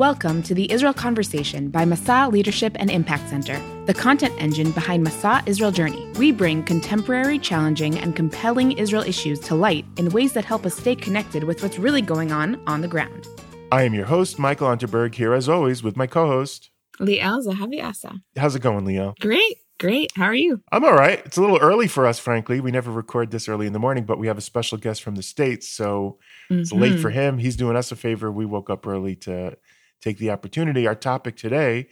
Welcome 0.00 0.42
to 0.44 0.54
the 0.54 0.72
Israel 0.72 0.94
Conversation 0.94 1.68
by 1.68 1.84
Masa 1.84 2.32
Leadership 2.32 2.74
and 2.78 2.90
Impact 2.90 3.28
Center, 3.28 3.60
the 3.84 3.92
content 3.92 4.32
engine 4.38 4.70
behind 4.70 5.06
Masa 5.06 5.46
Israel 5.46 5.70
Journey. 5.70 6.10
We 6.16 6.32
bring 6.32 6.62
contemporary, 6.62 7.38
challenging, 7.38 7.98
and 7.98 8.16
compelling 8.16 8.72
Israel 8.72 9.02
issues 9.02 9.38
to 9.40 9.54
light 9.54 9.84
in 9.98 10.08
ways 10.08 10.32
that 10.32 10.46
help 10.46 10.64
us 10.64 10.74
stay 10.74 10.96
connected 10.96 11.44
with 11.44 11.62
what's 11.62 11.78
really 11.78 12.00
going 12.00 12.32
on 12.32 12.62
on 12.66 12.80
the 12.80 12.88
ground. 12.88 13.26
I 13.70 13.82
am 13.82 13.92
your 13.92 14.06
host, 14.06 14.38
Michael 14.38 14.68
Unterberg, 14.68 15.16
here 15.16 15.34
as 15.34 15.50
always 15.50 15.82
with 15.82 15.98
my 15.98 16.06
co 16.06 16.26
host, 16.26 16.70
Liel 16.98 17.46
Zahavi 17.46 17.84
Asa. 17.84 18.22
How's 18.38 18.56
it 18.56 18.62
going, 18.62 18.86
Liel? 18.86 19.18
Great. 19.20 19.58
Great. 19.78 20.12
How 20.16 20.24
are 20.24 20.34
you? 20.34 20.62
I'm 20.72 20.84
all 20.84 20.94
right. 20.94 21.20
It's 21.26 21.36
a 21.36 21.42
little 21.42 21.58
early 21.58 21.88
for 21.88 22.06
us, 22.06 22.18
frankly. 22.18 22.60
We 22.60 22.70
never 22.70 22.90
record 22.90 23.30
this 23.30 23.48
early 23.48 23.66
in 23.66 23.74
the 23.74 23.78
morning, 23.78 24.04
but 24.04 24.18
we 24.18 24.28
have 24.28 24.38
a 24.38 24.42
special 24.42 24.76
guest 24.76 25.02
from 25.02 25.14
the 25.14 25.22
States. 25.22 25.68
So 25.68 26.18
mm-hmm. 26.50 26.60
it's 26.60 26.72
late 26.72 27.00
for 27.00 27.08
him. 27.08 27.36
He's 27.36 27.56
doing 27.56 27.76
us 27.76 27.92
a 27.92 27.96
favor. 27.96 28.30
We 28.30 28.46
woke 28.46 28.68
up 28.68 28.86
early 28.86 29.16
to 29.16 29.56
take 30.00 30.18
the 30.18 30.30
opportunity. 30.30 30.86
Our 30.86 30.94
topic 30.94 31.36
today 31.36 31.88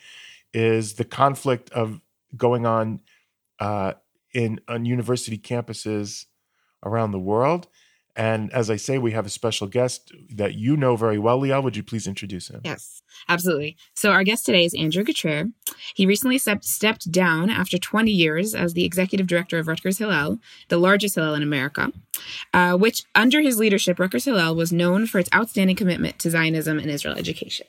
is 0.52 0.94
the 0.94 1.04
conflict 1.04 1.70
of 1.70 2.00
going 2.36 2.66
on 2.66 3.00
uh, 3.58 3.94
in 4.32 4.60
on 4.68 4.84
university 4.84 5.38
campuses 5.38 6.26
around 6.84 7.12
the 7.12 7.18
world 7.18 7.68
and 8.18 8.52
as 8.52 8.68
I 8.68 8.74
say, 8.74 8.98
we 8.98 9.12
have 9.12 9.26
a 9.26 9.30
special 9.30 9.68
guest 9.68 10.12
that 10.30 10.54
you 10.54 10.76
know 10.76 10.96
very 10.96 11.20
well, 11.20 11.40
Liel. 11.40 11.62
Would 11.62 11.76
you 11.76 11.84
please 11.84 12.08
introduce 12.08 12.48
him? 12.48 12.60
Yes, 12.64 13.00
absolutely. 13.28 13.76
So, 13.94 14.10
our 14.10 14.24
guest 14.24 14.44
today 14.44 14.64
is 14.64 14.74
Andrew 14.74 15.04
Getraer. 15.04 15.52
He 15.94 16.04
recently 16.04 16.36
stepped 16.36 17.12
down 17.12 17.48
after 17.48 17.78
20 17.78 18.10
years 18.10 18.56
as 18.56 18.72
the 18.72 18.84
executive 18.84 19.28
director 19.28 19.60
of 19.60 19.68
Rutgers 19.68 19.98
Hillel, 19.98 20.40
the 20.66 20.78
largest 20.78 21.14
Hillel 21.14 21.34
in 21.34 21.44
America, 21.44 21.92
uh, 22.52 22.76
which, 22.76 23.04
under 23.14 23.40
his 23.40 23.60
leadership, 23.60 24.00
Rutgers 24.00 24.24
Hillel 24.24 24.56
was 24.56 24.72
known 24.72 25.06
for 25.06 25.20
its 25.20 25.30
outstanding 25.32 25.76
commitment 25.76 26.18
to 26.18 26.30
Zionism 26.30 26.80
and 26.80 26.90
Israel 26.90 27.16
education. 27.16 27.68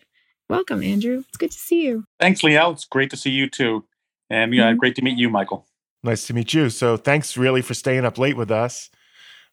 Welcome, 0.49 0.81
Andrew. 0.81 1.23
It's 1.27 1.37
good 1.37 1.51
to 1.51 1.57
see 1.57 1.85
you. 1.85 2.05
Thanks, 2.19 2.41
Liel. 2.41 2.73
It's 2.73 2.85
great 2.85 3.11
to 3.11 3.17
see 3.17 3.29
you 3.29 3.47
too. 3.47 3.85
And 4.31 4.53
yeah, 4.53 4.69
mm-hmm. 4.69 4.79
great 4.79 4.95
to 4.95 5.03
meet 5.03 5.17
you, 5.17 5.29
Michael. 5.29 5.67
Nice 6.03 6.25
to 6.27 6.33
meet 6.33 6.53
you. 6.53 6.69
So, 6.69 6.97
thanks 6.97 7.37
really 7.37 7.61
for 7.61 7.73
staying 7.73 8.03
up 8.03 8.17
late 8.17 8.35
with 8.35 8.49
us. 8.49 8.89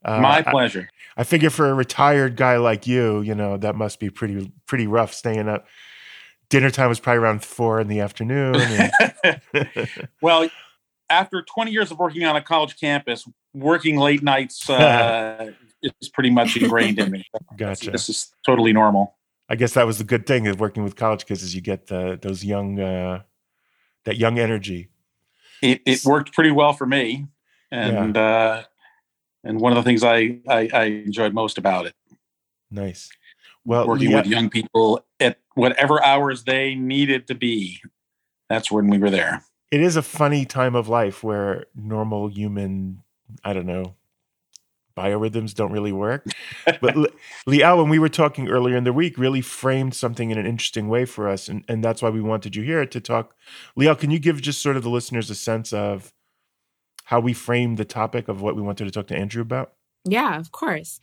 Uh, 0.05 0.20
My 0.20 0.42
pleasure. 0.42 0.88
I, 1.16 1.22
I, 1.22 1.25
figure 1.25 1.50
for 1.50 1.69
a 1.69 1.75
retired 1.75 2.36
guy 2.36 2.56
like 2.56 2.86
you, 2.86 3.20
you 3.20 3.34
know, 3.34 3.56
that 3.56 3.75
must 3.75 4.00
be 4.00 4.08
pretty 4.08 4.53
pretty 4.66 4.86
rough 4.86 5.12
staying 5.12 5.48
up. 5.48 5.66
Dinner 6.48 6.70
time 6.70 6.88
was 6.88 7.00
probably 7.00 7.19
around 7.19 7.44
four 7.44 7.81
in 7.81 7.88
the 7.88 8.00
afternoon. 8.00 8.55
And... 8.56 9.88
well, 10.22 10.48
after 11.10 11.42
20 11.42 11.72
years 11.72 11.91
of 11.91 11.98
working 11.98 12.25
on 12.25 12.36
a 12.36 12.42
college 12.42 12.78
campus, 12.78 13.27
working 13.53 13.97
late 13.98 14.22
nights 14.22 14.69
uh, 14.70 15.50
is 15.83 16.08
pretty 16.08 16.31
much 16.31 16.56
ingrained 16.56 16.98
in 16.98 17.10
me. 17.10 17.27
Gotcha. 17.56 17.91
This 17.91 18.08
is 18.08 18.33
totally 18.44 18.72
normal. 18.72 19.16
I 19.48 19.55
guess 19.55 19.75
that 19.75 19.86
was 19.86 19.98
the 19.98 20.05
good 20.05 20.27
thing 20.27 20.48
of 20.48 20.58
working 20.58 20.83
with 20.83 20.97
college 20.97 21.27
kids 21.27 21.42
is 21.42 21.55
you 21.55 21.61
get 21.61 21.86
the, 21.86 22.19
those 22.20 22.44
young, 22.44 22.80
uh, 22.80 23.22
that 24.05 24.16
young 24.16 24.38
energy. 24.38 24.88
It, 25.62 25.83
it 25.86 26.05
worked 26.05 26.33
pretty 26.33 26.50
well 26.50 26.72
for 26.72 26.86
me, 26.86 27.27
and 27.70 28.14
yeah. 28.14 28.22
uh, 28.22 28.62
and 29.44 29.61
one 29.61 29.72
of 29.72 29.77
the 29.77 29.83
things 29.83 30.03
I, 30.05 30.38
I, 30.48 30.69
I 30.72 30.84
enjoyed 30.84 31.33
most 31.33 31.56
about 31.56 31.86
it. 31.86 31.94
Nice. 32.70 33.08
Well, 33.64 33.86
working 33.88 34.12
with 34.12 34.27
young 34.27 34.50
people 34.50 35.05
at 35.19 35.38
whatever 35.55 36.05
hours 36.05 36.44
they 36.44 36.75
needed 36.75 37.27
to 37.28 37.34
be. 37.34 37.81
That's 38.48 38.70
when 38.70 38.88
we 38.88 38.98
were 38.98 39.10
there. 39.10 39.42
It 39.72 39.81
is 39.81 39.97
a 39.97 40.03
funny 40.03 40.44
time 40.44 40.77
of 40.77 40.88
life 40.88 41.25
where 41.25 41.66
normal 41.75 42.28
human, 42.28 43.03
I 43.42 43.53
don't 43.53 43.66
know, 43.66 43.97
biorhythms 44.97 45.55
don't 45.55 45.72
really 45.72 45.92
work. 45.92 46.25
but 46.80 46.94
Liel, 47.47 47.77
when 47.78 47.89
we 47.89 47.98
were 47.98 48.08
talking 48.08 48.48
earlier 48.48 48.77
in 48.77 48.84
the 48.84 48.92
week, 48.92 49.19
really 49.19 49.41
framed 49.41 49.94
something 49.94 50.30
in 50.30 50.38
an 50.38 50.47
interesting 50.47 50.88
way 50.88 51.05
for 51.05 51.28
us. 51.28 51.48
And, 51.48 51.64
and 51.69 51.84
that's 51.84 52.03
why 52.03 52.11
we 52.11 52.20
wanted 52.20 52.56
you 52.56 52.62
here 52.62 52.84
to 52.86 53.00
talk. 53.00 53.34
Liel, 53.78 53.98
can 53.98 54.10
you 54.10 54.19
give 54.19 54.41
just 54.41 54.62
sort 54.62 54.76
of 54.76 54.82
the 54.82 54.91
listeners 54.91 55.31
a 55.31 55.34
sense 55.34 55.72
of 55.72 56.12
how 57.04 57.20
we 57.20 57.32
framed 57.32 57.78
the 57.78 57.84
topic 57.84 58.28
of 58.28 58.43
what 58.43 58.56
we 58.56 58.62
wanted 58.62 58.84
to 58.84 58.91
talk 58.91 59.06
to 59.09 59.16
Andrew 59.16 59.43
about? 59.43 59.72
Yeah, 60.04 60.38
of 60.38 60.53
course. 60.53 61.00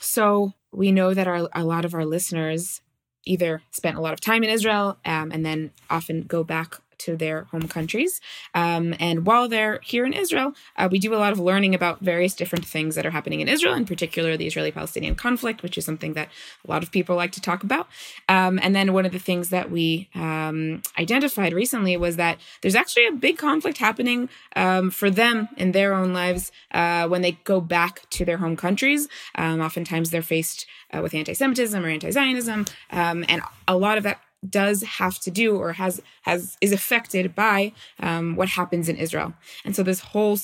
So 0.00 0.52
we 0.72 0.92
know 0.92 1.14
that 1.14 1.26
our, 1.26 1.48
a 1.54 1.64
lot 1.64 1.84
of 1.84 1.94
our 1.94 2.04
listeners 2.04 2.80
either 3.26 3.62
spent 3.70 3.96
a 3.96 4.00
lot 4.00 4.12
of 4.12 4.20
time 4.20 4.44
in 4.44 4.50
Israel 4.50 4.98
um, 5.04 5.30
and 5.32 5.44
then 5.44 5.70
often 5.88 6.22
go 6.22 6.44
back 6.44 6.76
to 7.04 7.16
their 7.16 7.44
home 7.44 7.68
countries. 7.68 8.20
Um, 8.54 8.94
and 8.98 9.26
while 9.26 9.48
they're 9.48 9.80
here 9.82 10.04
in 10.04 10.12
Israel, 10.12 10.54
uh, 10.76 10.88
we 10.90 10.98
do 10.98 11.14
a 11.14 11.20
lot 11.24 11.32
of 11.32 11.38
learning 11.38 11.74
about 11.74 12.00
various 12.00 12.34
different 12.34 12.64
things 12.64 12.94
that 12.94 13.06
are 13.06 13.10
happening 13.10 13.40
in 13.40 13.48
Israel, 13.48 13.74
in 13.74 13.84
particular 13.84 14.36
the 14.36 14.46
Israeli 14.46 14.72
Palestinian 14.72 15.14
conflict, 15.14 15.62
which 15.62 15.76
is 15.78 15.84
something 15.84 16.14
that 16.14 16.28
a 16.66 16.70
lot 16.70 16.82
of 16.82 16.90
people 16.90 17.16
like 17.16 17.32
to 17.32 17.40
talk 17.40 17.62
about. 17.62 17.88
Um, 18.28 18.58
and 18.62 18.74
then 18.74 18.92
one 18.92 19.06
of 19.06 19.12
the 19.12 19.18
things 19.18 19.50
that 19.50 19.70
we 19.70 20.08
um, 20.14 20.82
identified 20.98 21.52
recently 21.52 21.96
was 21.96 22.16
that 22.16 22.38
there's 22.60 22.74
actually 22.74 23.06
a 23.06 23.12
big 23.12 23.38
conflict 23.38 23.78
happening 23.78 24.28
um, 24.56 24.90
for 24.90 25.10
them 25.10 25.48
in 25.56 25.72
their 25.72 25.94
own 25.94 26.12
lives 26.12 26.52
uh, 26.72 27.06
when 27.08 27.22
they 27.22 27.32
go 27.44 27.60
back 27.60 28.08
to 28.10 28.24
their 28.24 28.38
home 28.38 28.56
countries. 28.56 29.08
Um, 29.34 29.60
oftentimes 29.60 30.10
they're 30.10 30.22
faced 30.22 30.66
uh, 30.92 31.02
with 31.02 31.14
anti 31.14 31.34
Semitism 31.34 31.84
or 31.84 31.88
anti 31.88 32.10
Zionism. 32.10 32.66
Um, 32.90 33.24
and 33.28 33.42
a 33.66 33.76
lot 33.76 33.98
of 33.98 34.04
that 34.04 34.20
does 34.48 34.82
have 34.82 35.18
to 35.20 35.30
do 35.30 35.56
or 35.56 35.72
has 35.72 36.00
has 36.22 36.56
is 36.60 36.72
affected 36.72 37.34
by 37.34 37.72
um, 38.00 38.36
what 38.36 38.48
happens 38.48 38.88
in 38.88 38.96
Israel. 38.96 39.34
And 39.64 39.74
so 39.74 39.82
this 39.82 40.00
whole 40.00 40.38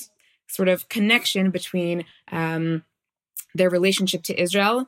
sort 0.47 0.67
of 0.67 0.89
connection 0.89 1.51
between 1.51 2.05
um, 2.31 2.83
their 3.53 3.69
relationship 3.69 4.23
to 4.23 4.41
Israel 4.41 4.87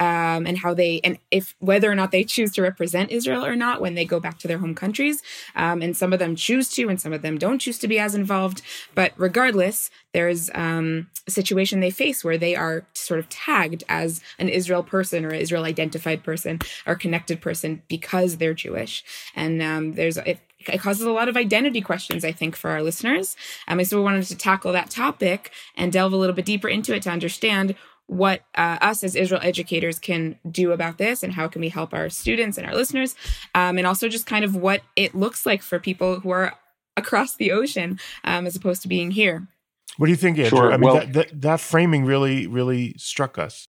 um, 0.00 0.46
and 0.46 0.58
how 0.58 0.74
they 0.74 1.00
and 1.04 1.18
if 1.30 1.54
whether 1.60 1.90
or 1.90 1.94
not 1.94 2.10
they 2.10 2.24
choose 2.24 2.50
to 2.52 2.62
represent 2.62 3.10
Israel 3.12 3.44
or 3.44 3.54
not 3.54 3.80
when 3.80 3.94
they 3.94 4.04
go 4.04 4.18
back 4.18 4.38
to 4.38 4.48
their 4.48 4.58
home 4.58 4.74
countries. 4.74 5.22
Um, 5.54 5.82
and 5.82 5.96
some 5.96 6.12
of 6.12 6.18
them 6.18 6.34
choose 6.34 6.68
to, 6.70 6.88
and 6.88 7.00
some 7.00 7.12
of 7.12 7.22
them 7.22 7.38
don't 7.38 7.60
choose 7.60 7.78
to 7.78 7.88
be 7.88 7.98
as 7.98 8.14
involved. 8.14 8.62
But 8.94 9.12
regardless, 9.16 9.90
there's 10.12 10.50
um, 10.54 11.08
a 11.26 11.30
situation 11.30 11.80
they 11.80 11.90
face 11.90 12.24
where 12.24 12.38
they 12.38 12.56
are 12.56 12.84
sort 12.94 13.20
of 13.20 13.28
tagged 13.28 13.84
as 13.88 14.20
an 14.38 14.48
Israel 14.48 14.82
person 14.82 15.24
or 15.24 15.32
Israel 15.32 15.64
identified 15.64 16.24
person 16.24 16.58
or 16.86 16.96
connected 16.96 17.40
person 17.40 17.82
because 17.88 18.38
they're 18.38 18.54
Jewish. 18.54 19.04
And 19.36 19.62
um, 19.62 19.92
there's 19.92 20.16
it, 20.16 20.40
it 20.68 20.80
causes 20.80 21.06
a 21.06 21.12
lot 21.12 21.28
of 21.28 21.36
identity 21.36 21.80
questions, 21.80 22.24
I 22.24 22.32
think, 22.32 22.56
for 22.56 22.70
our 22.70 22.82
listeners. 22.82 23.36
Um, 23.68 23.84
so 23.84 23.98
we 23.98 24.02
wanted 24.02 24.24
to 24.24 24.36
tackle 24.36 24.72
that 24.72 24.90
topic 24.90 25.50
and 25.76 25.92
delve 25.92 26.12
a 26.12 26.16
little 26.16 26.34
bit 26.34 26.46
deeper 26.46 26.68
into 26.68 26.94
it 26.94 27.02
to 27.02 27.10
understand 27.10 27.74
what 28.06 28.42
uh, 28.54 28.78
us 28.80 29.02
as 29.02 29.16
Israel 29.16 29.40
educators 29.42 29.98
can 29.98 30.38
do 30.50 30.72
about 30.72 30.98
this 30.98 31.22
and 31.22 31.32
how 31.32 31.48
can 31.48 31.60
we 31.60 31.70
help 31.70 31.94
our 31.94 32.08
students 32.10 32.58
and 32.58 32.66
our 32.66 32.74
listeners, 32.74 33.14
um, 33.54 33.78
and 33.78 33.86
also 33.86 34.08
just 34.08 34.26
kind 34.26 34.44
of 34.44 34.54
what 34.56 34.82
it 34.96 35.14
looks 35.14 35.46
like 35.46 35.62
for 35.62 35.78
people 35.78 36.20
who 36.20 36.30
are 36.30 36.54
across 36.96 37.36
the 37.36 37.50
ocean 37.50 37.98
um, 38.24 38.46
as 38.46 38.56
opposed 38.56 38.82
to 38.82 38.88
being 38.88 39.10
here. 39.10 39.48
What 39.96 40.06
do 40.06 40.10
you 40.10 40.16
think, 40.16 40.38
Andrew? 40.38 40.58
Sure. 40.58 40.72
I 40.72 40.76
mean, 40.76 40.82
well, 40.82 40.94
that, 40.94 41.12
that, 41.12 41.42
that, 41.42 41.60
framing 41.60 42.04
really, 42.04 42.46
really 42.46 42.94
struck 42.98 43.38
us. 43.38 43.66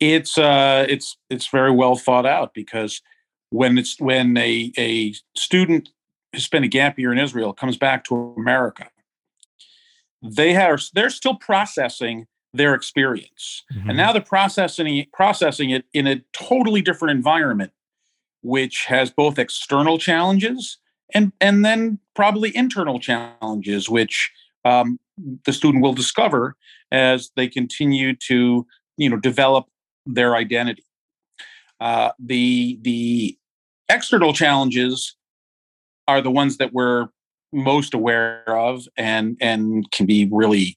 It's 0.00 0.36
uh, 0.36 0.86
it's 0.88 1.16
it's 1.30 1.46
very 1.46 1.70
well 1.70 1.96
thought 1.96 2.26
out 2.26 2.54
because 2.54 3.00
when 3.50 3.78
it's 3.78 3.98
when 4.00 4.36
a 4.36 4.72
a 4.76 5.14
student 5.36 5.90
who 6.32 6.40
spent 6.40 6.64
a 6.64 6.68
gap 6.68 6.98
year 6.98 7.12
in 7.12 7.18
Israel 7.18 7.52
comes 7.52 7.76
back 7.76 8.04
to 8.04 8.34
America, 8.36 8.88
they 10.22 10.52
have 10.52 10.82
they're 10.94 11.10
still 11.10 11.36
processing 11.36 12.26
their 12.52 12.74
experience. 12.74 13.64
Mm-hmm. 13.72 13.90
And 13.90 13.96
now 13.96 14.12
they're 14.12 14.22
processing 14.22 15.06
processing 15.12 15.70
it 15.70 15.84
in 15.92 16.06
a 16.06 16.22
totally 16.32 16.82
different 16.82 17.16
environment, 17.16 17.72
which 18.42 18.86
has 18.86 19.10
both 19.10 19.38
external 19.38 19.98
challenges 19.98 20.78
and 21.14 21.32
and 21.40 21.64
then 21.64 21.98
probably 22.14 22.54
internal 22.56 23.00
challenges, 23.00 23.88
which 23.88 24.30
um, 24.64 24.98
the 25.44 25.52
student 25.52 25.82
will 25.82 25.92
discover 25.92 26.56
as 26.90 27.30
they 27.36 27.48
continue 27.48 28.14
to 28.14 28.66
you 28.96 29.08
know 29.08 29.16
develop 29.16 29.66
their 30.06 30.34
identity. 30.34 30.84
Uh, 31.80 32.10
the 32.18 32.78
the 32.82 33.38
external 33.88 34.32
challenges 34.32 35.16
are 36.06 36.20
the 36.20 36.30
ones 36.30 36.56
that 36.56 36.72
we're 36.72 37.08
most 37.52 37.94
aware 37.94 38.44
of 38.48 38.86
and 38.96 39.36
and 39.40 39.90
can 39.90 40.06
be 40.06 40.28
really 40.30 40.76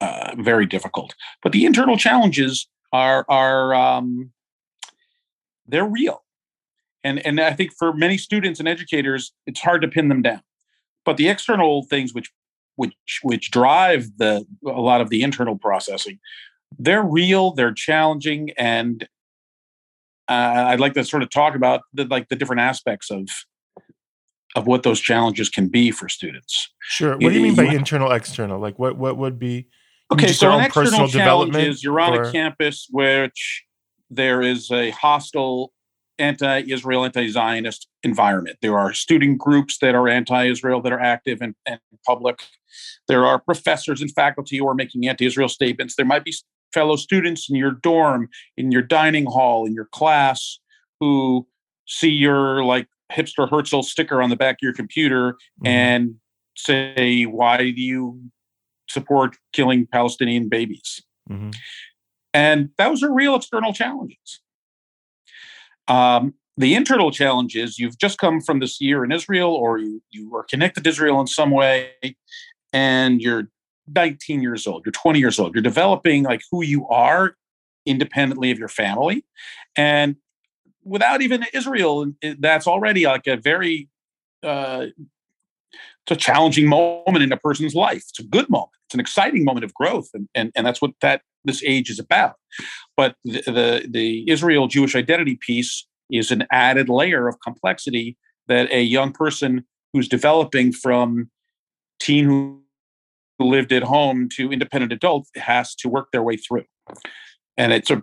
uh, 0.00 0.34
very 0.38 0.66
difficult. 0.66 1.14
But 1.42 1.52
the 1.52 1.64
internal 1.64 1.96
challenges 1.96 2.68
are 2.92 3.24
are 3.28 3.74
um, 3.74 4.32
they're 5.66 5.84
real, 5.84 6.24
and 7.04 7.24
and 7.26 7.40
I 7.40 7.52
think 7.52 7.72
for 7.78 7.92
many 7.92 8.18
students 8.18 8.60
and 8.60 8.68
educators, 8.68 9.32
it's 9.46 9.60
hard 9.60 9.82
to 9.82 9.88
pin 9.88 10.08
them 10.08 10.22
down. 10.22 10.42
But 11.04 11.16
the 11.16 11.28
external 11.28 11.84
things 11.84 12.14
which 12.14 12.30
which 12.76 12.94
which 13.22 13.50
drive 13.50 14.06
the 14.18 14.46
a 14.66 14.80
lot 14.80 15.00
of 15.00 15.10
the 15.10 15.22
internal 15.22 15.58
processing, 15.58 16.18
they're 16.78 17.02
real, 17.02 17.52
they're 17.52 17.72
challenging, 17.72 18.50
and 18.56 19.08
uh, 20.28 20.66
I'd 20.68 20.80
like 20.80 20.94
to 20.94 21.04
sort 21.04 21.22
of 21.22 21.30
talk 21.30 21.54
about 21.54 21.82
the, 21.92 22.04
like 22.04 22.28
the 22.28 22.36
different 22.36 22.60
aspects 22.60 23.10
of 23.10 23.28
of 24.54 24.66
what 24.66 24.82
those 24.82 25.00
challenges 25.00 25.48
can 25.48 25.68
be 25.68 25.90
for 25.90 26.08
students. 26.08 26.70
Sure. 26.80 27.12
What 27.12 27.20
do 27.20 27.32
you 27.32 27.42
mean 27.42 27.54
by 27.54 27.64
internal, 27.64 28.10
external? 28.12 28.58
Like 28.58 28.78
what 28.78 28.96
what 28.96 29.16
would 29.16 29.38
be 29.38 29.66
Okay, 30.10 30.32
so 30.32 30.52
an 30.52 30.64
external 30.64 31.08
challenge 31.08 31.56
is 31.56 31.84
you're 31.84 32.00
on 32.00 32.16
or? 32.16 32.22
a 32.22 32.32
campus 32.32 32.86
which 32.90 33.64
there 34.10 34.40
is 34.40 34.70
a 34.70 34.90
hostile 34.90 35.72
anti-Israel, 36.18 37.04
anti-Zionist 37.04 37.88
environment. 38.02 38.56
There 38.62 38.78
are 38.78 38.92
student 38.92 39.38
groups 39.38 39.78
that 39.78 39.94
are 39.94 40.08
anti-Israel 40.08 40.80
that 40.82 40.92
are 40.92 41.00
active 41.00 41.40
and, 41.40 41.54
and 41.66 41.78
public. 42.06 42.42
There 43.06 43.24
are 43.24 43.38
professors 43.38 44.00
and 44.00 44.10
faculty 44.12 44.58
who 44.58 44.68
are 44.68 44.74
making 44.74 45.06
anti-Israel 45.06 45.48
statements. 45.48 45.94
There 45.94 46.06
might 46.06 46.24
be 46.24 46.34
fellow 46.72 46.96
students 46.96 47.48
in 47.48 47.56
your 47.56 47.72
dorm, 47.72 48.28
in 48.56 48.72
your 48.72 48.82
dining 48.82 49.26
hall, 49.26 49.66
in 49.66 49.74
your 49.74 49.88
class 49.92 50.58
who 51.00 51.46
see 51.86 52.10
your 52.10 52.64
like 52.64 52.88
hipster 53.12 53.48
Herzl 53.48 53.82
sticker 53.82 54.20
on 54.20 54.30
the 54.30 54.36
back 54.36 54.56
of 54.56 54.62
your 54.62 54.74
computer 54.74 55.32
mm-hmm. 55.32 55.66
and 55.66 56.14
say, 56.56 57.24
"Why 57.24 57.58
do 57.58 57.66
you 57.66 58.20
support 58.90 59.36
killing 59.52 59.86
Palestinian 59.86 60.48
babies?" 60.48 61.02
Mm-hmm. 61.30 61.50
And 62.34 62.70
those 62.78 63.02
are 63.02 63.12
real 63.12 63.34
external 63.34 63.72
challenges. 63.72 64.40
Um, 65.88 66.34
the 66.56 66.74
internal 66.74 67.10
challenge 67.10 67.56
is 67.56 67.78
you've 67.78 67.98
just 67.98 68.18
come 68.18 68.40
from 68.40 68.58
this 68.58 68.80
year 68.80 69.04
in 69.04 69.12
Israel, 69.12 69.50
or 69.50 69.78
you, 69.78 70.02
you 70.10 70.34
are 70.34 70.42
connected 70.42 70.84
to 70.84 70.90
Israel 70.90 71.20
in 71.20 71.26
some 71.26 71.50
way, 71.50 71.92
and 72.72 73.20
you're 73.20 73.48
19 73.94 74.42
years 74.42 74.66
old, 74.66 74.84
you're 74.84 74.92
20 74.92 75.18
years 75.18 75.38
old, 75.38 75.54
you're 75.54 75.62
developing 75.62 76.24
like 76.24 76.42
who 76.50 76.62
you 76.62 76.86
are 76.88 77.36
independently 77.86 78.50
of 78.50 78.58
your 78.58 78.68
family. 78.68 79.24
And 79.76 80.16
without 80.84 81.22
even 81.22 81.46
Israel, 81.54 82.12
that's 82.38 82.66
already 82.66 83.04
like 83.04 83.26
a 83.26 83.36
very 83.36 83.88
uh, 84.42 84.86
it's 86.08 86.24
a 86.24 86.32
challenging 86.32 86.68
moment 86.68 87.22
in 87.22 87.32
a 87.32 87.36
person's 87.36 87.74
life. 87.74 88.04
It's 88.08 88.18
a 88.18 88.24
good 88.24 88.48
moment. 88.48 88.70
It's 88.86 88.94
an 88.94 89.00
exciting 89.00 89.44
moment 89.44 89.64
of 89.64 89.74
growth, 89.74 90.08
and 90.14 90.28
and, 90.34 90.50
and 90.56 90.66
that's 90.66 90.80
what 90.80 90.92
that 91.02 91.22
this 91.44 91.62
age 91.64 91.90
is 91.90 91.98
about. 91.98 92.36
But 92.96 93.14
the, 93.24 93.42
the, 93.42 93.88
the 93.88 94.30
Israel 94.30 94.66
Jewish 94.66 94.96
identity 94.96 95.38
piece 95.40 95.86
is 96.10 96.30
an 96.30 96.46
added 96.50 96.88
layer 96.88 97.28
of 97.28 97.36
complexity 97.40 98.16
that 98.48 98.70
a 98.72 98.82
young 98.82 99.12
person 99.12 99.64
who's 99.92 100.08
developing 100.08 100.72
from 100.72 101.30
teen 102.00 102.24
who 102.24 102.62
lived 103.38 103.72
at 103.72 103.82
home 103.82 104.28
to 104.36 104.50
independent 104.50 104.92
adult 104.92 105.26
has 105.36 105.74
to 105.76 105.88
work 105.88 106.08
their 106.12 106.22
way 106.22 106.36
through. 106.36 106.64
And 107.56 107.72
it's 107.72 107.90
a, 107.90 108.02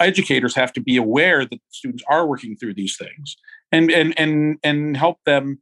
educators 0.00 0.54
have 0.54 0.72
to 0.72 0.80
be 0.80 0.96
aware 0.96 1.44
that 1.44 1.60
students 1.70 2.04
are 2.08 2.26
working 2.26 2.56
through 2.56 2.74
these 2.74 2.96
things 2.96 3.36
and 3.70 3.90
and 3.90 4.14
and 4.18 4.58
and 4.62 4.96
help 4.96 5.18
them 5.26 5.58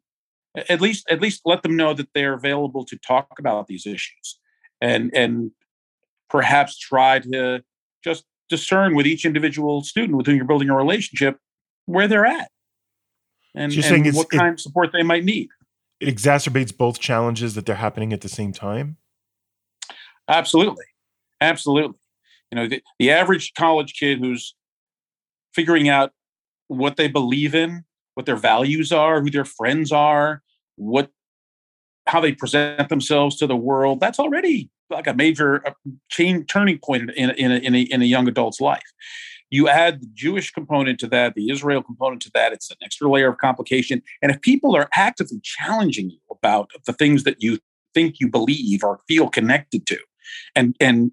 at 0.57 0.81
least 0.81 1.09
at 1.11 1.21
least 1.21 1.43
let 1.45 1.63
them 1.63 1.77
know 1.77 1.95
that 1.95 2.09
they're 2.15 2.35
available 2.35 2.85
to 2.85 2.97
talk 2.99 3.39
about 3.39 3.67
these 3.67 3.87
issues 3.87 4.39
and 4.81 5.11
and 5.15 5.53
perhaps 6.29 6.79
try 6.79 7.19
to 7.19 7.63
just 8.03 8.25
discern 8.49 8.95
with 8.95 9.07
each 9.07 9.25
individual 9.25 9.83
student 9.83 10.17
with 10.17 10.27
whom 10.27 10.37
you're 10.37 10.45
building 10.45 10.71
a 10.71 10.77
relationship 10.77 11.39
where 11.87 12.09
they're 12.09 12.27
at 12.27 12.51
and, 13.55 13.73
so 13.73 13.95
and 13.95 14.15
what 14.15 14.31
kind 14.31 14.49
it, 14.49 14.53
of 14.55 14.61
support 14.61 14.91
they 14.93 15.03
might 15.03 15.25
need. 15.25 15.49
It 16.01 16.15
exacerbates 16.15 16.77
both 16.77 16.99
challenges 16.99 17.55
that 17.55 17.67
they're 17.67 17.77
happening 17.77 18.13
at 18.13 18.21
the 18.21 18.29
same 18.29 18.53
time. 18.53 18.97
Absolutely, 20.29 20.85
absolutely. 21.41 21.99
You 22.51 22.57
know, 22.57 22.69
the, 22.69 22.83
the 22.99 23.11
average 23.11 23.53
college 23.55 23.95
kid 23.99 24.19
who's 24.19 24.55
figuring 25.53 25.89
out 25.89 26.13
what 26.69 26.97
they 26.97 27.09
believe 27.09 27.55
in, 27.55 27.85
what 28.15 28.27
their 28.27 28.37
values 28.37 28.93
are, 28.93 29.21
who 29.21 29.31
their 29.31 29.45
friends 29.45 29.93
are, 29.93 30.43
what 30.77 31.11
how 32.07 32.21
they 32.21 32.33
present 32.33 32.89
themselves 32.89 33.37
to 33.37 33.47
the 33.47 33.57
world. 33.57 34.01
That's 34.01 34.19
already 34.19 34.71
like 34.89 35.07
a 35.07 35.15
major 35.15 35.67
uh, 35.67 35.73
turning 36.49 36.79
point 36.79 37.11
in, 37.11 37.31
in, 37.31 37.53
a, 37.53 37.55
in, 37.57 37.75
a, 37.75 37.81
in 37.83 38.03
a 38.03 38.05
young 38.05 38.27
adult's 38.27 38.61
life. 38.61 38.83
You 39.51 39.69
add 39.69 40.01
the 40.01 40.09
Jewish 40.15 40.51
component 40.51 40.99
to 41.01 41.07
that, 41.09 41.35
the 41.35 41.51
Israel 41.51 41.83
component 41.83 42.23
to 42.23 42.31
that, 42.35 42.53
it's 42.53 42.71
an 42.71 42.77
extra 42.83 43.09
layer 43.09 43.29
of 43.29 43.39
complication. 43.39 44.03
And 44.23 44.33
if 44.33 44.41
people 44.41 44.75
are 44.77 44.89
actively 44.95 45.41
challenging 45.43 46.11
you 46.11 46.19
about 46.31 46.71
the 46.85 46.93
things 46.93 47.25
that 47.25 47.43
you 47.43 47.59
think 47.95 48.17
you 48.21 48.29
believe 48.29 48.83
or 48.83 49.01
feel 49.09 49.29
connected 49.29 49.87
to, 49.87 49.99
and, 50.55 50.77
and 50.81 51.13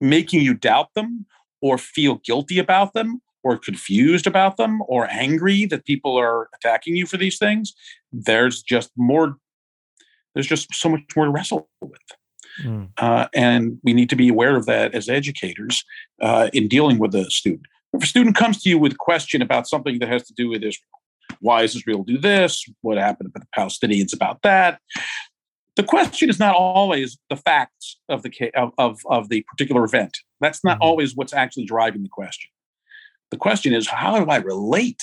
making 0.00 0.42
you 0.42 0.54
doubt 0.54 0.94
them 0.94 1.26
or 1.60 1.78
feel 1.78 2.16
guilty 2.16 2.58
about 2.58 2.92
them 2.92 3.20
or 3.42 3.56
confused 3.58 4.26
about 4.26 4.56
them 4.56 4.80
or 4.86 5.08
angry 5.10 5.64
that 5.66 5.84
people 5.84 6.18
are 6.18 6.48
attacking 6.54 6.96
you 6.96 7.06
for 7.06 7.16
these 7.16 7.38
things, 7.38 7.74
there's 8.12 8.62
just 8.62 8.90
more, 8.96 9.36
there's 10.34 10.46
just 10.46 10.74
so 10.74 10.88
much 10.88 11.02
more 11.16 11.26
to 11.26 11.30
wrestle 11.30 11.68
with. 11.80 12.00
Mm. 12.64 12.90
Uh, 12.98 13.28
and 13.34 13.78
we 13.84 13.92
need 13.92 14.10
to 14.10 14.16
be 14.16 14.28
aware 14.28 14.56
of 14.56 14.66
that 14.66 14.94
as 14.94 15.08
educators 15.08 15.84
uh, 16.20 16.48
in 16.52 16.68
dealing 16.68 16.98
with 16.98 17.12
the 17.12 17.30
student. 17.30 17.66
If 17.92 18.02
a 18.02 18.06
student 18.06 18.36
comes 18.36 18.62
to 18.62 18.68
you 18.68 18.78
with 18.78 18.92
a 18.92 18.96
question 18.98 19.40
about 19.40 19.68
something 19.68 19.98
that 20.00 20.08
has 20.08 20.24
to 20.24 20.34
do 20.34 20.48
with 20.48 20.62
Israel, 20.62 20.84
why 21.40 21.62
does 21.62 21.76
Israel 21.76 22.02
do 22.02 22.18
this? 22.18 22.64
What 22.82 22.98
happened 22.98 23.30
to 23.34 23.40
the 23.40 23.46
Palestinians 23.56 24.14
about 24.14 24.42
that? 24.42 24.80
The 25.76 25.82
question 25.84 26.28
is 26.28 26.40
not 26.40 26.56
always 26.56 27.18
the 27.30 27.36
facts 27.36 27.98
of 28.08 28.22
the 28.22 28.32
of, 28.56 28.72
of, 28.78 29.00
of 29.08 29.28
the 29.28 29.44
particular 29.48 29.84
event. 29.84 30.18
That's 30.40 30.64
not 30.64 30.78
mm 30.78 30.82
always 30.82 31.14
what's 31.14 31.32
actually 31.32 31.66
driving 31.66 32.02
the 32.02 32.08
question. 32.08 32.50
The 33.30 33.36
question 33.36 33.74
is, 33.74 33.88
how 33.88 34.18
do 34.18 34.30
I 34.30 34.36
relate 34.36 35.02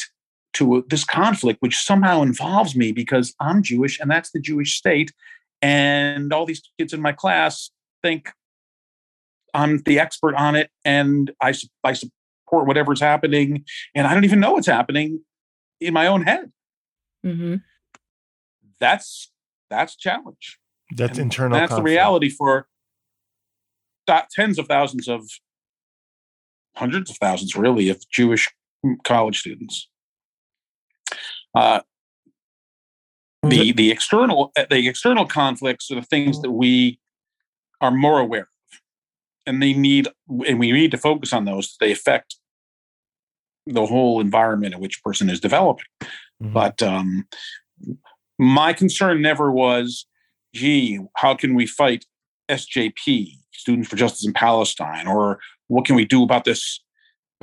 to 0.54 0.86
this 0.90 1.04
conflict, 1.04 1.62
which 1.62 1.78
somehow 1.78 2.22
involves 2.22 2.76
me 2.76 2.92
because 2.92 3.34
I'm 3.40 3.62
Jewish 3.62 4.00
and 4.00 4.10
that's 4.10 4.32
the 4.32 4.40
Jewish 4.40 4.76
state, 4.76 5.12
and 5.62 6.32
all 6.34 6.46
these 6.46 6.62
kids 6.80 6.94
in 6.94 7.02
my 7.02 7.12
class 7.12 7.70
think 8.02 8.30
I'm 9.54 9.82
the 9.84 10.00
expert 10.00 10.36
on 10.36 10.56
it, 10.56 10.70
and 10.84 11.32
I 11.42 11.54
I 11.84 11.94
support 11.94 12.68
whatever's 12.68 13.02
happening, 13.02 13.66
and 13.94 14.08
I 14.08 14.14
don't 14.14 14.26
even 14.26 14.40
know 14.40 14.54
what's 14.54 14.68
happening 14.68 15.22
in 15.80 15.94
my 15.94 16.08
own 16.08 16.24
head. 16.24 16.52
Mm-hmm. 17.26 17.56
That's 18.80 19.32
that's 19.70 19.96
challenge. 19.96 20.60
That's 20.96 21.18
and 21.18 21.26
internal. 21.26 21.58
That's 21.58 21.70
conflict. 21.70 21.86
the 21.86 21.92
reality 21.92 22.30
for 22.30 22.68
tens 24.36 24.60
of 24.60 24.68
thousands 24.68 25.08
of 25.08 25.28
hundreds 26.76 27.10
of 27.10 27.18
thousands, 27.18 27.56
really, 27.56 27.90
of 27.90 28.04
Jewish 28.10 28.50
college 29.04 29.40
students. 29.40 29.90
Uh, 31.54 31.80
the 33.50 33.72
the 33.72 33.92
external 33.92 34.52
uh, 34.58 34.66
the 34.70 34.88
external 34.88 35.26
conflicts 35.26 35.92
are 35.92 35.96
the 35.96 36.02
things 36.02 36.42
that 36.42 36.52
we 36.52 37.00
are 37.82 37.92
more 37.92 38.20
aware 38.20 38.42
of 38.42 38.48
and 39.46 39.62
they 39.62 39.74
need 39.74 40.08
and 40.48 40.60
we 40.60 40.72
need 40.72 40.92
to 40.92 40.98
focus 40.98 41.34
on 41.34 41.46
those 41.46 41.76
they 41.80 41.92
affect 41.92 42.38
the 43.68 43.86
whole 43.86 44.20
environment 44.20 44.74
in 44.74 44.80
which 44.80 45.00
a 45.00 45.08
person 45.08 45.30
is 45.30 45.40
developing 45.40 45.86
mm-hmm. 46.04 46.54
but 46.54 46.82
um, 46.82 47.28
my 48.40 48.74
concern 48.74 49.22
never 49.22 49.52
was 49.52 50.06
gee 50.54 51.00
how 51.18 51.36
can 51.36 51.54
we 51.54 51.66
fight 51.66 52.06
sjp 52.50 53.32
students 53.52 53.90
for 53.90 53.96
justice 53.96 54.26
in 54.26 54.34
palestine 54.34 55.08
or 55.08 55.40
what 55.68 55.86
can 55.86 55.96
we 55.96 56.06
do 56.06 56.24
about 56.24 56.46
this 56.46 56.80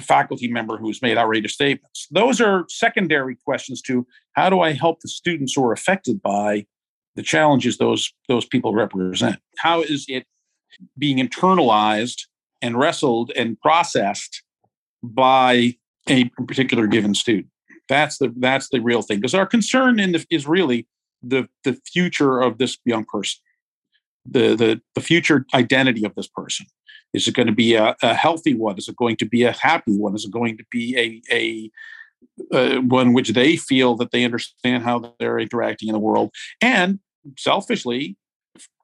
faculty 0.01 0.49
member 0.49 0.77
who's 0.77 1.03
made 1.03 1.19
outrageous 1.19 1.53
statements. 1.53 2.07
Those 2.11 2.41
are 2.41 2.65
secondary 2.69 3.37
questions 3.45 3.83
to 3.83 4.07
how 4.33 4.51
do 4.51 4.61
I 4.61 4.73
help 4.73 5.01
the 5.01 5.09
students 5.09 5.55
who 5.55 5.65
are 5.65 5.73
affected 5.73 6.23
by 6.23 6.67
the 7.15 7.23
challenges 7.23 7.79
those 7.79 8.13
those 8.29 8.47
people 8.47 8.75
represent? 8.75 9.37
How 9.59 9.83
is 9.83 10.07
it 10.09 10.27
being 10.99 11.19
internalized 11.19 12.23
and 12.63 12.79
wrestled 12.79 13.33
and 13.37 13.61
processed 13.61 14.43
by 15.03 15.77
a 16.09 16.25
particular 16.47 16.87
given 16.87 17.15
student? 17.15 17.49
That's 17.89 18.19
the 18.19 18.33
that's 18.39 18.71
the 18.71 18.81
real 18.81 19.03
thing. 19.03 19.19
Because 19.19 19.35
our 19.35 19.47
concern 19.47 20.01
in 20.01 20.13
the, 20.13 20.27
is 20.31 20.47
really 20.47 20.87
the 21.23 21.49
the 21.65 21.79
future 21.93 22.41
of 22.41 22.57
this 22.59 22.79
young 22.85 23.05
person, 23.05 23.41
the 24.25 24.55
the 24.55 24.81
the 24.95 25.03
future 25.03 25.45
identity 25.53 26.05
of 26.05 26.15
this 26.15 26.29
person. 26.29 26.67
Is 27.13 27.29
it 27.29 27.35
going 27.35 27.47
to 27.47 27.55
be 27.55 27.75
a, 27.75 27.95
a, 28.03 28.15
healthy 28.15 28.55
one? 28.55 28.79
Is 28.79 28.89
it 28.89 28.97
going 28.97 29.17
to 29.17 29.27
be 29.27 29.45
a 29.45 29.53
happy 29.53 29.97
one? 29.97 30.15
Is 30.15 30.25
it 30.25 30.31
going 30.31 30.57
to 30.57 30.65
be 30.71 30.97
a, 31.31 31.71
a 32.51 32.77
uh, 32.77 32.81
one 32.81 33.13
which 33.13 33.31
they 33.31 33.57
feel 33.57 33.95
that 33.97 34.11
they 34.11 34.25
understand 34.25 34.83
how 34.83 35.15
they're 35.19 35.39
interacting 35.39 35.89
in 35.89 35.93
the 35.93 35.99
world? 35.99 36.33
And 36.61 37.01
selfishly, 37.37 38.17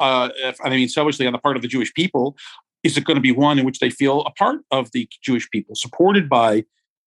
uh, 0.01 0.31
if, 0.37 0.59
I 0.63 0.71
mean, 0.71 0.89
selfishly 0.89 1.27
on 1.27 1.33
the 1.33 1.39
part 1.39 1.57
of 1.57 1.63
the 1.63 1.69
Jewish 1.69 1.93
people, 1.95 2.37
is 2.83 2.97
it 2.97 3.05
going 3.05 3.17
to 3.17 3.23
be 3.23 3.33
one 3.33 3.59
in 3.59 3.65
which 3.65 3.81
they 3.81 3.91
feel 3.91 4.23
a 4.23 4.31
part 4.31 4.61
of 4.71 4.91
the 4.93 5.09
Jewish 5.23 5.49
people, 5.51 5.75
supported 5.75 6.29
by 6.29 6.65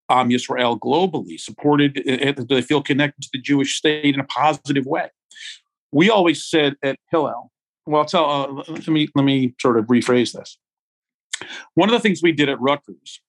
Am 0.09 0.29
Yisrael 0.29 0.77
globally, 0.77 1.39
supported, 1.39 1.97
uh, 2.07 2.43
they 2.49 2.61
feel 2.61 2.81
connected 2.81 3.21
to 3.23 3.29
the 3.31 3.41
Jewish 3.41 3.77
state 3.77 4.13
in 4.13 4.19
a 4.19 4.25
positive 4.25 4.85
way? 4.85 5.09
We 5.91 6.09
always 6.09 6.43
said 6.43 6.75
at 6.83 6.97
Hillel, 7.09 7.51
well, 7.85 8.05
tell, 8.05 8.29
uh, 8.29 8.63
let 8.67 8.87
me 8.87 9.07
let 9.15 9.23
me 9.23 9.55
sort 9.59 9.77
of 9.77 9.85
rephrase 9.85 10.33
this. 10.33 10.57
One 11.75 11.89
of 11.89 11.93
the 11.93 11.99
things 11.99 12.21
we 12.21 12.31
did 12.31 12.49
at 12.49 12.59
Rutgers 12.59 13.21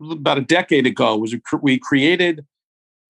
about 0.00 0.38
a 0.38 0.42
decade 0.42 0.86
ago 0.86 1.16
was 1.16 1.34
we 1.62 1.78
created 1.78 2.44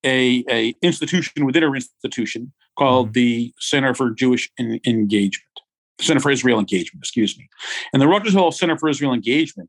a, 0.05 0.45
a 0.51 0.75
institution 0.83 1.45
within 1.45 1.63
our 1.63 1.75
institution 1.75 2.53
called 2.77 3.09
mm-hmm. 3.09 3.13
the 3.13 3.55
Center 3.59 3.95
for 3.95 4.11
Jewish 4.11 4.51
Engagement, 4.59 5.61
Center 6.01 6.21
for 6.21 6.31
Israel 6.31 6.59
Engagement, 6.59 7.03
excuse 7.03 7.37
me. 7.37 7.49
And 7.93 8.01
the 8.01 8.09
Rutgers 8.09 8.33
Hillel 8.33 8.53
Center 8.53 8.79
for 8.79 8.89
Israel 8.89 9.13
Engagement 9.13 9.69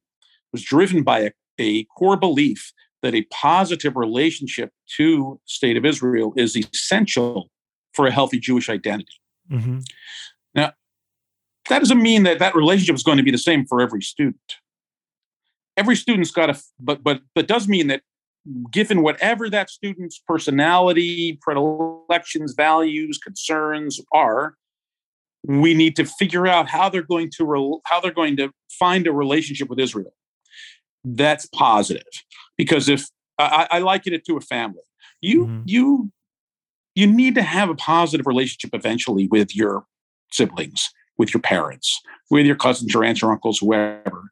was 0.51 0.63
driven 0.63 1.03
by 1.03 1.20
a, 1.20 1.31
a 1.60 1.84
core 1.98 2.17
belief 2.17 2.72
that 3.01 3.15
a 3.15 3.24
positive 3.24 3.96
relationship 3.96 4.72
to 4.98 5.39
state 5.46 5.75
of 5.75 5.86
Israel 5.86 6.34
is 6.38 6.55
essential 6.55 7.50
for 7.93 8.08
a 8.08 8.12
healthy 8.12 8.39
Jewish 8.39 8.70
identity. 8.70 9.20
Mm-hmm. 9.51 9.79
That 11.72 11.80
doesn't 11.80 12.01
mean 12.01 12.24
that 12.24 12.40
that 12.40 12.54
relationship 12.54 12.96
is 12.96 13.04
going 13.04 13.16
to 13.16 13.24
be 13.24 13.32
the 13.32 13.38
same 13.38 13.66
for 13.66 13.80
every 13.80 14.01
student. 14.01 14.56
Every 15.78 15.96
student's 15.96 16.32
got 16.32 16.50
a, 16.50 16.62
but 16.82 17.01
but 17.01 17.22
but 17.34 17.48
does 17.48 17.66
mean 17.66 17.88
that 17.88 18.01
given 18.74 19.01
whatever 19.04 19.50
that 19.50 19.70
student's 19.70 20.20
personality, 20.28 21.40
predilections, 21.42 22.56
values, 22.58 23.18
concerns 23.20 24.01
are, 24.13 24.56
we 25.48 25.74
need 25.74 25.96
to 25.96 26.04
figure 26.04 26.46
out 26.46 26.68
how 26.68 26.90
they're 26.90 27.04
going 27.04 27.32
to 27.38 27.46
re- 27.46 27.80
how 27.86 28.01
they're 28.01 28.12
going 28.12 28.36
to 28.36 28.51
find 28.70 29.08
a 29.08 29.13
relationship 29.13 29.70
with 29.70 29.80
Israel. 29.80 30.13
That's 31.06 31.46
positive 31.56 32.04
because 32.58 32.90
if 32.90 33.08
I, 33.38 33.66
I 33.72 33.80
liken 33.80 34.12
it 34.12 34.25
to 34.25 34.36
a 34.36 34.42
family, 34.42 34.84
you 35.22 35.46
mm-hmm. 35.46 35.62
you 35.68 36.12
you 36.96 37.08
need 37.08 37.36
to 37.36 37.44
have 37.44 37.70
a 37.70 37.75
positive 37.75 38.28
relationship 38.28 38.72
eventually 38.74 39.30
with 39.30 39.56
your 39.56 39.86
siblings, 40.34 40.92
with 41.22 41.36
your 41.36 41.42
parents, 41.42 42.01
with 42.32 42.48
your 42.48 42.56
cousins, 42.56 42.92
your 42.92 43.04
aunts, 43.04 43.22
your 43.22 43.32
uncles, 43.32 43.60
whoever. 43.60 44.24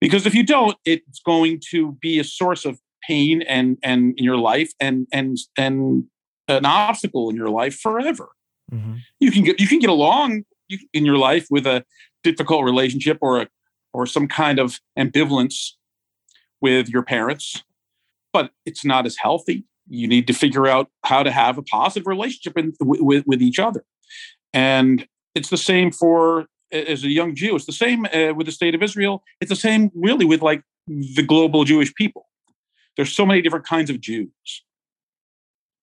Because 0.00 0.26
if 0.26 0.34
you 0.34 0.44
don't, 0.44 0.76
it's 0.84 1.20
going 1.20 1.60
to 1.70 1.92
be 2.02 2.18
a 2.18 2.24
source 2.24 2.64
of 2.64 2.80
pain 3.06 3.42
and 3.42 3.78
and 3.84 4.18
in 4.18 4.24
your 4.24 4.36
life 4.36 4.72
and 4.80 5.06
and 5.12 5.38
and 5.56 6.04
an 6.48 6.66
obstacle 6.66 7.30
in 7.30 7.36
your 7.36 7.48
life 7.48 7.78
forever. 7.78 8.30
Mm-hmm. 8.72 8.94
You 9.20 9.30
can 9.30 9.44
get 9.44 9.60
you 9.60 9.68
can 9.68 9.78
get 9.78 9.88
along 9.88 10.42
in 10.92 11.04
your 11.04 11.16
life 11.16 11.46
with 11.48 11.64
a 11.64 11.84
difficult 12.24 12.64
relationship 12.64 13.18
or 13.20 13.42
a 13.42 13.48
or 13.92 14.04
some 14.04 14.26
kind 14.26 14.58
of 14.58 14.80
ambivalence 14.98 15.74
with 16.60 16.88
your 16.88 17.04
parents, 17.04 17.62
but 18.32 18.50
it's 18.66 18.84
not 18.84 19.06
as 19.06 19.16
healthy. 19.16 19.64
You 19.88 20.08
need 20.08 20.26
to 20.26 20.32
figure 20.32 20.66
out 20.66 20.88
how 21.04 21.22
to 21.22 21.30
have 21.30 21.56
a 21.56 21.62
positive 21.62 22.08
relationship 22.08 22.58
in, 22.58 22.72
with, 22.80 23.24
with 23.26 23.40
each 23.42 23.60
other. 23.60 23.84
And 24.52 25.06
it's 25.34 25.50
the 25.50 25.56
same 25.56 25.90
for 25.90 26.46
as 26.72 27.02
a 27.04 27.08
young 27.08 27.34
Jew. 27.34 27.56
It's 27.56 27.66
the 27.66 27.72
same 27.72 28.06
uh, 28.06 28.32
with 28.34 28.46
the 28.46 28.52
state 28.52 28.74
of 28.74 28.82
Israel. 28.82 29.22
It's 29.40 29.48
the 29.48 29.56
same 29.56 29.90
really 29.94 30.24
with 30.24 30.42
like 30.42 30.62
the 30.86 31.22
global 31.22 31.64
Jewish 31.64 31.94
people. 31.94 32.26
There's 32.96 33.14
so 33.14 33.26
many 33.26 33.42
different 33.42 33.66
kinds 33.66 33.90
of 33.90 34.00
Jews. 34.00 34.30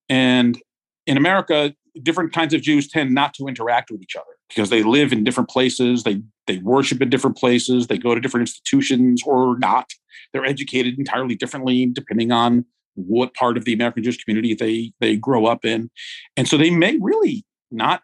And 0.08 0.60
in 1.06 1.16
America, 1.16 1.74
different 2.02 2.32
kinds 2.32 2.54
of 2.54 2.62
Jews 2.62 2.88
tend 2.88 3.14
not 3.14 3.34
to 3.34 3.46
interact 3.46 3.90
with 3.90 4.02
each 4.02 4.16
other 4.16 4.24
because 4.48 4.70
they 4.70 4.82
live 4.82 5.12
in 5.12 5.24
different 5.24 5.50
places, 5.50 6.04
they 6.04 6.22
they 6.46 6.58
worship 6.58 7.02
in 7.02 7.10
different 7.10 7.36
places, 7.36 7.86
they 7.86 7.98
go 7.98 8.14
to 8.14 8.20
different 8.20 8.48
institutions 8.48 9.22
or 9.26 9.58
not. 9.58 9.90
They're 10.32 10.44
educated 10.44 10.98
entirely 10.98 11.34
differently 11.34 11.86
depending 11.86 12.32
on 12.32 12.64
what 12.94 13.34
part 13.34 13.56
of 13.56 13.64
the 13.64 13.72
American 13.72 14.02
Jewish 14.02 14.22
community 14.24 14.54
they 14.54 14.92
they 15.00 15.16
grow 15.16 15.46
up 15.46 15.64
in. 15.64 15.90
And 16.36 16.48
so 16.48 16.56
they 16.56 16.70
may 16.70 16.98
really 17.00 17.44
not 17.70 18.02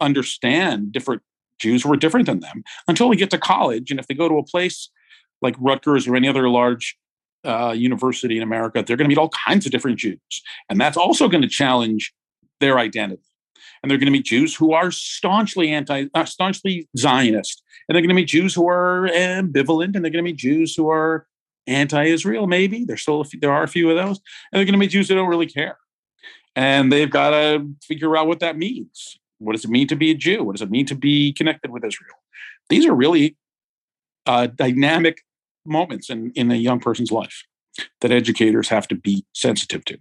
understand 0.00 0.92
different 0.92 1.22
Jews 1.58 1.82
who 1.82 1.92
are 1.92 1.96
different 1.96 2.26
than 2.26 2.40
them 2.40 2.64
until 2.88 3.08
they 3.08 3.16
get 3.16 3.30
to 3.30 3.38
college. 3.38 3.90
And 3.90 4.00
if 4.00 4.06
they 4.06 4.14
go 4.14 4.28
to 4.28 4.38
a 4.38 4.44
place 4.44 4.90
like 5.42 5.54
Rutgers 5.58 6.06
or 6.06 6.16
any 6.16 6.28
other 6.28 6.48
large 6.48 6.96
uh, 7.44 7.74
university 7.76 8.36
in 8.36 8.42
America, 8.42 8.82
they're 8.86 8.96
going 8.96 9.08
to 9.08 9.08
meet 9.08 9.18
all 9.18 9.30
kinds 9.46 9.66
of 9.66 9.72
different 9.72 9.98
Jews. 9.98 10.18
And 10.68 10.80
that's 10.80 10.96
also 10.96 11.28
going 11.28 11.42
to 11.42 11.48
challenge 11.48 12.12
their 12.60 12.78
identity. 12.78 13.22
And 13.82 13.90
they're 13.90 13.98
going 13.98 14.06
to 14.06 14.12
meet 14.12 14.24
Jews 14.24 14.54
who 14.54 14.72
are 14.72 14.90
staunchly 14.90 15.70
anti, 15.70 16.06
uh, 16.14 16.24
staunchly 16.24 16.88
Zionist. 16.96 17.62
And 17.88 17.94
they're 17.94 18.02
going 18.02 18.08
to 18.08 18.14
meet 18.14 18.28
Jews 18.28 18.54
who 18.54 18.66
are 18.68 19.08
ambivalent. 19.08 19.94
And 19.94 20.04
they're 20.04 20.10
going 20.10 20.24
to 20.24 20.30
meet 20.30 20.36
Jews 20.36 20.74
who 20.74 20.88
are 20.88 21.26
anti-Israel. 21.66 22.46
Maybe 22.46 22.84
there's 22.84 23.02
still 23.02 23.22
few, 23.24 23.40
there 23.40 23.52
are 23.52 23.62
a 23.62 23.68
few 23.68 23.90
of 23.90 23.96
those. 23.96 24.20
And 24.52 24.58
they're 24.58 24.64
going 24.64 24.72
to 24.72 24.78
meet 24.78 24.90
Jews 24.90 25.08
who 25.08 25.14
don't 25.14 25.28
really 25.28 25.46
care. 25.46 25.76
And 26.56 26.90
they've 26.90 27.10
got 27.10 27.30
to 27.30 27.68
figure 27.82 28.16
out 28.16 28.26
what 28.26 28.40
that 28.40 28.56
means. 28.56 29.18
What 29.44 29.52
does 29.52 29.64
it 29.64 29.70
mean 29.70 29.88
to 29.88 29.96
be 29.96 30.10
a 30.10 30.14
Jew? 30.14 30.42
What 30.44 30.52
does 30.56 30.62
it 30.62 30.70
mean 30.70 30.86
to 30.86 30.94
be 30.94 31.32
connected 31.32 31.70
with 31.70 31.84
Israel? 31.84 32.16
These 32.68 32.86
are 32.86 32.94
really 32.94 33.36
uh, 34.26 34.46
dynamic 34.46 35.24
moments 35.66 36.10
in, 36.10 36.30
in 36.32 36.50
a 36.50 36.56
young 36.56 36.80
person's 36.80 37.12
life 37.12 37.44
that 38.00 38.10
educators 38.10 38.68
have 38.68 38.86
to 38.88 38.94
be 38.94 39.24
sensitive 39.32 39.84
to. 39.86 39.98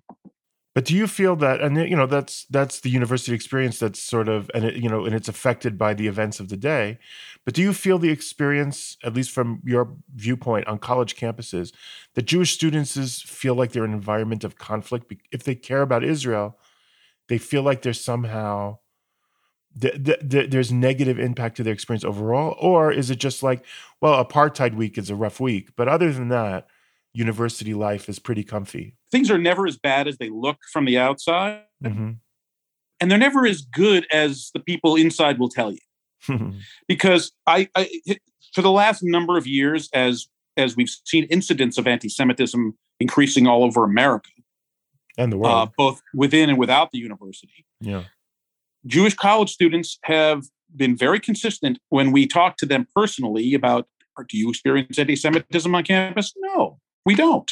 But 0.75 0.85
do 0.85 0.95
you 0.95 1.05
feel 1.05 1.35
that, 1.35 1.62
and 1.62 1.77
you 1.77 1.95
know, 1.95 2.07
that's 2.07 2.45
that's 2.50 2.79
the 2.79 2.89
university 2.89 3.35
experience 3.35 3.77
that's 3.77 4.01
sort 4.01 4.27
of, 4.27 4.50
and 4.55 4.65
it, 4.65 4.75
you 4.75 4.89
know, 4.89 5.05
and 5.05 5.13
it's 5.13 5.27
affected 5.27 5.77
by 5.77 5.93
the 5.93 6.07
events 6.07 6.39
of 6.39 6.50
the 6.50 6.57
day. 6.57 6.97
But 7.45 7.53
do 7.53 7.62
you 7.62 7.73
feel 7.73 8.00
the 8.00 8.09
experience, 8.09 8.97
at 9.03 9.13
least 9.13 9.29
from 9.29 9.62
your 9.63 9.93
viewpoint 10.15 10.67
on 10.67 10.79
college 10.79 11.15
campuses, 11.15 11.73
that 12.15 12.23
Jewish 12.23 12.53
students 12.53 13.21
feel 13.21 13.53
like 13.53 13.71
they're 13.71 13.85
in 13.85 13.91
an 13.91 13.97
environment 13.97 14.43
of 14.43 14.57
conflict? 14.57 15.13
If 15.31 15.43
they 15.43 15.53
care 15.53 15.83
about 15.83 16.03
Israel, 16.03 16.57
they 17.27 17.38
feel 17.38 17.62
like 17.62 17.83
they're 17.83 17.93
somehow 17.93 18.79
th- 19.79 20.03
th- 20.03 20.29
th- 20.29 20.49
there's 20.49 20.71
negative 20.71 21.19
impact 21.19 21.57
to 21.57 21.63
their 21.63 21.73
experience 21.73 22.03
overall, 22.03 22.55
or 22.59 22.91
is 22.91 23.09
it 23.09 23.17
just 23.17 23.43
like, 23.43 23.65
well, 24.01 24.23
apartheid 24.23 24.75
week 24.75 24.97
is 24.97 25.09
a 25.09 25.15
rough 25.15 25.39
week, 25.39 25.69
but 25.75 25.87
other 25.87 26.11
than 26.11 26.29
that, 26.29 26.67
university 27.13 27.73
life 27.73 28.09
is 28.09 28.19
pretty 28.19 28.43
comfy. 28.43 28.95
Things 29.11 29.29
are 29.29 29.37
never 29.37 29.67
as 29.67 29.77
bad 29.77 30.07
as 30.07 30.17
they 30.17 30.29
look 30.29 30.57
from 30.71 30.85
the 30.85 30.97
outside. 30.97 31.61
Mm-hmm. 31.83 32.11
And 32.99 33.11
they're 33.11 33.17
never 33.19 33.45
as 33.45 33.61
good 33.61 34.07
as 34.11 34.49
the 34.53 34.59
people 34.59 34.95
inside 34.95 35.37
will 35.37 35.49
tell 35.49 35.71
you. 35.71 36.53
because 36.87 37.31
I, 37.45 37.67
I, 37.75 37.89
for 38.53 38.61
the 38.61 38.71
last 38.71 39.03
number 39.03 39.37
of 39.37 39.45
years, 39.45 39.89
as 39.93 40.27
as 40.55 40.75
we've 40.75 40.89
seen 41.03 41.25
incidents 41.25 41.77
of 41.77 41.87
anti-Semitism 41.87 42.77
increasing 42.99 43.47
all 43.47 43.63
over 43.63 43.83
America 43.83 44.29
and 45.17 45.31
the 45.31 45.37
world, 45.37 45.69
uh, 45.69 45.71
both 45.77 46.01
within 46.13 46.49
and 46.49 46.59
without 46.59 46.91
the 46.91 46.99
university. 46.99 47.65
Yeah, 47.81 48.03
Jewish 48.85 49.15
college 49.15 49.51
students 49.51 49.97
have 50.03 50.43
been 50.75 50.97
very 50.97 51.19
consistent 51.19 51.79
when 51.89 52.11
we 52.11 52.27
talk 52.27 52.57
to 52.57 52.65
them 52.65 52.87
personally 52.95 53.53
about 53.53 53.87
do 54.27 54.37
you 54.37 54.49
experience 54.49 54.99
anti-Semitism 54.99 55.73
on 55.73 55.83
campus? 55.83 56.33
No, 56.37 56.79
we 57.05 57.15
don't. 57.15 57.51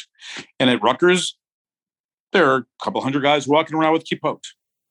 And 0.60 0.70
at 0.70 0.82
Rutgers, 0.82 1.36
there 2.32 2.50
are 2.50 2.56
a 2.58 2.64
couple 2.82 3.00
hundred 3.00 3.22
guys 3.22 3.48
walking 3.48 3.76
around 3.76 3.92
with 3.92 4.04
kippot 4.04 4.40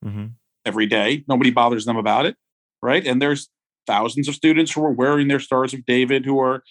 mm-hmm. 0.03 0.27
every 0.65 0.85
day. 0.85 1.23
Nobody 1.27 1.51
bothers 1.51 1.85
them 1.85 1.97
about 1.97 2.25
it, 2.25 2.35
right? 2.81 3.05
And 3.05 3.21
there's 3.21 3.49
thousands 3.87 4.27
of 4.27 4.35
students 4.35 4.71
who 4.71 4.83
are 4.83 4.91
wearing 4.91 5.27
their 5.27 5.39
Stars 5.39 5.73
of 5.73 5.85
David, 5.85 6.25
who 6.25 6.39
are 6.39 6.63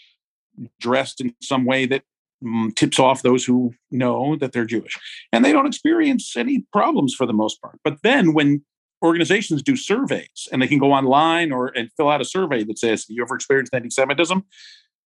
dressed 0.81 1.21
in 1.21 1.35
some 1.41 1.65
way 1.65 1.87
that 1.87 2.03
mm, 2.45 2.75
tips 2.77 2.99
off 2.99 3.23
those 3.23 3.45
who 3.45 3.75
know 3.91 4.37
that 4.37 4.53
they're 4.53 4.65
Jewish. 4.65 4.99
And 5.33 5.45
they 5.45 5.53
don't 5.53 5.67
experience 5.67 6.37
any 6.37 6.67
problems 6.73 7.15
for 7.15 7.27
the 7.27 7.33
most 7.33 7.61
part. 7.61 7.79
But 7.83 7.99
then 8.03 8.35
when 8.35 8.65
organizations 9.03 9.63
do 9.63 9.77
surveys 9.77 10.49
and 10.53 10.61
they 10.61 10.67
can 10.67 10.79
go 10.79 10.93
online 10.93 11.53
or 11.53 11.69
and 11.69 11.91
fill 11.97 12.09
out 12.09 12.21
a 12.21 12.25
survey 12.25 12.65
that 12.65 12.79
says, 12.79 13.05
Have 13.09 13.17
you 13.17 13.23
ever 13.23 13.35
experienced 13.35 13.75
anti-Semitism? 13.75 14.45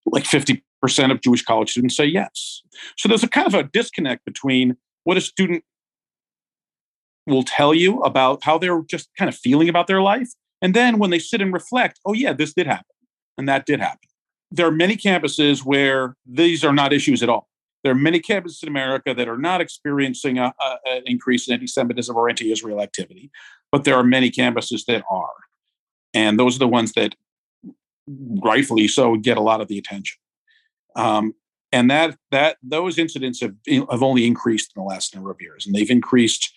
Like 0.07 0.25
50% 0.25 0.63
of 1.11 1.21
Jewish 1.21 1.43
college 1.43 1.71
students 1.71 1.97
say 1.97 2.07
yes. 2.07 2.63
So 2.99 3.09
there's 3.09 3.23
a 3.23 3.29
kind 3.29 3.47
of 3.47 3.55
a 3.55 3.65
disconnect 3.65 4.25
between 4.25 4.77
what 5.05 5.17
a 5.17 5.21
student 5.21 5.65
will 7.27 7.43
tell 7.43 7.73
you 7.73 8.01
about 8.01 8.45
how 8.45 8.59
they're 8.59 8.83
just 8.83 9.09
kind 9.19 9.29
of 9.29 9.35
feeling 9.35 9.69
about 9.69 9.87
their 9.87 10.03
life. 10.03 10.29
And 10.61 10.75
then 10.75 10.99
when 10.99 11.11
they 11.11 11.19
sit 11.19 11.41
and 11.41 11.53
reflect, 11.53 12.01
oh, 12.05 12.13
yeah, 12.13 12.33
this 12.33 12.53
did 12.53 12.67
happen 12.67 12.85
and 13.39 13.49
that 13.49 13.67
did 13.67 13.81
happen. 13.81 14.09
There 14.51 14.67
are 14.67 14.73
many 14.73 14.97
campuses 14.97 15.65
where 15.65 16.17
these 16.27 16.65
are 16.65 16.73
not 16.73 16.93
issues 16.93 17.23
at 17.23 17.29
all. 17.29 17.49
There 17.85 17.93
are 17.93 17.97
many 17.97 18.19
campuses 18.19 18.63
in 18.63 18.69
America 18.69 19.15
that 19.15 19.29
are 19.29 19.39
not 19.39 19.61
experiencing 19.61 20.39
a, 20.39 20.53
a, 20.61 20.77
an 20.87 21.03
increase 21.07 21.47
in 21.47 21.55
anti 21.55 21.67
Semitism 21.67 22.17
or 22.17 22.29
anti 22.29 22.51
Israel 22.51 22.81
activity, 22.81 23.31
but 23.71 23.85
there 23.85 23.95
are 23.95 24.03
many 24.03 24.31
campuses 24.31 24.87
that 24.87 25.05
are. 25.11 25.35
And 26.15 26.41
those 26.41 26.57
are 26.57 26.61
the 26.61 26.69
ones 26.69 26.93
that 26.95 27.15
rightfully 28.09 28.89
so 28.89 29.17
get 29.17 29.37
a 29.37 29.43
lot 29.43 29.61
of 29.61 29.69
the 29.69 29.79
attention. 29.79 30.19
Um, 30.97 31.35
and 31.73 31.91
that 31.91 32.17
that 32.31 32.57
those 32.63 32.99
incidents 32.99 33.41
have 33.41 33.55
have 33.69 34.03
only 34.03 34.27
increased 34.27 34.73
in 34.75 34.83
the 34.83 34.87
last 34.87 35.15
number 35.15 35.31
of 35.31 35.41
years, 35.41 35.67
and 35.67 35.75
they've 35.75 35.91
increased 35.91 36.53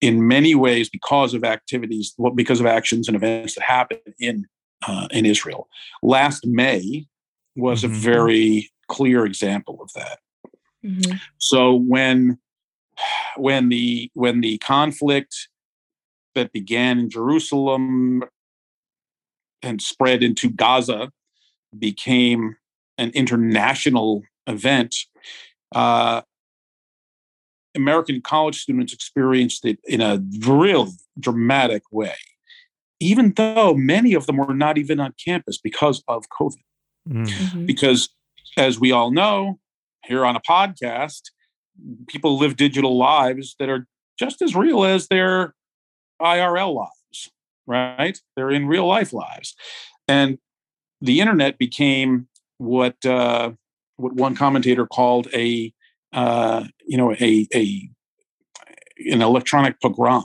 in 0.00 0.26
many 0.26 0.54
ways 0.54 0.88
because 0.88 1.34
of 1.34 1.44
activities, 1.44 2.14
because 2.34 2.60
of 2.60 2.66
actions 2.66 3.08
and 3.08 3.16
events 3.16 3.54
that 3.54 3.64
happened 3.64 4.00
in 4.20 4.46
uh, 4.86 5.08
in 5.10 5.26
Israel. 5.26 5.68
Last 6.02 6.46
May 6.46 7.06
was 7.56 7.82
mm-hmm. 7.82 7.92
a 7.92 7.96
very 7.96 8.70
clear 8.88 9.24
example 9.26 9.80
of 9.82 9.90
that. 9.94 10.18
Mm-hmm. 10.84 11.16
So 11.38 11.74
when 11.74 12.38
when 13.36 13.68
the 13.68 14.10
when 14.14 14.40
the 14.40 14.58
conflict 14.58 15.48
that 16.34 16.52
began 16.52 16.98
in 16.98 17.10
Jerusalem 17.10 18.24
and 19.62 19.80
spread 19.80 20.22
into 20.22 20.50
Gaza 20.50 21.12
became 21.78 22.56
an 22.98 23.10
international 23.10 24.22
event, 24.46 24.96
uh, 25.74 26.22
American 27.74 28.20
college 28.20 28.60
students 28.60 28.92
experienced 28.92 29.64
it 29.64 29.78
in 29.84 30.00
a 30.00 30.22
really 30.40 30.90
dramatic 31.18 31.82
way, 31.90 32.14
even 33.00 33.32
though 33.36 33.74
many 33.74 34.14
of 34.14 34.26
them 34.26 34.36
were 34.36 34.54
not 34.54 34.78
even 34.78 35.00
on 35.00 35.14
campus 35.22 35.58
because 35.58 36.02
of 36.08 36.24
COVID. 36.28 36.56
Mm. 37.08 37.26
Mm-hmm. 37.26 37.66
Because, 37.66 38.08
as 38.56 38.78
we 38.78 38.92
all 38.92 39.10
know, 39.10 39.58
here 40.04 40.24
on 40.24 40.36
a 40.36 40.40
podcast, 40.40 41.30
people 42.06 42.38
live 42.38 42.56
digital 42.56 42.96
lives 42.96 43.56
that 43.58 43.68
are 43.68 43.86
just 44.18 44.42
as 44.42 44.54
real 44.54 44.84
as 44.84 45.08
their 45.08 45.54
IRL 46.20 46.74
lives, 46.74 47.30
right? 47.66 48.18
They're 48.36 48.50
in 48.50 48.66
real 48.66 48.86
life 48.86 49.12
lives. 49.12 49.54
And 50.08 50.38
the 51.00 51.20
internet 51.20 51.58
became 51.58 52.28
what 52.58 53.04
uh, 53.04 53.52
what 53.96 54.14
one 54.14 54.36
commentator 54.36 54.86
called 54.86 55.28
a 55.34 55.72
uh, 56.12 56.64
you 56.86 56.96
know 56.96 57.12
a 57.14 57.48
a 57.54 57.88
an 59.10 59.22
electronic 59.22 59.80
pogrom. 59.80 60.24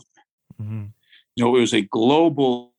Mm-hmm. 0.61 0.85
You 1.35 1.45
know, 1.45 1.55
it 1.55 1.59
was 1.59 1.73
a 1.73 1.81
global 1.81 2.73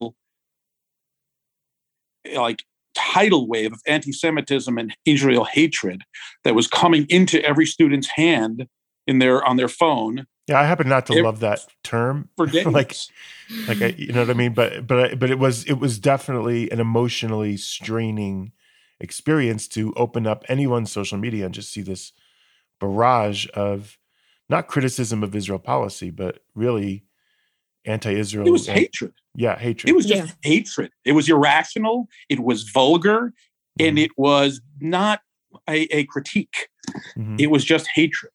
like 2.34 2.64
tidal 2.98 3.48
wave 3.48 3.72
of 3.72 3.80
anti-Semitism 3.86 4.76
and 4.76 4.94
Israel 5.06 5.44
hatred 5.44 6.02
that 6.44 6.54
was 6.54 6.66
coming 6.66 7.06
into 7.08 7.42
every 7.44 7.66
student's 7.66 8.08
hand 8.08 8.66
in 9.06 9.18
their 9.18 9.44
on 9.44 9.56
their 9.56 9.68
phone. 9.68 10.26
Yeah, 10.48 10.60
I 10.60 10.64
happen 10.64 10.88
not 10.88 11.06
to 11.06 11.12
it, 11.14 11.22
love 11.22 11.40
that 11.40 11.60
term 11.84 12.28
for 12.36 12.46
days. 12.52 12.66
like, 12.66 12.94
like 13.66 13.82
I, 13.82 13.94
you 13.98 14.12
know 14.12 14.20
what 14.20 14.30
I 14.30 14.34
mean. 14.34 14.54
But 14.54 14.86
but 14.86 15.18
but 15.18 15.30
it 15.30 15.38
was 15.38 15.64
it 15.64 15.74
was 15.74 15.98
definitely 15.98 16.70
an 16.70 16.80
emotionally 16.80 17.56
straining 17.56 18.52
experience 19.00 19.68
to 19.68 19.92
open 19.94 20.26
up 20.26 20.44
anyone's 20.48 20.90
social 20.90 21.18
media 21.18 21.44
and 21.44 21.54
just 21.54 21.72
see 21.72 21.82
this 21.82 22.12
barrage 22.80 23.46
of 23.54 23.98
not 24.48 24.66
criticism 24.66 25.22
of 25.22 25.36
Israel 25.36 25.58
policy, 25.58 26.10
but 26.10 26.40
really 26.54 27.04
anti-Israel. 27.88 28.46
It 28.46 28.50
was 28.50 28.68
and, 28.68 28.78
hatred. 28.78 29.12
Yeah, 29.34 29.58
hatred. 29.58 29.90
It 29.90 29.94
was 29.94 30.06
just 30.06 30.36
yeah. 30.44 30.50
hatred. 30.50 30.92
It 31.04 31.12
was 31.12 31.28
irrational. 31.28 32.08
It 32.28 32.40
was 32.40 32.64
vulgar, 32.64 33.20
mm-hmm. 33.20 33.86
and 33.86 33.98
it 33.98 34.10
was 34.16 34.60
not 34.80 35.20
a, 35.68 35.82
a 35.94 36.04
critique. 36.04 36.68
Mm-hmm. 37.16 37.36
It 37.38 37.50
was 37.50 37.64
just 37.64 37.88
hatred, 37.94 38.32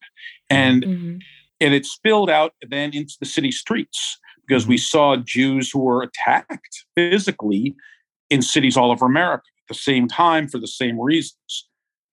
and 0.49 0.83
mm-hmm. 0.83 1.17
and 1.59 1.73
it 1.73 1.85
spilled 1.85 2.29
out 2.29 2.53
then 2.67 2.93
into 2.93 3.15
the 3.19 3.25
city 3.25 3.51
streets 3.51 4.19
because 4.47 4.67
we 4.67 4.75
mm-hmm. 4.75 4.81
saw 4.81 5.15
Jews 5.17 5.71
who 5.71 5.79
were 5.79 6.03
attacked 6.03 6.85
physically 6.95 7.75
in 8.29 8.41
cities 8.41 8.77
all 8.77 8.91
over 8.91 9.05
America 9.05 9.43
at 9.69 9.75
the 9.75 9.79
same 9.79 10.07
time 10.07 10.47
for 10.47 10.57
the 10.57 10.67
same 10.67 10.99
reasons 10.99 11.67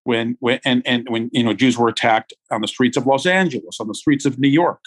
when, 0.05 0.37
when 0.41 0.61
and, 0.65 0.83
and 0.87 1.07
when 1.09 1.31
you 1.33 1.43
know 1.43 1.53
Jews 1.53 1.79
were 1.79 1.89
attacked 1.89 2.33
on 2.51 2.61
the 2.61 2.69
streets 2.69 2.97
of 2.97 3.07
Los 3.07 3.27
Angeles, 3.27 3.79
on 3.81 3.89
the 3.89 3.95
streets 3.95 4.25
of 4.25 4.39
New 4.39 4.49
York, 4.49 4.81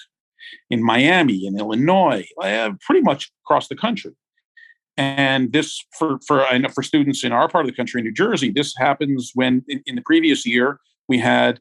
in 0.70 0.84
Miami, 0.84 1.46
in 1.46 1.58
Illinois, 1.58 2.26
uh, 2.42 2.72
pretty 2.82 3.02
much 3.02 3.32
across 3.46 3.68
the 3.68 3.76
country. 3.76 4.12
And 4.96 5.52
this 5.52 5.84
for 5.98 6.20
for 6.26 6.46
I 6.46 6.58
know 6.58 6.70
for 6.70 6.84
students 6.84 7.24
in 7.24 7.32
our 7.32 7.48
part 7.48 7.66
of 7.66 7.72
the 7.72 7.76
country, 7.76 8.00
in 8.00 8.06
New 8.06 8.14
Jersey, 8.14 8.52
this 8.52 8.76
happens 8.78 9.32
when 9.34 9.64
in, 9.68 9.82
in 9.86 9.96
the 9.96 10.04
previous 10.04 10.46
year 10.46 10.80
we 11.08 11.18
had 11.18 11.60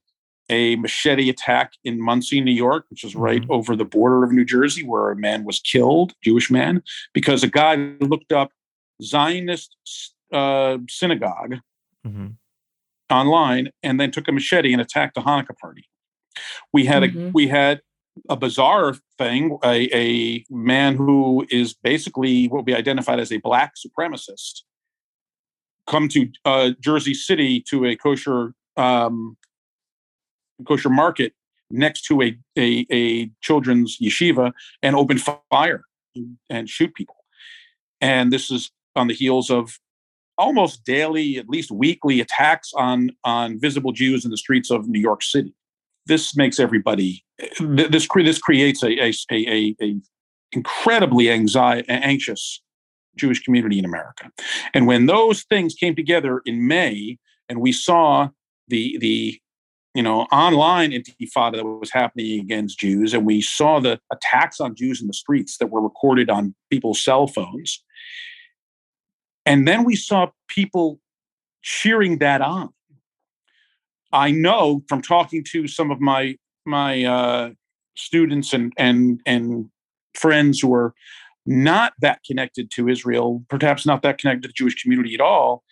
a 0.51 0.77
machete 0.77 1.31
attack 1.31 1.73
in 1.85 1.99
Monsey, 2.01 2.41
New 2.41 2.53
York, 2.53 2.85
which 2.91 3.05
is 3.05 3.17
right 3.17 3.41
mm-hmm. 3.41 3.53
over 3.53 3.75
the 3.75 3.87
border 3.87 4.23
of 4.23 4.33
New 4.33 4.45
Jersey, 4.45 4.85
where 4.85 5.11
a 5.11 5.17
man 5.17 5.45
was 5.45 5.61
killed, 5.61 6.13
Jewish 6.23 6.51
man, 6.51 6.83
because 7.15 7.43
a 7.43 7.49
guy 7.49 7.77
looked 8.01 8.33
up 8.33 8.51
Zionist 9.03 9.77
uh, 10.33 10.79
synagogue 10.89 11.57
mm-hmm 12.07 12.27
online 13.13 13.71
and 13.83 14.01
then 14.01 14.11
took 14.11 14.27
a 14.27 14.33
machete 14.33 14.73
and 14.73 14.81
attacked 14.81 15.17
a 15.17 15.21
Hanukkah 15.21 15.57
party. 15.61 15.89
We 16.73 16.87
had 16.87 17.03
mm-hmm. 17.03 17.27
a 17.27 17.31
we 17.31 17.47
had 17.47 17.83
a 18.29 18.37
bizarre 18.37 18.95
thing, 19.19 19.59
a, 19.65 19.89
a 19.97 20.45
man 20.51 20.97
who 20.97 21.47
is 21.51 21.75
basically 21.75 22.49
what 22.49 22.65
be 22.65 22.75
identified 22.75 23.21
as 23.21 23.33
a 23.33 23.39
black 23.39 23.75
supremacist 23.75 24.63
come 25.87 26.09
to 26.09 26.29
uh, 26.45 26.71
Jersey 26.81 27.15
City 27.15 27.61
to 27.69 27.87
a 27.87 27.97
kosher 27.97 28.55
um, 28.77 29.37
kosher 30.67 30.91
market 30.91 31.33
next 31.71 32.03
to 32.03 32.23
a, 32.23 32.39
a, 32.57 32.87
a 32.91 33.31
children's 33.41 33.99
yeshiva 33.99 34.53
and 34.83 34.95
open 34.95 35.19
fire 35.51 35.85
and 36.51 36.69
shoot 36.69 36.95
people. 36.95 37.17
And 38.01 38.33
this 38.33 38.51
is 38.51 38.71
on 38.95 39.09
the 39.09 39.15
heels 39.15 39.51
of 39.51 39.79
almost 40.39 40.85
daily, 40.85 41.39
at 41.39 41.49
least 41.49 41.71
weekly 41.71 42.21
attacks 42.21 42.73
on 42.75 43.11
on 43.25 43.59
visible 43.59 43.93
Jews 43.93 44.25
in 44.25 44.31
the 44.31 44.37
streets 44.37 44.71
of 44.71 44.89
New 44.89 45.01
York 45.01 45.23
City. 45.23 45.55
This 46.07 46.37
makes 46.37 46.59
everybody 46.59 47.25
this 47.61 48.09
this 48.09 48.39
creates 48.39 48.83
a 48.83 48.93
a, 49.01 49.13
a, 49.31 49.77
a 49.81 49.97
incredibly 50.53 51.31
anxiety, 51.31 51.89
anxious 51.89 52.63
Jewish 53.17 53.43
community 53.43 53.79
in 53.79 53.85
America. 53.85 54.31
And 54.75 54.87
when 54.87 55.07
those 55.07 55.43
things 55.45 55.75
came 55.75 55.95
together 55.95 56.43
in 56.45 56.67
May, 56.67 57.19
and 57.49 57.61
we 57.61 57.73
saw 57.73 58.29
the 58.69 58.97
the 58.99 59.39
you 59.95 60.03
know 60.03 60.23
online 60.33 60.93
intifada 60.93 61.57
that 61.57 61.65
was 61.65 61.91
happening 61.91 62.41
against 62.41 62.79
Jews, 62.79 63.13
and 63.15 63.27
we 63.27 63.41
saw 63.41 63.81
the 63.81 64.01
attacks 64.11 64.61
on 64.61 64.75
Jews 64.75 65.01
in 65.01 65.07
the 65.07 65.15
streets 65.15 65.59
that 65.59 65.69
were 65.71 65.83
recorded 65.83 66.31
on 66.31 66.55
people's 66.71 67.03
cell 67.03 67.27
phones, 67.27 67.83
and 69.45 69.67
then 69.67 69.85
we 69.85 69.97
saw 69.97 70.29
people 70.49 71.01
cheering 71.63 72.19
that 72.19 72.41
on. 72.41 72.71
I 74.13 74.31
know 74.31 74.83
from 74.89 75.01
talking 75.01 75.43
to 75.53 75.67
some 75.67 75.91
of 75.91 76.01
my 76.01 76.37
my 76.65 77.05
uh, 77.05 77.51
students 77.97 78.53
and 78.53 78.73
and 78.77 79.21
and 79.27 79.71
friends 80.15 80.61
who 80.61 80.73
are 80.75 80.95
not 81.47 81.93
that 82.01 82.21
connected 82.25 82.71
to 82.73 82.89
Israel, 82.89 83.45
perhaps 83.49 83.85
not 83.85 84.03
that 84.03 84.19
connected 84.19 84.43
to 84.43 84.49
the 84.49 84.55
Jewish 84.55 84.81
community 84.81 85.15
at 85.15 85.21
all. 85.21 85.65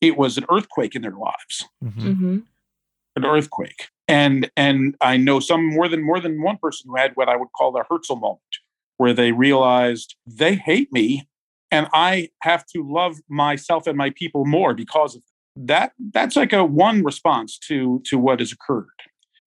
It 0.00 0.16
was 0.16 0.38
an 0.38 0.46
earthquake 0.50 0.94
in 0.94 1.02
their 1.02 1.12
lives, 1.12 1.66
mm-hmm. 1.84 2.08
Mm-hmm. 2.08 2.38
an 3.16 3.26
earthquake, 3.26 3.88
and 4.08 4.50
and 4.56 4.96
I 5.00 5.16
know 5.16 5.40
some 5.40 5.66
more 5.66 5.88
than 5.88 6.02
more 6.02 6.20
than 6.20 6.42
one 6.42 6.56
person 6.56 6.88
who 6.88 6.96
had 6.96 7.12
what 7.14 7.28
I 7.28 7.36
would 7.36 7.52
call 7.56 7.72
the 7.72 7.84
Herzl 7.90 8.16
moment, 8.16 8.40
where 8.96 9.12
they 9.12 9.32
realized 9.32 10.16
they 10.26 10.54
hate 10.54 10.92
me 10.92 11.28
and 11.70 11.88
I 11.92 12.30
have 12.42 12.66
to 12.66 12.82
love 12.82 13.18
myself 13.28 13.86
and 13.86 13.96
my 13.96 14.10
people 14.10 14.44
more 14.44 14.74
because 14.74 15.16
of 15.16 15.22
that. 15.56 15.92
That's 16.12 16.36
like 16.36 16.52
a 16.52 16.64
one 16.64 17.04
response 17.04 17.58
to 17.68 18.02
to 18.06 18.18
what 18.18 18.40
has 18.40 18.52
occurred, 18.52 18.86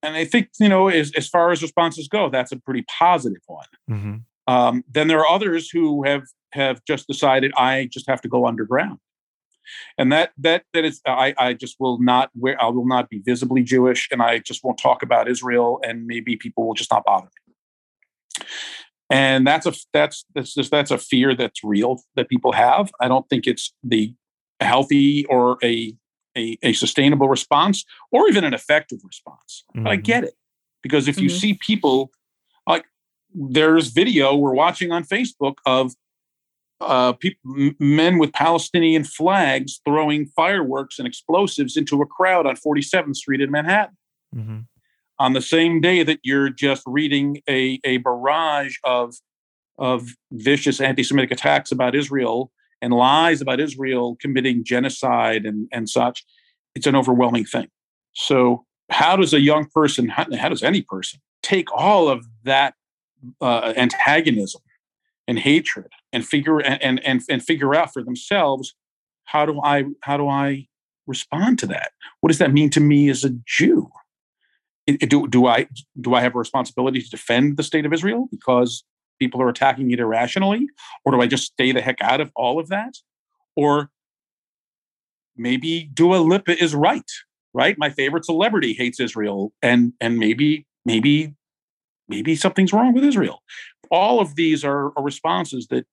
and 0.04 0.16
I 0.16 0.26
think 0.26 0.50
you 0.60 0.70
know 0.70 0.90
as 0.90 1.12
as 1.16 1.28
far 1.28 1.52
as 1.52 1.62
responses 1.62 2.08
go, 2.08 2.30
that's 2.30 2.52
a 2.52 2.58
pretty 2.58 2.84
positive 3.00 3.42
one. 3.48 3.66
Mm-hmm. 3.90 4.16
Um, 4.54 4.84
then 4.92 5.08
there 5.08 5.20
are 5.20 5.28
others 5.28 5.70
who 5.70 6.04
have 6.04 6.24
have 6.52 6.82
just 6.86 7.08
decided 7.08 7.52
I 7.58 7.90
just 7.92 8.08
have 8.08 8.22
to 8.22 8.28
go 8.28 8.46
underground, 8.46 9.00
and 9.98 10.12
that 10.12 10.32
that 10.38 10.64
that 10.74 10.86
is 10.86 11.02
I 11.08 11.34
I 11.38 11.54
just 11.54 11.78
will 11.80 12.00
not 12.00 12.30
wear 12.36 12.62
I 12.62 12.68
will 12.68 12.88
not 12.88 13.10
be 13.10 13.22
visibly 13.26 13.64
Jewish, 13.64 14.08
and 14.12 14.22
I 14.22 14.40
just 14.40 14.64
won't 14.64 14.78
talk 14.78 15.02
about 15.02 15.28
Israel, 15.28 15.80
and 15.84 16.06
maybe 16.06 16.36
people 16.36 16.68
will 16.68 16.76
just 16.76 16.92
not 16.92 17.06
bother 17.06 17.28
me 17.28 18.46
and 19.10 19.46
that's 19.46 19.66
a 19.66 19.74
that's 19.94 20.26
that's 20.34 20.54
just 20.54 20.72
that's 20.72 20.92
a 20.92 20.98
fear 20.98 21.36
that's 21.36 21.64
real 21.64 22.02
that 22.16 22.30
people 22.30 22.52
have 22.52 22.92
i 23.00 23.08
don't 23.08 23.30
think 23.30 23.46
it's 23.46 23.74
the 23.84 24.14
healthy 24.60 25.26
or 25.26 25.58
a 25.64 25.94
a, 26.38 26.58
a 26.64 26.74
sustainable 26.74 27.28
response 27.28 27.86
or 28.12 28.28
even 28.28 28.44
an 28.44 28.54
effective 28.54 29.00
response 29.04 29.64
mm-hmm. 29.76 29.88
i 29.88 29.96
get 29.96 30.24
it 30.24 30.34
because 30.82 31.08
if 31.08 31.16
mm-hmm. 31.16 31.24
you 31.24 31.30
see 31.30 31.54
people 31.56 32.12
like 32.68 32.86
there's 33.34 33.88
video 33.90 34.36
we're 34.36 34.54
watching 34.54 34.92
on 34.92 35.04
facebook 35.04 35.56
of 35.66 35.94
uh, 36.82 37.14
people, 37.14 37.72
men 37.80 38.18
with 38.18 38.34
Palestinian 38.34 39.06
flags 39.06 39.80
throwing 39.86 40.26
fireworks 40.26 41.00
and 41.00 41.08
explosives 41.08 41.78
into 41.78 42.02
a 42.02 42.06
crowd 42.06 42.46
on 42.46 42.58
47th 42.58 43.16
Street 43.16 43.40
in 43.40 43.50
Manhattan. 43.50 43.96
Mm-hmm 44.36 44.60
on 45.20 45.34
the 45.34 45.42
same 45.42 45.80
day 45.80 46.04
that 46.04 46.20
you're 46.24 46.50
just 46.50 46.84
reading 46.86 47.42
a, 47.50 47.80
a 47.84 47.98
barrage 47.98 48.76
of, 48.84 49.16
of 49.78 50.10
vicious 50.32 50.82
anti 50.82 51.04
Semitic 51.04 51.32
attacks 51.32 51.72
about 51.72 51.96
Israel 51.96 52.52
and 52.84 52.94
lies 52.94 53.42
about 53.42 53.60
Israel 53.60 54.18
committing 54.20 54.64
genocide 54.64 55.46
and, 55.46 55.70
and 55.72 55.90
such, 55.90 56.26
it's 56.76 56.86
an 56.86 56.96
overwhelming 56.96 57.46
thing. 57.46 57.70
So, 58.12 58.66
how 58.92 59.16
does 59.16 59.34
a 59.34 59.40
young 59.40 59.68
person, 59.74 60.10
how, 60.10 60.26
how 60.38 60.50
does 60.50 60.62
any 60.62 60.82
person 60.82 61.22
take 61.42 61.72
all 61.74 62.10
of 62.10 62.26
that 62.44 62.76
uh, 63.42 63.74
antagonism 63.78 64.62
and 65.28 65.40
hatred 65.40 65.88
and 66.12 66.26
figure 66.26 66.60
and, 66.60 67.00
and 67.06 67.22
and 67.30 67.42
figure 67.42 67.74
out 67.74 67.94
for 67.94 68.04
themselves 68.04 68.76
how 69.26 69.46
do 69.46 69.62
I 69.64 69.86
how 70.02 70.18
do 70.18 70.28
I 70.28 70.68
respond 71.08 71.60
to 71.60 71.68
that? 71.68 71.92
What 72.20 72.28
does 72.30 72.40
that 72.40 72.52
mean 72.52 72.70
to 72.72 72.82
me 72.82 73.10
as 73.10 73.24
a 73.24 73.30
Jew? 73.46 73.90
do, 74.86 75.28
do 75.28 75.48
I 75.48 75.68
do 76.00 76.14
I 76.14 76.22
have 76.22 76.36
a 76.36 76.40
responsibility 76.40 77.02
to 77.02 77.10
defend 77.10 77.56
the 77.56 77.64
state 77.64 77.86
of 77.86 77.94
Israel 77.94 78.28
because 78.30 78.84
people 79.24 79.42
are 79.42 79.50
attacking 79.50 79.92
it 79.92 80.00
irrationally, 80.00 80.68
or 81.06 81.14
do 81.14 81.22
I 81.22 81.28
just 81.28 81.46
stay 81.46 81.72
the 81.72 81.82
heck 81.82 82.02
out 82.02 82.22
of 82.22 82.32
all 82.36 82.60
of 82.60 82.70
that, 82.70 82.94
or 83.56 83.90
maybe 85.36 85.90
Dua 85.94 86.18
Lipa 86.18 86.62
is 86.62 86.76
right, 86.76 87.10
right? 87.54 87.78
My 87.78 87.90
favorite 87.90 88.26
celebrity 88.26 88.74
hates 88.74 89.00
Israel, 89.00 89.54
and 89.62 89.94
and 90.00 90.18
maybe 90.18 90.66
maybe 90.86 91.34
maybe 92.08 92.36
something's 92.36 92.74
wrong 92.74 92.94
with 92.94 93.04
Israel. 93.04 93.42
All 93.90 94.20
of 94.20 94.36
these 94.36 94.66
are, 94.66 94.92
are 94.98 95.04
responses 95.04 95.68
that 95.68 95.86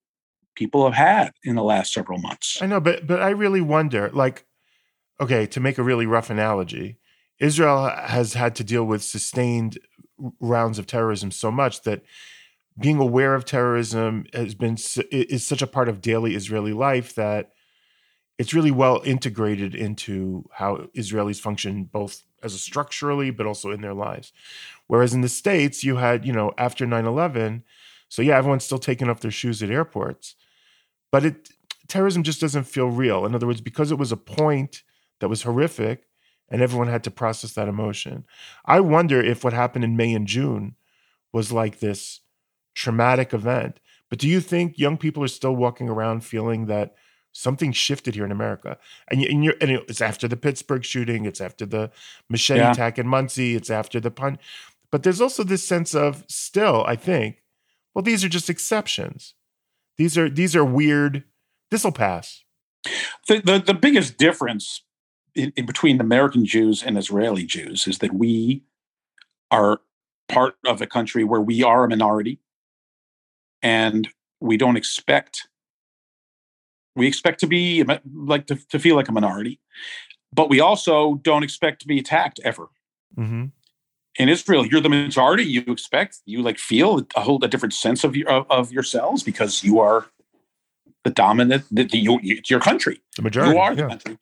people 0.56 0.84
have 0.84 0.94
had 0.94 1.32
in 1.44 1.54
the 1.54 1.62
last 1.62 1.92
several 1.92 2.18
months. 2.18 2.58
I 2.60 2.66
know, 2.66 2.80
but 2.80 3.06
but 3.06 3.22
I 3.22 3.30
really 3.30 3.60
wonder, 3.60 4.10
like, 4.12 4.44
okay, 5.20 5.46
to 5.46 5.60
make 5.60 5.78
a 5.78 5.82
really 5.82 6.06
rough 6.06 6.30
analogy 6.30 6.98
Israel 7.40 7.88
has 7.88 8.34
had 8.34 8.54
to 8.56 8.64
deal 8.64 8.84
with 8.84 9.02
sustained 9.02 9.78
rounds 10.40 10.78
of 10.78 10.86
terrorism 10.86 11.30
so 11.30 11.50
much 11.50 11.82
that 11.82 12.02
being 12.80 12.98
aware 12.98 13.34
of 13.34 13.44
terrorism 13.44 14.24
has 14.32 14.54
been 14.54 14.76
is 15.10 15.46
such 15.46 15.62
a 15.62 15.66
part 15.66 15.88
of 15.88 16.00
daily 16.00 16.34
Israeli 16.34 16.72
life 16.72 17.14
that 17.14 17.52
it's 18.38 18.54
really 18.54 18.70
well 18.70 19.02
integrated 19.04 19.74
into 19.74 20.48
how 20.54 20.88
Israelis 20.96 21.40
function 21.40 21.84
both 21.84 22.22
as 22.42 22.54
a 22.54 22.58
structurally 22.58 23.30
but 23.30 23.46
also 23.46 23.70
in 23.70 23.82
their 23.82 23.92
lives. 23.92 24.32
Whereas 24.86 25.12
in 25.12 25.20
the 25.20 25.28
states 25.28 25.84
you 25.84 25.96
had, 25.96 26.24
you 26.24 26.32
know, 26.32 26.52
after 26.56 26.86
9/11, 26.86 27.62
so 28.08 28.22
yeah, 28.22 28.38
everyone's 28.38 28.64
still 28.64 28.78
taking 28.78 29.10
off 29.10 29.20
their 29.20 29.30
shoes 29.30 29.62
at 29.62 29.70
airports. 29.70 30.36
But 31.12 31.24
it 31.24 31.50
terrorism 31.86 32.22
just 32.22 32.40
doesn't 32.40 32.64
feel 32.64 32.88
real. 32.88 33.26
In 33.26 33.34
other 33.34 33.46
words, 33.46 33.60
because 33.60 33.90
it 33.90 33.98
was 33.98 34.12
a 34.12 34.16
point 34.16 34.82
that 35.18 35.28
was 35.28 35.42
horrific 35.42 36.08
and 36.48 36.62
everyone 36.62 36.88
had 36.88 37.04
to 37.04 37.10
process 37.10 37.52
that 37.52 37.68
emotion. 37.68 38.24
I 38.64 38.80
wonder 38.80 39.20
if 39.22 39.44
what 39.44 39.52
happened 39.52 39.84
in 39.84 39.96
May 39.96 40.14
and 40.14 40.26
June 40.26 40.76
was 41.32 41.52
like 41.52 41.80
this 41.80 42.20
traumatic 42.74 43.32
event. 43.32 43.80
But 44.08 44.18
do 44.18 44.28
you 44.28 44.40
think 44.40 44.78
young 44.78 44.96
people 44.96 45.22
are 45.22 45.28
still 45.28 45.54
walking 45.54 45.88
around 45.88 46.24
feeling 46.24 46.66
that 46.66 46.94
something 47.32 47.72
shifted 47.72 48.14
here 48.14 48.24
in 48.24 48.32
America? 48.32 48.76
And, 49.08 49.22
and, 49.22 49.44
you're, 49.44 49.54
and 49.60 49.70
it's 49.70 50.00
after 50.00 50.26
the 50.26 50.36
Pittsburgh 50.36 50.84
shooting, 50.84 51.24
it's 51.24 51.40
after 51.40 51.64
the 51.64 51.90
machete 52.28 52.60
yeah. 52.60 52.72
attack 52.72 52.98
in 52.98 53.06
Monsey, 53.06 53.54
it's 53.54 53.70
after 53.70 54.00
the 54.00 54.10
pun. 54.10 54.38
But 54.90 55.04
there's 55.04 55.20
also 55.20 55.44
this 55.44 55.66
sense 55.66 55.94
of 55.94 56.24
still, 56.26 56.84
I 56.86 56.96
think, 56.96 57.42
well, 57.94 58.02
these 58.02 58.24
are 58.24 58.28
just 58.28 58.50
exceptions. 58.50 59.34
These 59.96 60.16
are 60.16 60.28
these 60.28 60.56
are 60.56 60.64
weird. 60.64 61.24
This 61.70 61.84
will 61.84 61.92
pass. 61.92 62.42
The, 63.28 63.40
the 63.44 63.58
the 63.58 63.74
biggest 63.74 64.16
difference 64.16 64.82
in, 65.34 65.52
in 65.56 65.66
between 65.66 66.00
American 66.00 66.44
Jews 66.44 66.82
and 66.82 66.96
Israeli 66.96 67.44
Jews 67.44 67.86
is 67.86 67.98
that 67.98 68.14
we 68.14 68.62
are 69.50 69.80
part 70.28 70.56
of 70.66 70.80
a 70.80 70.86
country 70.86 71.24
where 71.24 71.40
we 71.40 71.62
are 71.62 71.84
a 71.84 71.88
minority 71.88 72.38
and 73.62 74.08
we 74.40 74.56
don't 74.56 74.76
expect 74.76 75.48
we 76.96 77.06
expect 77.06 77.40
to 77.40 77.46
be 77.46 77.84
like 78.12 78.46
to, 78.46 78.56
to 78.68 78.78
feel 78.78 78.96
like 78.96 79.08
a 79.08 79.12
minority 79.12 79.60
but 80.32 80.48
we 80.48 80.60
also 80.60 81.16
don't 81.16 81.42
expect 81.42 81.80
to 81.80 81.88
be 81.88 81.98
attacked 81.98 82.40
ever. 82.44 82.68
Mm-hmm. 83.18 83.46
in 84.20 84.28
israel 84.28 84.64
you're 84.64 84.80
the 84.80 84.88
majority 84.88 85.44
you 85.44 85.62
expect 85.66 86.18
you 86.26 86.42
like 86.42 86.58
feel 86.58 87.04
a 87.16 87.20
whole 87.20 87.44
a 87.44 87.48
different 87.48 87.74
sense 87.74 88.04
of 88.04 88.14
your 88.14 88.30
of, 88.30 88.46
of 88.48 88.72
yourselves 88.72 89.24
because 89.24 89.64
you 89.64 89.80
are 89.80 90.06
the 91.04 91.10
dominant 91.10 91.64
the, 91.70 91.84
the 91.84 91.98
you, 91.98 92.20
it's 92.22 92.50
your 92.50 92.60
country. 92.60 93.00
The 93.16 93.22
majority 93.22 93.54
you 93.54 93.58
are 93.58 93.74
the 93.74 93.82
yeah. 93.82 93.88
country. 93.88 94.18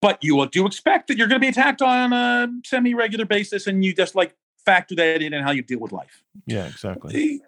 But 0.00 0.22
you 0.22 0.46
do 0.48 0.66
expect 0.66 1.08
that 1.08 1.16
you're 1.16 1.28
going 1.28 1.40
to 1.40 1.44
be 1.44 1.48
attacked 1.48 1.80
on 1.80 2.12
a 2.12 2.48
semi-regular 2.64 3.24
basis 3.24 3.66
and 3.66 3.82
you 3.84 3.94
just 3.94 4.14
like 4.14 4.34
factor 4.64 4.94
that 4.96 5.22
in 5.22 5.32
and 5.32 5.44
how 5.44 5.50
you 5.50 5.62
deal 5.62 5.80
with 5.80 5.92
life? 5.92 6.22
Yeah 6.46 6.66
exactly 6.66 7.40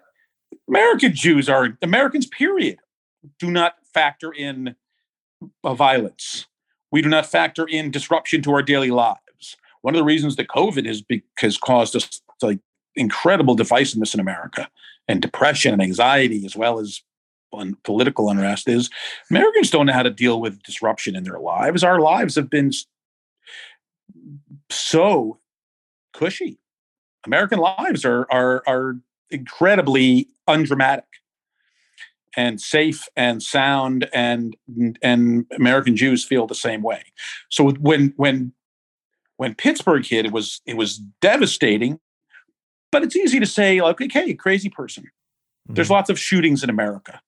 American 0.67 1.13
Jews 1.13 1.49
are 1.49 1.77
Americans, 1.81 2.25
period, 2.25 2.79
do 3.39 3.49
not 3.49 3.75
factor 3.93 4.31
in 4.31 4.75
uh, 5.63 5.73
violence. 5.73 6.47
We 6.91 7.01
do 7.01 7.09
not 7.09 7.25
factor 7.25 7.65
in 7.67 7.91
disruption 7.91 8.41
to 8.43 8.51
our 8.51 8.61
daily 8.61 8.91
lives. 8.91 9.57
One 9.81 9.93
of 9.93 9.99
the 9.99 10.05
reasons 10.05 10.35
that 10.37 10.47
COVID 10.47 10.85
has, 10.85 11.01
be, 11.01 11.23
has 11.39 11.57
caused 11.57 11.95
us 11.95 12.21
like 12.41 12.59
incredible 12.95 13.55
divisiveness 13.55 14.13
in 14.13 14.19
America 14.19 14.69
and 15.07 15.21
depression 15.21 15.73
and 15.73 15.81
anxiety, 15.81 16.45
as 16.45 16.55
well 16.55 16.79
as 16.79 17.01
political 17.83 18.29
unrest, 18.29 18.67
is 18.67 18.89
Americans 19.31 19.69
don't 19.69 19.85
know 19.85 19.93
how 19.93 20.03
to 20.03 20.09
deal 20.09 20.41
with 20.41 20.61
disruption 20.63 21.15
in 21.15 21.23
their 21.23 21.39
lives. 21.39 21.83
Our 21.83 21.99
lives 21.99 22.35
have 22.35 22.49
been 22.49 22.71
so 24.69 25.39
cushy. 26.13 26.59
American 27.25 27.59
lives 27.59 28.05
are 28.05 28.27
are 28.31 28.63
are 28.67 28.97
incredibly 29.29 30.27
undramatic 30.47 31.05
and 32.35 32.61
safe 32.61 33.07
and 33.15 33.41
sound 33.41 34.07
and 34.13 34.55
and 35.01 35.45
American 35.55 35.95
Jews 35.95 36.23
feel 36.23 36.45
the 36.45 36.55
same 36.55 36.83
way. 36.83 37.03
So 37.49 37.71
when 37.71 38.13
when 38.15 38.53
when 39.37 39.55
Pittsburgh 39.55 40.05
hit, 40.05 40.25
it 40.25 40.31
was 40.31 40.61
it 40.65 40.77
was 40.77 40.97
devastating, 41.21 41.99
but 42.91 43.03
it's 43.03 43.15
easy 43.15 43.39
to 43.39 43.45
say 43.45 43.81
like, 43.81 43.99
okay, 43.99 44.33
crazy 44.35 44.69
person. 44.69 45.03
Mm-hmm. 45.03 45.73
There's 45.73 45.89
lots 45.89 46.09
of 46.09 46.19
shootings 46.19 46.63
in 46.63 46.69
America, 46.69 47.21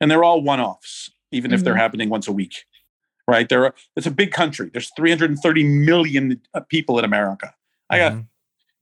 and 0.00 0.10
they're 0.10 0.24
all 0.24 0.40
one-offs, 0.40 1.10
even 1.32 1.50
mm-hmm. 1.50 1.56
if 1.56 1.64
they're 1.64 1.74
mm-hmm. 1.74 1.80
happening 1.80 2.08
once 2.08 2.28
a 2.28 2.32
week. 2.32 2.64
Right? 3.28 3.48
There, 3.48 3.64
are, 3.64 3.74
it's 3.96 4.06
a 4.06 4.12
big 4.12 4.30
country. 4.30 4.70
There's 4.72 4.92
330 4.96 5.64
million 5.64 6.40
uh, 6.54 6.60
people 6.60 6.96
in 7.00 7.04
America. 7.04 7.52
I 7.90 7.98
got 7.98 8.12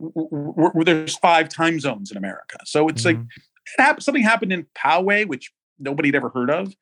there's 0.01 1.17
five 1.17 1.49
time 1.49 1.81
zones 1.81 2.11
in 2.11 2.17
America. 2.17 2.59
So 2.65 2.89
it's 2.89 3.05
mm-hmm. 3.05 3.21
like 3.21 3.29
it 3.29 3.83
happened, 3.83 4.03
something 4.03 4.23
happened 4.23 4.53
in 4.53 4.67
Poway, 4.77 5.27
which 5.27 5.53
nobody 5.79 6.09
had 6.09 6.17
ever 6.17 6.29
heard 6.31 6.51
of. 6.51 6.75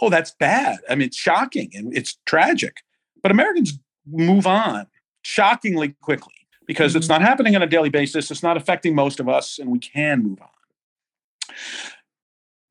Oh, 0.00 0.10
that's 0.10 0.32
bad. 0.32 0.78
I 0.90 0.94
mean, 0.94 1.06
it's 1.06 1.16
shocking 1.16 1.70
and 1.74 1.96
it's 1.96 2.18
tragic. 2.26 2.78
But 3.22 3.30
Americans 3.30 3.78
move 4.06 4.46
on 4.46 4.86
shockingly 5.22 5.96
quickly 6.00 6.34
because 6.66 6.92
mm-hmm. 6.92 6.98
it's 6.98 7.08
not 7.08 7.22
happening 7.22 7.56
on 7.56 7.62
a 7.62 7.66
daily 7.66 7.88
basis. 7.88 8.30
It's 8.30 8.42
not 8.42 8.56
affecting 8.56 8.94
most 8.94 9.20
of 9.20 9.28
us, 9.28 9.58
and 9.58 9.70
we 9.70 9.78
can 9.78 10.22
move 10.22 10.40
on. 10.40 10.48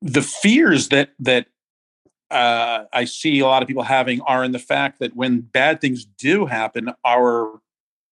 The 0.02 0.22
fears 0.22 0.88
that 0.90 1.10
that 1.18 1.46
uh, 2.30 2.84
I 2.92 3.04
see 3.04 3.38
a 3.40 3.46
lot 3.46 3.62
of 3.62 3.68
people 3.68 3.82
having 3.82 4.20
are 4.22 4.44
in 4.44 4.52
the 4.52 4.58
fact 4.58 4.98
that 5.00 5.14
when 5.14 5.40
bad 5.40 5.80
things 5.80 6.04
do 6.04 6.46
happen, 6.46 6.92
our 7.04 7.60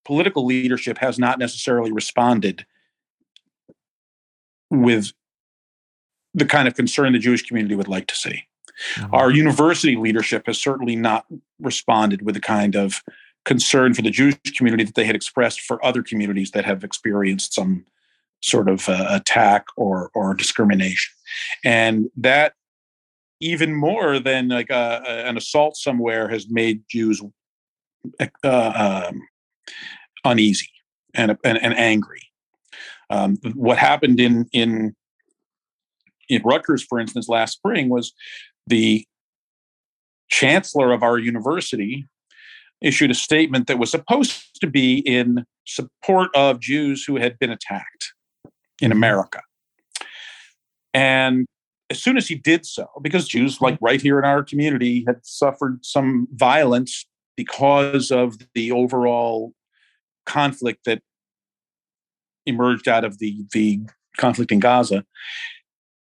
political 0.04 0.44
leadership 0.44 0.98
has 0.98 1.18
not 1.18 1.38
necessarily 1.38 1.92
responded 1.92 2.66
with 4.70 5.12
the 6.34 6.44
kind 6.44 6.66
of 6.66 6.74
concern 6.74 7.12
the 7.12 7.18
Jewish 7.18 7.42
community 7.42 7.76
would 7.76 7.88
like 7.88 8.06
to 8.08 8.16
see. 8.16 8.46
Mm-hmm. 8.96 9.14
Our 9.14 9.30
university 9.30 9.96
leadership 9.96 10.46
has 10.46 10.60
certainly 10.60 10.96
not 10.96 11.26
responded 11.60 12.22
with 12.22 12.34
the 12.34 12.40
kind 12.40 12.74
of 12.74 13.02
concern 13.44 13.94
for 13.94 14.02
the 14.02 14.10
Jewish 14.10 14.36
community 14.56 14.84
that 14.84 14.94
they 14.94 15.04
had 15.04 15.14
expressed 15.14 15.60
for 15.60 15.84
other 15.84 16.02
communities 16.02 16.50
that 16.52 16.64
have 16.64 16.82
experienced 16.82 17.54
some 17.54 17.84
sort 18.42 18.68
of 18.68 18.88
uh, 18.88 19.06
attack 19.10 19.66
or 19.76 20.10
or 20.14 20.34
discrimination, 20.34 21.14
and 21.64 22.10
that 22.16 22.54
even 23.40 23.74
more 23.74 24.18
than 24.18 24.48
like 24.48 24.70
a, 24.70 24.74
uh, 24.74 25.02
a, 25.06 25.28
an 25.28 25.36
assault 25.36 25.76
somewhere 25.76 26.28
has 26.28 26.48
made 26.48 26.82
Jews 26.88 27.22
uh, 28.42 29.04
um, 29.10 29.22
uneasy 30.24 30.70
and, 31.14 31.36
and, 31.44 31.58
and 31.58 31.76
angry. 31.76 32.22
Um, 33.10 33.36
what 33.54 33.78
happened 33.78 34.18
in 34.18 34.46
in 34.52 34.94
in 36.28 36.42
Rutgers, 36.42 36.82
for 36.82 36.98
instance, 36.98 37.28
last 37.28 37.52
spring 37.52 37.88
was 37.90 38.12
the 38.66 39.06
chancellor 40.30 40.92
of 40.92 41.02
our 41.02 41.18
university 41.18 42.06
issued 42.80 43.10
a 43.10 43.14
statement 43.14 43.66
that 43.66 43.78
was 43.78 43.90
supposed 43.90 44.60
to 44.60 44.66
be 44.66 44.98
in 44.98 45.44
support 45.66 46.30
of 46.34 46.60
Jews 46.60 47.04
who 47.04 47.16
had 47.16 47.38
been 47.38 47.50
attacked 47.50 48.12
in 48.80 48.90
mm-hmm. 48.90 48.98
America. 48.98 49.40
And 50.92 51.46
as 51.90 52.02
soon 52.02 52.16
as 52.16 52.28
he 52.28 52.34
did 52.34 52.64
so, 52.64 52.86
because 53.02 53.28
Jews, 53.28 53.60
like 53.60 53.78
right 53.80 54.00
here 54.00 54.18
in 54.18 54.24
our 54.24 54.42
community, 54.42 55.04
had 55.06 55.24
suffered 55.24 55.84
some 55.84 56.28
violence 56.32 57.06
because 57.36 58.10
of 58.10 58.36
the 58.54 58.70
overall 58.72 59.52
conflict 60.26 60.80
that 60.86 61.02
emerged 62.46 62.88
out 62.88 63.04
of 63.04 63.18
the 63.18 63.44
the 63.52 63.80
conflict 64.18 64.52
in 64.52 64.60
Gaza. 64.60 65.04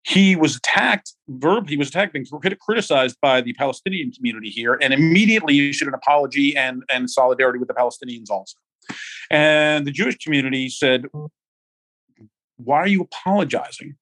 He 0.04 0.38
was 0.38 0.56
attacked 0.56 1.14
verbally. 1.28 1.72
He 1.72 1.78
was 1.78 1.90
attacked 1.90 2.16
and 2.16 2.26
criticized 2.62 3.18
by 3.22 3.42
the 3.42 3.54
Palestinian 3.54 4.12
community 4.12 4.50
here, 4.50 4.78
and 4.82 4.94
immediately 4.94 5.70
issued 5.70 5.88
an 5.88 5.94
apology 5.94 6.56
and 6.56 6.84
and 6.90 7.10
solidarity 7.10 7.60
with 7.60 7.68
the 7.68 7.74
Palestinians 7.74 8.30
also. 8.30 8.58
And 9.30 9.86
the 9.86 9.92
Jewish 9.92 10.18
community 10.18 10.70
said, 10.70 11.06
"Why 12.56 12.78
are 12.78 12.88
you 12.88 13.02
apologizing 13.02 13.96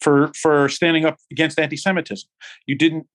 for 0.00 0.32
for 0.34 0.68
standing 0.68 1.06
up 1.06 1.16
against 1.30 1.58
anti-Semitism? 1.58 2.28
You 2.66 2.76
didn't 2.76 3.06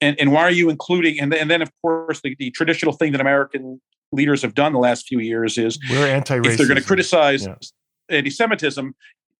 and, 0.00 0.18
and 0.20 0.32
why 0.32 0.42
are 0.42 0.50
you 0.50 0.70
including 0.70 1.20
and, 1.20 1.32
and 1.34 1.50
then 1.50 1.62
of 1.62 1.70
course 1.82 2.20
the, 2.20 2.34
the 2.38 2.50
traditional 2.50 2.92
thing 2.92 3.12
that 3.12 3.20
american 3.20 3.80
leaders 4.12 4.42
have 4.42 4.54
done 4.54 4.72
the 4.72 4.78
last 4.78 5.06
few 5.06 5.20
years 5.20 5.58
is 5.58 5.78
we're 5.90 6.06
anti 6.06 6.38
If 6.38 6.56
they're 6.56 6.66
going 6.66 6.80
to 6.80 6.86
criticize 6.86 7.46
yes. 7.46 7.72
anti-Semitism, 8.08 8.94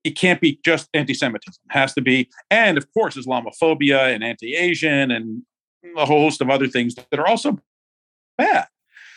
it 0.04 0.10
can't 0.10 0.40
be 0.40 0.60
just 0.64 0.88
anti-Semitism. 0.94 1.60
It 1.70 1.72
has 1.72 1.94
to 1.94 2.00
be, 2.00 2.28
and 2.50 2.78
of 2.78 2.92
course, 2.92 3.16
Islamophobia 3.16 4.14
and 4.14 4.22
anti-Asian 4.22 5.10
and 5.10 5.42
a 5.96 6.04
whole 6.04 6.20
host 6.20 6.40
of 6.40 6.50
other 6.50 6.66
things 6.66 6.94
that 6.94 7.18
are 7.18 7.26
also 7.26 7.58
bad. 8.36 8.66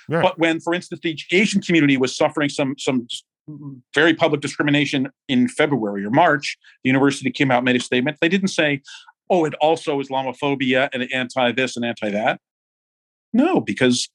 Yeah. 0.10 0.22
But 0.22 0.40
when, 0.40 0.60
for 0.60 0.74
instance, 0.74 1.02
the 1.04 1.18
Asian 1.32 1.62
community 1.62 1.98
was 1.98 2.16
suffering 2.16 2.50
some 2.50 2.76
some 2.78 3.08
very 3.94 4.14
public 4.14 4.42
discrimination 4.42 5.10
in 5.28 5.48
February 5.48 6.06
or 6.06 6.10
March, 6.10 6.58
the 6.84 6.90
university 6.90 7.32
came 7.32 7.52
out 7.52 7.58
and 7.58 7.66
made 7.66 7.76
a 7.76 7.80
statement. 7.80 8.18
They 8.22 8.30
didn't 8.30 8.50
say, 8.50 8.82
"Oh, 9.30 9.46
it 9.46 9.54
also 9.56 10.02
Islamophobia 10.02 10.90
and 10.94 11.08
anti 11.14 11.52
this 11.52 11.76
and 11.76 11.86
anti 11.86 12.10
that." 12.10 12.40
No, 13.34 13.62
because 13.62 14.10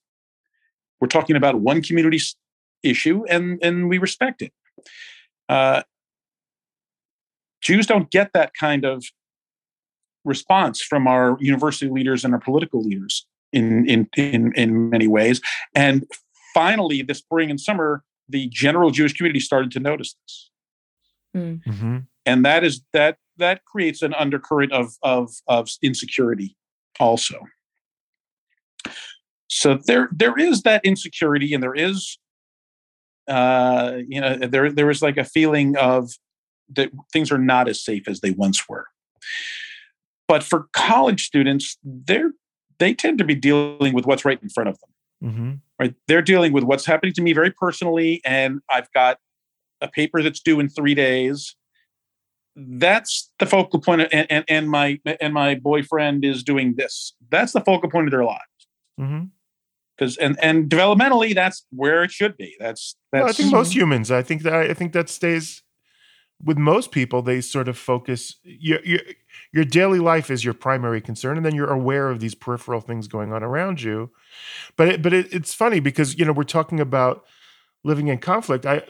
We're 1.01 1.09
talking 1.09 1.37
about 1.37 1.61
one 1.61 1.83
community 1.83 2.21
issue, 2.83 3.25
and 3.29 3.59
and 3.63 3.89
we 3.89 3.99
respect 3.99 4.43
it. 4.43 4.53
Uh, 5.49 5.83
Jews 7.61 7.87
don't 7.87 8.11
get 8.11 8.33
that 8.33 8.53
kind 8.55 8.85
of 8.85 9.05
response 10.25 10.83
from 10.83 11.07
our 11.07 11.37
university 11.41 11.91
leaders 11.91 12.25
and 12.25 12.35
our 12.35 12.41
political 12.41 12.83
leaders 12.83 13.27
in 13.53 13.89
in 13.89 14.09
in, 14.17 14.53
in 14.55 14.91
many 14.91 15.09
ways. 15.09 15.41
And 15.75 16.07
finally, 16.55 17.03
this 17.03 17.19
spring 17.19 17.51
and 17.51 17.61
summer, 17.61 18.03
the 18.29 18.49
general 18.49 18.91
Jewish 18.91 19.13
community 19.15 19.41
started 19.41 19.71
to 19.73 19.81
notice 19.81 20.17
this. 20.23 20.51
Mm. 21.37 21.65
Mm-hmm. 21.65 21.97
And 22.25 22.45
that 22.45 22.65
is 22.65 22.83
that 22.93 23.19
that 23.39 23.65
creates 23.65 24.03
an 24.03 24.15
undercurrent 24.15 24.73
of 24.73 24.95
of 25.03 25.31
of 25.47 25.69
insecurity 25.83 26.57
also. 26.99 27.41
So 29.49 29.79
there 29.87 30.09
there 30.13 30.39
is 30.39 30.63
that 30.63 30.85
insecurity 30.85 31.55
and 31.55 31.63
there 31.63 31.75
is 31.75 32.19
uh 33.29 33.99
you 34.07 34.21
know 34.21 34.37
there 34.37 34.71
there 34.71 34.91
is 34.91 35.03
like 35.03 35.17
a 35.17 35.25
feeling 35.25 35.77
of 35.77 36.11
that 36.75 36.91
things 37.13 37.31
are 37.31 37.39
not 37.39 37.69
as 37.69 37.83
safe 37.85 38.09
as 38.09 38.21
they 38.21 38.31
once 38.33 38.69
were. 38.69 38.87
But 40.29 40.43
for 40.43 40.67
college 40.73 41.25
students, 41.25 41.79
they're 41.85 42.33
they 42.79 42.95
tend 42.95 43.19
to 43.19 43.25
be 43.25 43.35
dealing 43.35 43.95
with 43.95 44.07
what's 44.07 44.25
right 44.25 44.41
in 44.43 44.49
front 44.49 44.69
of 44.69 44.79
them. 44.81 45.31
Mm-hmm. 45.31 45.53
Right, 45.79 45.95
they're 46.09 46.23
dealing 46.23 46.53
with 46.53 46.65
what's 46.65 46.87
happening 46.87 47.13
to 47.15 47.23
me 47.23 47.33
very 47.33 47.51
personally, 47.51 48.21
and 48.25 48.61
I've 48.71 48.91
got 48.93 49.19
a 49.81 49.89
paper 49.89 50.23
that's 50.23 50.41
due 50.41 50.59
in 50.61 50.69
three 50.69 50.95
days. 50.95 51.55
That's 52.55 53.31
the 53.39 53.47
focal 53.47 53.81
point, 53.81 54.03
of, 54.03 54.09
and, 54.13 54.27
and, 54.31 54.45
and 54.49 54.71
my 54.71 54.99
and 55.21 55.35
my 55.35 55.55
boyfriend 55.55 56.25
is 56.25 56.43
doing 56.43 56.75
this. 56.77 57.15
That's 57.31 57.53
the 57.53 57.61
focal 57.61 57.91
point 57.91 58.07
of 58.07 58.11
their 58.11 58.25
lives. 58.25 58.41
Because 59.97 60.17
and 60.19 60.39
and 60.43 60.69
developmentally, 60.69 61.35
that's 61.35 61.65
where 61.71 62.03
it 62.03 62.11
should 62.11 62.37
be. 62.37 62.55
That's 62.59 62.97
that's. 63.13 63.23
Well, 63.23 63.31
I 63.31 63.33
think 63.33 63.53
most 63.53 63.75
humans. 63.75 64.11
I 64.11 64.23
think 64.23 64.43
that 64.43 64.55
I 64.55 64.75
think 64.75 64.93
that 64.93 65.09
stays 65.09 65.63
with 66.43 66.59
most 66.59 66.91
people. 66.91 67.23
They 67.23 67.41
sort 67.41 67.69
of 67.69 67.79
focus 67.79 68.37
your 68.43 68.81
your 68.85 69.01
your 69.53 69.65
daily 69.65 69.99
life 69.99 70.31
is 70.31 70.45
your 70.45 70.55
primary 70.55 71.01
concern, 71.01 71.37
and 71.37 71.47
then 71.47 71.55
you're 71.55 71.73
aware 71.73 72.11
of 72.11 72.21
these 72.21 72.35
peripheral 72.35 72.81
things 72.81 73.09
going 73.09 73.33
on 73.33 73.43
around 73.43 73.83
you. 73.83 74.11
But 74.77 74.89
it, 74.89 75.03
but 75.03 75.13
it, 75.13 75.33
it's 75.33 75.55
funny 75.55 75.81
because 75.81 76.19
you 76.19 76.25
know 76.25 76.33
we're 76.33 76.45
talking 76.45 76.81
about 76.81 77.25
living 77.85 78.09
in 78.09 78.19
conflict. 78.19 78.67
I 78.67 78.83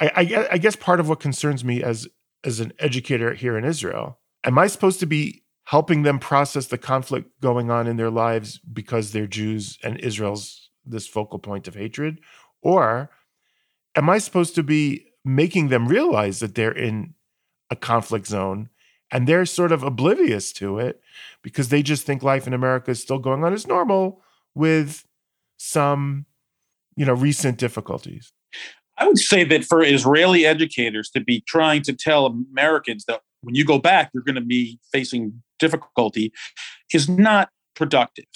I, 0.00 0.48
I, 0.50 0.58
guess 0.58 0.74
part 0.74 0.98
of 0.98 1.08
what 1.08 1.20
concerns 1.20 1.64
me 1.64 1.82
as 1.82 2.08
as 2.44 2.58
an 2.58 2.72
educator 2.80 3.34
here 3.34 3.56
in 3.56 3.64
Israel, 3.64 4.18
am 4.42 4.58
I 4.58 4.66
supposed 4.66 4.98
to 5.00 5.06
be 5.06 5.44
helping 5.72 6.02
them 6.02 6.18
process 6.18 6.66
the 6.66 6.76
conflict 6.76 7.40
going 7.40 7.70
on 7.70 7.86
in 7.86 7.96
their 7.96 8.10
lives 8.10 8.58
because 8.58 9.12
they're 9.12 9.26
Jews 9.26 9.78
and 9.82 9.98
Israel's 10.00 10.68
this 10.84 11.06
focal 11.06 11.38
point 11.38 11.66
of 11.66 11.74
hatred, 11.74 12.18
or 12.60 13.08
am 13.96 14.10
I 14.10 14.18
supposed 14.18 14.54
to 14.56 14.62
be 14.62 15.06
making 15.24 15.68
them 15.68 15.88
realize 15.88 16.40
that 16.40 16.56
they're 16.56 16.76
in 16.76 17.14
a 17.70 17.76
conflict 17.76 18.26
zone 18.26 18.68
and 19.10 19.26
they're 19.26 19.46
sort 19.46 19.72
of 19.72 19.82
oblivious 19.82 20.52
to 20.54 20.78
it 20.78 21.00
because 21.40 21.70
they 21.70 21.82
just 21.82 22.04
think 22.04 22.22
life 22.22 22.46
in 22.46 22.52
America 22.52 22.90
is 22.90 23.00
still 23.00 23.18
going 23.18 23.42
on 23.42 23.54
as 23.54 23.66
normal 23.66 24.20
with 24.54 25.06
some 25.56 26.26
you 26.96 27.06
know 27.06 27.14
recent 27.14 27.56
difficulties? 27.56 28.30
I 28.98 29.08
would 29.08 29.16
say 29.16 29.42
that 29.44 29.64
for 29.64 29.82
Israeli 29.82 30.44
educators 30.44 31.08
to 31.14 31.20
be 31.20 31.42
trying 31.48 31.80
to 31.84 31.94
tell 31.94 32.26
Americans 32.26 33.06
that 33.06 33.22
when 33.40 33.54
you 33.54 33.64
go 33.64 33.78
back, 33.78 34.10
you're 34.12 34.22
going 34.22 34.34
to 34.34 34.42
be 34.42 34.78
facing 34.92 35.42
difficulty 35.62 36.32
is 36.92 37.08
not 37.08 37.48
productive. 37.74 38.26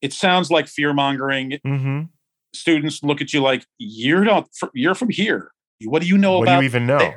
It 0.00 0.12
sounds 0.12 0.50
like 0.50 0.66
fear 0.68 0.94
mongering. 0.94 1.58
Mm-hmm. 1.66 2.02
Students 2.54 3.02
look 3.02 3.20
at 3.20 3.32
you 3.32 3.42
like 3.42 3.66
you're 3.78 4.24
not. 4.24 4.48
You're 4.72 4.94
from 4.94 5.10
here. 5.10 5.52
What 5.84 6.02
do 6.02 6.08
you 6.08 6.16
know 6.16 6.38
what 6.38 6.44
about? 6.44 6.60
do 6.60 6.62
you 6.62 6.68
even 6.68 6.86
know? 6.86 7.12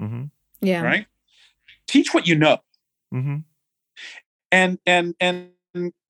Mm-hmm. 0.00 0.24
Yeah. 0.60 0.82
Right. 0.82 1.06
Teach 1.88 2.14
what 2.14 2.26
you 2.26 2.36
know. 2.36 2.58
Mm-hmm. 3.12 3.38
And 4.52 4.78
and 4.86 5.14
and 5.20 5.50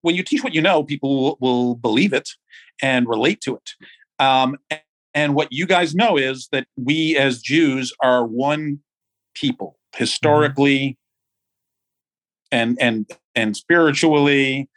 when 0.03 0.15
you 0.15 0.23
teach 0.23 0.43
what 0.43 0.55
you 0.55 0.63
know, 0.63 0.83
people 0.83 1.23
will, 1.23 1.39
will 1.41 1.75
believe 1.75 2.13
it 2.13 2.31
and 2.83 3.09
relate 3.09 3.41
to 3.43 3.57
it. 3.57 3.71
Um, 4.19 4.57
and 5.15 5.35
what 5.35 5.49
you 5.51 5.67
guys 5.67 5.95
know 5.95 6.17
is 6.17 6.49
that 6.53 6.67
we 6.77 7.17
as 7.17 7.41
Jews 7.41 7.93
are 8.03 8.25
one 8.25 8.81
people 9.35 9.79
historically 9.97 10.79
mm-hmm. 10.81 11.00
And 12.53 12.79
and 12.81 13.11
and 13.35 13.57
spiritually 13.57 14.69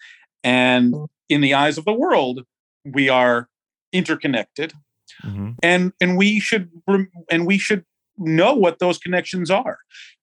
and 0.43 0.93
mm-hmm. 0.93 1.05
in 1.29 1.41
the 1.41 1.53
eyes 1.53 1.77
of 1.77 1.86
the 1.86 1.93
world 1.93 2.43
we 2.86 3.09
are 3.09 3.49
interconnected 3.91 4.73
mm-hmm. 5.23 5.51
and 5.62 5.93
and 6.01 6.17
we 6.17 6.39
should 6.39 6.69
and 7.29 7.45
we 7.45 7.57
should 7.57 7.83
know 8.17 8.53
what 8.53 8.79
those 8.79 8.97
connections 8.97 9.49
are 9.49 9.79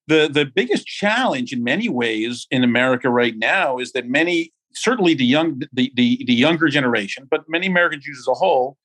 the 0.06 0.28
the 0.28 0.44
biggest 0.44 0.86
challenge 0.86 1.52
in 1.52 1.64
many 1.64 1.88
ways 1.88 2.46
in 2.50 2.62
america 2.62 3.10
right 3.10 3.36
now 3.36 3.78
is 3.78 3.92
that 3.92 4.06
many 4.06 4.52
certainly 4.72 5.14
the 5.14 5.24
young 5.24 5.60
the 5.72 5.90
the, 5.94 6.22
the 6.26 6.34
younger 6.34 6.68
generation 6.68 7.26
but 7.30 7.48
many 7.48 7.66
american 7.66 8.00
jews 8.00 8.18
as 8.18 8.28
a 8.28 8.34
whole 8.34 8.76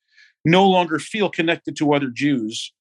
no 0.46 0.64
longer 0.64 0.98
feel 0.98 1.28
connected 1.28 1.76
to 1.76 1.92
other 1.92 2.08
Jews, 2.08 2.72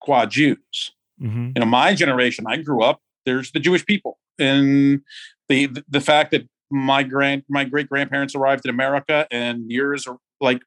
qua 0.00 0.24
Jews. 0.24 0.92
Mm-hmm. 1.20 1.50
You 1.56 1.60
know, 1.60 1.66
my 1.66 1.94
generation, 1.94 2.46
I 2.48 2.56
grew 2.58 2.82
up. 2.82 3.00
There's 3.30 3.52
the 3.52 3.60
Jewish 3.60 3.86
people, 3.86 4.18
and 4.38 5.02
the 5.48 5.70
the 5.88 6.00
fact 6.00 6.32
that 6.32 6.48
my 6.70 7.04
grand 7.04 7.44
my 7.48 7.64
great 7.64 7.88
grandparents 7.88 8.34
arrived 8.34 8.64
in 8.64 8.70
America, 8.70 9.28
and 9.30 9.70
yours 9.70 10.06
are 10.08 10.16
like 10.40 10.62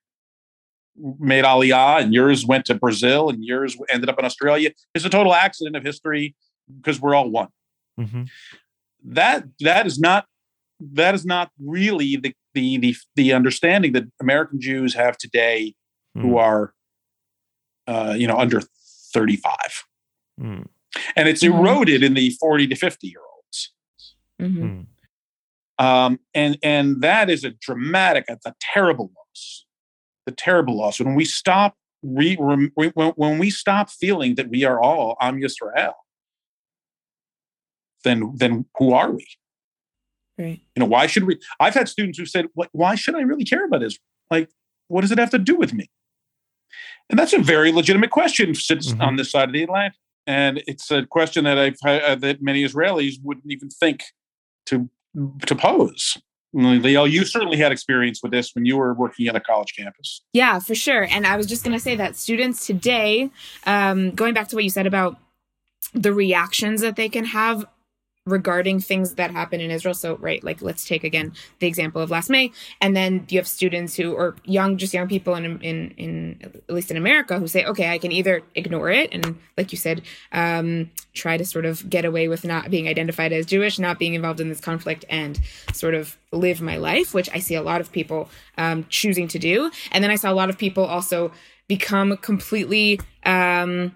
made 1.19 1.43
Aliyah, 1.43 2.01
and 2.01 2.13
yours 2.13 2.45
went 2.45 2.65
to 2.67 2.75
Brazil, 2.75 3.29
and 3.29 3.43
yours 3.43 3.75
ended 3.91 4.09
up 4.09 4.17
in 4.17 4.23
Australia. 4.23 4.71
It's 4.95 5.03
a 5.03 5.09
total 5.09 5.33
accident 5.33 5.75
of 5.75 5.83
history 5.83 6.35
because 6.77 7.01
we're 7.01 7.15
all 7.15 7.29
one. 7.29 7.49
Mm-hmm. 7.99 8.23
That 9.03 9.43
that 9.59 9.85
is 9.85 9.99
not 9.99 10.25
that 10.79 11.15
is 11.15 11.25
not 11.25 11.51
really 11.59 12.15
the 12.15 12.33
the 12.53 12.77
the, 12.77 12.95
the 13.17 13.33
understanding 13.33 13.91
that 13.91 14.05
American 14.21 14.61
Jews 14.61 14.93
have 14.95 15.17
today, 15.17 15.75
mm. 16.17 16.21
who 16.21 16.29
hmm. 16.29 16.37
are, 16.37 16.73
uh, 17.87 18.15
you 18.17 18.27
know, 18.27 18.37
under 18.37 18.61
thirty 19.13 19.35
five, 19.35 19.83
mm. 20.39 20.65
And 21.15 21.27
it's 21.27 21.43
mm-hmm. 21.43 21.57
eroded 21.57 22.03
in 22.03 22.13
the 22.13 22.31
forty 22.31 22.67
to 22.67 22.75
fifty 22.75 23.07
year 23.07 23.21
olds. 23.35 23.71
Mm-hmm. 24.41 24.67
Hmm. 24.67 24.81
Um, 25.85 26.19
and 26.33 26.57
and 26.63 27.01
that 27.01 27.29
is 27.29 27.43
a 27.43 27.51
dramatic, 27.51 28.25
it's 28.27 28.45
a 28.45 28.55
terrible 28.61 29.11
loss, 29.17 29.65
the 30.25 30.31
terrible 30.31 30.77
loss. 30.77 30.99
When 30.99 31.15
we 31.15 31.25
stop 31.25 31.75
re, 32.03 32.35
when, 32.35 32.71
when 32.95 33.39
we 33.39 33.49
stop 33.49 33.89
feeling 33.89 34.35
that 34.35 34.49
we 34.49 34.63
are 34.63 34.79
all 34.79 35.17
Am 35.19 35.39
Yisrael, 35.39 35.93
then 38.03 38.33
then 38.35 38.65
who 38.77 38.93
are 38.93 39.11
we? 39.11 39.27
Right. 40.37 40.61
You 40.75 40.79
know, 40.79 40.85
why 40.85 41.07
should 41.07 41.25
we? 41.25 41.39
I've 41.59 41.75
had 41.75 41.87
students 41.87 42.17
who 42.17 42.25
said, 42.25 42.47
why 42.71 42.95
should 42.95 43.15
I 43.15 43.21
really 43.21 43.45
care 43.45 43.65
about 43.65 43.83
Israel? 43.83 44.01
Like, 44.31 44.49
what 44.87 45.01
does 45.01 45.11
it 45.11 45.19
have 45.19 45.29
to 45.31 45.37
do 45.37 45.55
with 45.55 45.73
me? 45.73 45.89
And 47.09 47.19
that's 47.19 47.33
a 47.33 47.39
very 47.39 47.71
legitimate 47.71 48.09
question 48.09 48.55
sits 48.55 48.91
mm-hmm. 48.91 49.01
on 49.01 49.15
this 49.15 49.31
side 49.31 49.49
of 49.49 49.53
the 49.53 49.63
Atlantic. 49.63 49.99
And 50.25 50.63
it's 50.67 50.89
a 50.91 51.05
question 51.05 51.43
that 51.43 51.57
I've 51.57 51.77
uh, 51.85 52.15
that 52.15 52.41
many 52.41 52.63
Israelis 52.63 53.15
wouldn't 53.23 53.51
even 53.51 53.69
think 53.69 54.03
to 54.67 54.89
to 55.45 55.55
pose. 55.55 56.17
Liel, 56.55 57.09
you 57.09 57.25
certainly 57.25 57.57
had 57.57 57.71
experience 57.71 58.21
with 58.21 58.31
this 58.31 58.53
when 58.53 58.65
you 58.65 58.77
were 58.77 58.93
working 58.93 59.27
at 59.27 59.35
a 59.35 59.39
college 59.39 59.73
campus. 59.75 60.21
Yeah, 60.33 60.59
for 60.59 60.75
sure. 60.75 61.03
And 61.03 61.25
I 61.25 61.35
was 61.35 61.47
just 61.47 61.63
going 61.63 61.75
to 61.75 61.79
say 61.79 61.95
that 61.95 62.15
students 62.15 62.67
today, 62.67 63.31
um, 63.65 64.11
going 64.11 64.35
back 64.35 64.49
to 64.49 64.55
what 64.55 64.63
you 64.63 64.69
said 64.69 64.85
about 64.85 65.17
the 65.93 66.13
reactions 66.13 66.81
that 66.81 66.95
they 66.95 67.09
can 67.09 67.25
have 67.25 67.65
regarding 68.25 68.79
things 68.79 69.15
that 69.15 69.31
happen 69.31 69.59
in 69.59 69.69
Israel. 69.69 69.93
So, 69.93 70.15
right, 70.15 70.41
like 70.43 70.61
let's 70.61 70.87
take 70.87 71.03
again 71.03 71.33
the 71.59 71.67
example 71.67 72.01
of 72.01 72.09
last 72.09 72.29
May, 72.29 72.51
and 72.79 72.95
then 72.95 73.25
you 73.29 73.37
have 73.37 73.47
students 73.47 73.95
who, 73.95 74.13
or 74.13 74.35
young, 74.45 74.77
just 74.77 74.93
young 74.93 75.09
people 75.09 75.35
in 75.35 75.59
in 75.61 75.93
in 75.97 76.39
at 76.67 76.73
least 76.73 76.89
in 76.89 76.97
America, 76.97 77.37
who 77.37 77.47
say, 77.47 77.65
okay, 77.65 77.89
I 77.89 77.97
can 77.97 78.11
either 78.11 78.41
ignore 78.55 78.89
it 78.89 79.09
and, 79.11 79.37
like 79.57 79.71
you 79.71 79.77
said, 79.77 80.03
um, 80.31 80.89
try 81.13 81.35
to 81.37 81.45
sort 81.45 81.65
of 81.65 81.89
get 81.89 82.05
away 82.05 82.27
with 82.27 82.45
not 82.45 82.71
being 82.71 82.87
identified 82.87 83.33
as 83.33 83.45
Jewish, 83.45 83.77
not 83.77 83.99
being 83.99 84.13
involved 84.13 84.39
in 84.39 84.49
this 84.49 84.61
conflict, 84.61 85.03
and 85.09 85.39
sort 85.73 85.93
of 85.93 86.17
live 86.31 86.61
my 86.61 86.77
life, 86.77 87.13
which 87.13 87.29
I 87.33 87.39
see 87.39 87.55
a 87.55 87.61
lot 87.61 87.81
of 87.81 87.91
people 87.91 88.29
um, 88.57 88.85
choosing 88.89 89.27
to 89.29 89.39
do, 89.39 89.69
and 89.91 90.03
then 90.03 90.11
I 90.11 90.15
saw 90.15 90.31
a 90.31 90.33
lot 90.33 90.49
of 90.49 90.57
people 90.57 90.85
also 90.85 91.31
become 91.67 92.15
completely. 92.17 93.01
Um, 93.25 93.95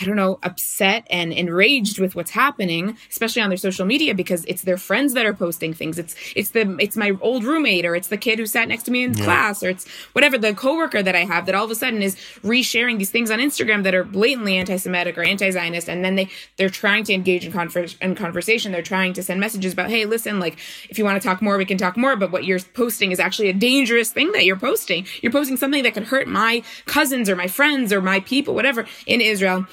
I 0.00 0.04
don't 0.04 0.16
know, 0.16 0.38
upset 0.42 1.06
and 1.08 1.32
enraged 1.32 1.98
with 1.98 2.14
what's 2.14 2.30
happening, 2.30 2.96
especially 3.10 3.42
on 3.42 3.48
their 3.48 3.56
social 3.56 3.86
media 3.86 4.14
because 4.14 4.44
it's 4.44 4.62
their 4.62 4.76
friends 4.76 5.14
that 5.14 5.24
are 5.24 5.32
posting 5.32 5.72
things. 5.72 5.98
It's 5.98 6.14
it's 6.34 6.50
the 6.50 6.76
it's 6.78 6.96
my 6.96 7.12
old 7.20 7.44
roommate 7.44 7.86
or 7.86 7.96
it's 7.96 8.08
the 8.08 8.16
kid 8.16 8.38
who 8.38 8.46
sat 8.46 8.68
next 8.68 8.82
to 8.84 8.90
me 8.90 9.04
in 9.04 9.14
yeah. 9.14 9.24
class 9.24 9.62
or 9.62 9.70
it's 9.70 9.88
whatever 10.12 10.36
the 10.36 10.54
coworker 10.54 11.02
that 11.02 11.14
I 11.14 11.24
have 11.24 11.46
that 11.46 11.54
all 11.54 11.64
of 11.64 11.70
a 11.70 11.74
sudden 11.74 12.02
is 12.02 12.16
resharing 12.42 12.98
these 12.98 13.10
things 13.10 13.30
on 13.30 13.38
Instagram 13.38 13.84
that 13.84 13.94
are 13.94 14.04
blatantly 14.04 14.56
anti-Semitic 14.56 15.16
or 15.16 15.22
anti-Zionist, 15.22 15.88
and 15.88 16.04
then 16.04 16.16
they 16.16 16.28
they're 16.56 16.68
trying 16.68 17.04
to 17.04 17.14
engage 17.14 17.46
in, 17.46 17.52
conver- 17.52 18.00
in 18.02 18.14
conversation. 18.14 18.72
They're 18.72 18.82
trying 18.82 19.14
to 19.14 19.22
send 19.22 19.40
messages 19.40 19.72
about, 19.72 19.88
hey, 19.88 20.04
listen, 20.04 20.38
like 20.40 20.58
if 20.90 20.98
you 20.98 21.04
want 21.04 21.20
to 21.20 21.26
talk 21.26 21.40
more, 21.40 21.56
we 21.56 21.64
can 21.64 21.78
talk 21.78 21.96
more. 21.96 22.16
But 22.16 22.32
what 22.32 22.44
you're 22.44 22.60
posting 22.60 23.12
is 23.12 23.20
actually 23.20 23.48
a 23.48 23.54
dangerous 23.54 24.10
thing 24.10 24.32
that 24.32 24.44
you're 24.44 24.56
posting. 24.56 25.06
You're 25.22 25.32
posting 25.32 25.56
something 25.56 25.82
that 25.84 25.94
could 25.94 26.04
hurt 26.04 26.28
my 26.28 26.62
cousins 26.84 27.30
or 27.30 27.36
my 27.36 27.46
friends 27.46 27.92
or 27.92 28.02
my 28.02 28.20
people, 28.20 28.54
whatever 28.54 28.86
in 29.06 29.20
Israel 29.20 29.66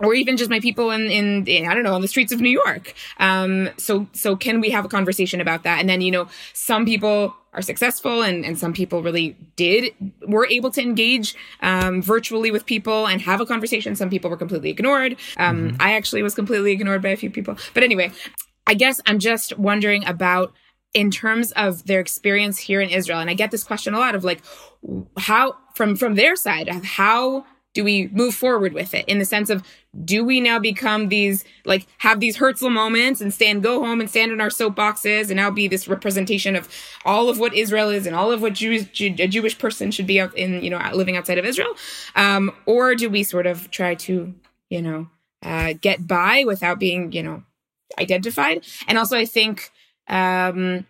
or 0.00 0.14
even 0.14 0.36
just 0.36 0.50
my 0.50 0.60
people 0.60 0.90
in, 0.90 1.10
in, 1.10 1.46
in, 1.46 1.66
I 1.68 1.74
don't 1.74 1.82
know 1.82 1.94
on 1.94 2.02
the 2.02 2.08
streets 2.08 2.32
of 2.32 2.40
New 2.40 2.50
York. 2.50 2.94
Um, 3.18 3.70
so 3.76 4.06
so 4.12 4.36
can 4.36 4.60
we 4.60 4.70
have 4.70 4.84
a 4.84 4.88
conversation 4.88 5.40
about 5.40 5.62
that? 5.64 5.80
And 5.80 5.88
then 5.88 6.00
you 6.00 6.10
know 6.10 6.28
some 6.52 6.84
people 6.84 7.34
are 7.52 7.62
successful 7.62 8.22
and, 8.22 8.44
and 8.44 8.58
some 8.58 8.74
people 8.74 9.02
really 9.02 9.34
did 9.56 9.94
were 10.28 10.46
able 10.48 10.70
to 10.70 10.82
engage 10.82 11.34
um, 11.62 12.02
virtually 12.02 12.50
with 12.50 12.66
people 12.66 13.06
and 13.06 13.22
have 13.22 13.40
a 13.40 13.46
conversation. 13.46 13.96
Some 13.96 14.10
people 14.10 14.28
were 14.28 14.36
completely 14.36 14.70
ignored. 14.70 15.16
Um, 15.38 15.70
mm-hmm. 15.70 15.76
I 15.80 15.94
actually 15.94 16.22
was 16.22 16.34
completely 16.34 16.72
ignored 16.72 17.00
by 17.00 17.08
a 17.08 17.16
few 17.16 17.30
people. 17.30 17.56
But 17.72 17.82
anyway, 17.82 18.12
I 18.66 18.74
guess 18.74 19.00
I'm 19.06 19.18
just 19.18 19.58
wondering 19.58 20.04
about 20.06 20.52
in 20.92 21.10
terms 21.10 21.52
of 21.52 21.84
their 21.86 22.00
experience 22.00 22.58
here 22.58 22.80
in 22.80 22.90
Israel. 22.90 23.20
And 23.20 23.30
I 23.30 23.34
get 23.34 23.50
this 23.50 23.64
question 23.64 23.94
a 23.94 23.98
lot 23.98 24.14
of 24.14 24.24
like 24.24 24.42
how 25.18 25.56
from 25.74 25.96
from 25.96 26.14
their 26.14 26.36
side 26.36 26.68
how 26.68 27.44
do 27.76 27.84
we 27.84 28.08
move 28.08 28.34
forward 28.34 28.72
with 28.72 28.94
it 28.94 29.04
in 29.06 29.18
the 29.18 29.24
sense 29.26 29.50
of 29.50 29.62
do 30.02 30.24
we 30.24 30.40
now 30.40 30.58
become 30.58 31.10
these 31.10 31.44
like 31.66 31.86
have 31.98 32.20
these 32.20 32.38
Herzl 32.38 32.70
moments 32.70 33.20
and 33.20 33.34
stand 33.34 33.62
go 33.62 33.84
home 33.84 34.00
and 34.00 34.08
stand 34.08 34.32
in 34.32 34.40
our 34.40 34.48
soapboxes 34.48 35.26
and 35.28 35.36
now 35.36 35.50
be 35.50 35.68
this 35.68 35.86
representation 35.86 36.56
of 36.56 36.70
all 37.04 37.28
of 37.28 37.38
what 37.38 37.52
Israel 37.52 37.90
is 37.90 38.06
and 38.06 38.16
all 38.16 38.32
of 38.32 38.40
what 38.40 38.54
Jews, 38.54 38.86
Jew, 38.86 39.14
a 39.18 39.28
Jewish 39.28 39.58
person 39.58 39.90
should 39.90 40.06
be 40.06 40.18
out 40.18 40.34
in 40.38 40.64
you 40.64 40.70
know 40.70 40.80
living 40.94 41.18
outside 41.18 41.36
of 41.36 41.44
Israel, 41.44 41.74
um, 42.14 42.50
or 42.64 42.94
do 42.94 43.10
we 43.10 43.22
sort 43.22 43.46
of 43.46 43.70
try 43.70 43.94
to 43.94 44.34
you 44.70 44.80
know 44.80 45.10
uh, 45.42 45.74
get 45.78 46.06
by 46.06 46.44
without 46.46 46.78
being 46.78 47.12
you 47.12 47.22
know 47.22 47.42
identified? 48.00 48.64
And 48.88 48.96
also, 48.96 49.18
I 49.18 49.26
think 49.26 49.70
um, 50.08 50.86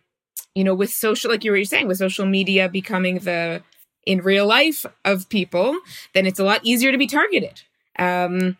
you 0.54 0.62
know 0.62 0.74
with 0.74 0.90
social 0.90 1.32
like 1.32 1.42
you 1.42 1.50
were 1.50 1.64
saying 1.64 1.88
with 1.88 1.98
social 1.98 2.26
media 2.26 2.68
becoming 2.68 3.18
the 3.18 3.64
in 4.06 4.20
real 4.20 4.46
life 4.46 4.86
of 5.04 5.28
people, 5.28 5.78
then 6.14 6.26
it's 6.26 6.38
a 6.38 6.44
lot 6.44 6.60
easier 6.62 6.92
to 6.92 6.98
be 6.98 7.06
targeted. 7.06 7.62
Um, 7.98 8.56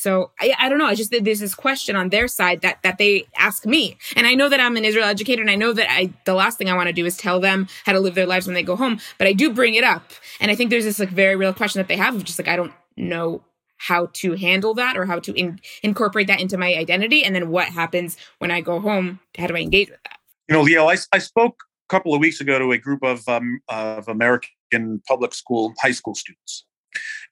so 0.00 0.30
I, 0.40 0.54
I 0.58 0.68
don't 0.70 0.78
know. 0.78 0.86
I 0.86 0.94
just 0.94 1.10
there's 1.10 1.40
this 1.40 1.54
question 1.54 1.94
on 1.94 2.08
their 2.08 2.26
side 2.26 2.62
that 2.62 2.82
that 2.84 2.96
they 2.96 3.26
ask 3.36 3.66
me, 3.66 3.98
and 4.16 4.26
I 4.26 4.34
know 4.34 4.48
that 4.48 4.58
I'm 4.58 4.76
an 4.78 4.84
Israel 4.84 5.04
educator, 5.04 5.42
and 5.42 5.50
I 5.50 5.56
know 5.56 5.74
that 5.74 5.90
I 5.90 6.12
the 6.24 6.32
last 6.32 6.56
thing 6.56 6.70
I 6.70 6.74
want 6.74 6.86
to 6.86 6.92
do 6.94 7.04
is 7.04 7.18
tell 7.18 7.38
them 7.38 7.68
how 7.84 7.92
to 7.92 8.00
live 8.00 8.14
their 8.14 8.26
lives 8.26 8.46
when 8.46 8.54
they 8.54 8.62
go 8.62 8.76
home. 8.76 8.98
But 9.18 9.26
I 9.26 9.34
do 9.34 9.52
bring 9.52 9.74
it 9.74 9.84
up, 9.84 10.10
and 10.40 10.50
I 10.50 10.54
think 10.54 10.70
there's 10.70 10.84
this 10.84 10.98
like 10.98 11.10
very 11.10 11.36
real 11.36 11.52
question 11.52 11.80
that 11.80 11.88
they 11.88 11.96
have 11.96 12.14
of 12.14 12.24
just 12.24 12.38
like 12.38 12.48
I 12.48 12.56
don't 12.56 12.72
know 12.96 13.42
how 13.76 14.08
to 14.12 14.36
handle 14.36 14.74
that 14.74 14.96
or 14.96 15.06
how 15.06 15.18
to 15.18 15.32
in, 15.34 15.60
incorporate 15.82 16.28
that 16.28 16.40
into 16.40 16.56
my 16.56 16.74
identity, 16.74 17.22
and 17.22 17.34
then 17.34 17.50
what 17.50 17.68
happens 17.68 18.16
when 18.38 18.50
I 18.50 18.62
go 18.62 18.80
home? 18.80 19.20
How 19.36 19.48
do 19.48 19.56
I 19.56 19.60
engage 19.60 19.90
with 19.90 20.02
that? 20.04 20.18
You 20.48 20.54
know, 20.54 20.64
Liel, 20.64 20.90
I, 20.90 21.16
I 21.16 21.18
spoke 21.18 21.62
couple 21.90 22.14
of 22.14 22.20
weeks 22.20 22.40
ago 22.40 22.58
to 22.58 22.72
a 22.72 22.78
group 22.78 23.02
of 23.02 23.26
um, 23.28 23.60
of 23.68 24.08
American 24.08 25.02
public 25.06 25.34
school 25.34 25.74
high 25.80 25.90
school 25.90 26.14
students, 26.14 26.64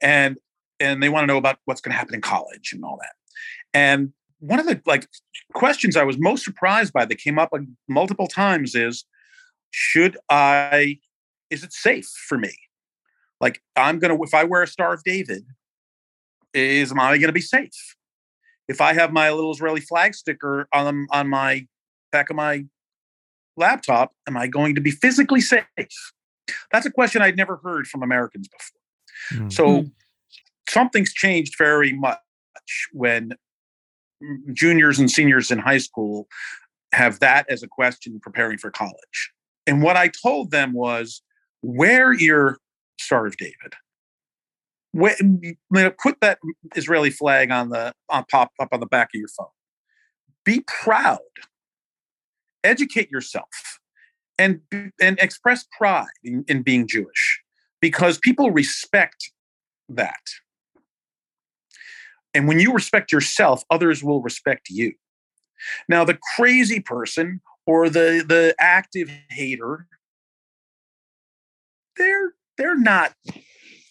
and 0.02 0.36
and 0.80 1.02
they 1.02 1.08
want 1.08 1.22
to 1.22 1.26
know 1.26 1.38
about 1.38 1.58
what's 1.64 1.80
going 1.80 1.92
to 1.92 1.98
happen 1.98 2.14
in 2.14 2.20
college 2.20 2.72
and 2.72 2.84
all 2.84 2.98
that. 3.00 3.12
And 3.72 4.12
one 4.40 4.60
of 4.60 4.66
the 4.66 4.80
like 4.86 5.08
questions 5.54 5.96
I 5.96 6.04
was 6.04 6.18
most 6.18 6.44
surprised 6.44 6.92
by 6.92 7.04
that 7.04 7.18
came 7.18 7.38
up 7.38 7.52
multiple 7.88 8.26
times 8.26 8.74
is, 8.74 9.04
should 9.70 10.16
I? 10.28 10.98
Is 11.50 11.64
it 11.64 11.72
safe 11.72 12.06
for 12.06 12.36
me? 12.36 12.52
Like 13.40 13.62
I'm 13.76 13.98
gonna 13.98 14.20
if 14.22 14.34
I 14.34 14.44
wear 14.44 14.62
a 14.62 14.66
Star 14.66 14.92
of 14.92 15.02
David, 15.04 15.44
is 16.52 16.90
am 16.90 17.00
I 17.00 17.16
to 17.16 17.32
be 17.32 17.40
safe? 17.40 17.96
If 18.68 18.80
I 18.80 18.92
have 18.92 19.12
my 19.12 19.30
little 19.30 19.52
Israeli 19.52 19.80
flag 19.80 20.14
sticker 20.14 20.68
on 20.72 21.06
on 21.10 21.28
my 21.28 21.66
back 22.12 22.30
of 22.30 22.36
my 22.36 22.64
laptop, 23.58 24.12
am 24.26 24.36
I 24.36 24.46
going 24.46 24.74
to 24.74 24.80
be 24.80 24.90
physically 24.90 25.40
safe? 25.40 25.64
That's 26.72 26.86
a 26.86 26.90
question 26.90 27.20
I'd 27.20 27.36
never 27.36 27.60
heard 27.62 27.86
from 27.86 28.02
Americans 28.02 28.48
before. 28.48 29.40
Mm-hmm. 29.40 29.50
So 29.50 29.84
something's 30.68 31.12
changed 31.12 31.54
very 31.58 31.92
much 31.92 32.18
when 32.92 33.32
juniors 34.52 34.98
and 34.98 35.10
seniors 35.10 35.50
in 35.50 35.58
high 35.58 35.78
school 35.78 36.28
have 36.92 37.20
that 37.20 37.46
as 37.50 37.62
a 37.62 37.68
question 37.68 38.18
preparing 38.20 38.58
for 38.58 38.70
college. 38.70 39.32
And 39.66 39.82
what 39.82 39.96
I 39.96 40.08
told 40.08 40.50
them 40.50 40.72
was 40.72 41.22
wear 41.62 42.12
your 42.12 42.58
Star 42.98 43.26
of 43.26 43.36
David. 43.36 43.74
When, 44.92 45.40
you 45.42 45.56
know, 45.70 45.92
put 46.02 46.20
that 46.20 46.38
Israeli 46.74 47.10
flag 47.10 47.50
on 47.50 47.68
the 47.68 47.92
on 48.08 48.24
pop 48.30 48.52
up 48.58 48.68
on 48.72 48.80
the 48.80 48.86
back 48.86 49.10
of 49.14 49.18
your 49.18 49.28
phone. 49.28 49.46
Be 50.44 50.64
proud 50.66 51.18
educate 52.68 53.10
yourself 53.10 53.80
and 54.38 54.60
and 55.00 55.18
express 55.18 55.66
pride 55.76 56.06
in, 56.22 56.44
in 56.48 56.62
being 56.62 56.86
Jewish 56.86 57.42
because 57.80 58.18
people 58.18 58.50
respect 58.50 59.32
that. 59.88 60.22
And 62.34 62.46
when 62.46 62.60
you 62.60 62.72
respect 62.72 63.10
yourself, 63.10 63.64
others 63.70 64.04
will 64.04 64.22
respect 64.22 64.68
you. 64.70 64.92
Now, 65.88 66.04
the 66.04 66.18
crazy 66.36 66.80
person 66.80 67.40
or 67.66 67.88
the 67.88 68.24
the 68.26 68.54
active 68.60 69.10
hater, 69.30 69.86
they're 71.96 72.34
they're 72.56 72.78
not 72.78 73.14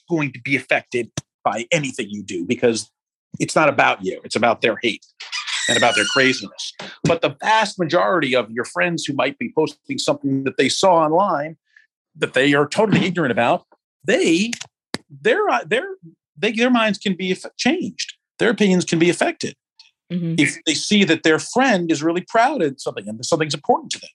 going 0.10 0.32
to 0.32 0.42
be 0.42 0.56
affected 0.56 1.12
by 1.44 1.66
anything 1.72 2.10
you 2.10 2.24
do 2.24 2.46
because 2.46 2.90
it's 3.40 3.56
not 3.56 3.68
about 3.68 4.06
you; 4.06 4.22
it's 4.24 4.36
about 4.36 4.62
their 4.62 4.78
hate 4.82 5.06
and 5.67 5.77
about 5.77 5.95
their 5.95 6.06
craziness. 6.06 6.73
But 7.03 7.21
the 7.21 7.36
vast 7.41 7.80
majority 7.80 8.36
of 8.36 8.49
your 8.51 8.65
friends 8.65 9.06
who 9.06 9.13
might 9.13 9.38
be 9.38 9.51
posting 9.56 9.97
something 9.97 10.43
that 10.43 10.58
they 10.58 10.69
saw 10.69 10.95
online 10.95 11.58
that 12.15 12.34
they 12.34 12.53
are 12.53 12.67
totally 12.67 13.06
ignorant 13.06 13.32
about, 13.32 13.65
they 14.03 14.51
their 15.10 15.47
uh, 15.49 15.63
their 15.65 15.88
they, 16.38 16.51
their 16.51 16.69
minds 16.69 16.97
can 16.97 17.15
be 17.15 17.36
changed. 17.58 18.13
Their 18.39 18.49
opinions 18.49 18.86
can 18.86 18.99
be 18.99 19.10
affected 19.10 19.56
mm-hmm. 20.12 20.36
if 20.38 20.58
they 20.65 20.73
see 20.73 21.03
that 21.03 21.23
their 21.23 21.39
friend 21.39 21.91
is 21.91 22.03
really 22.03 22.21
proud 22.27 22.62
of 22.62 22.80
something 22.80 23.08
and 23.08 23.25
something's 23.25 23.53
important 23.53 23.91
to 23.93 23.99
them. 23.99 24.10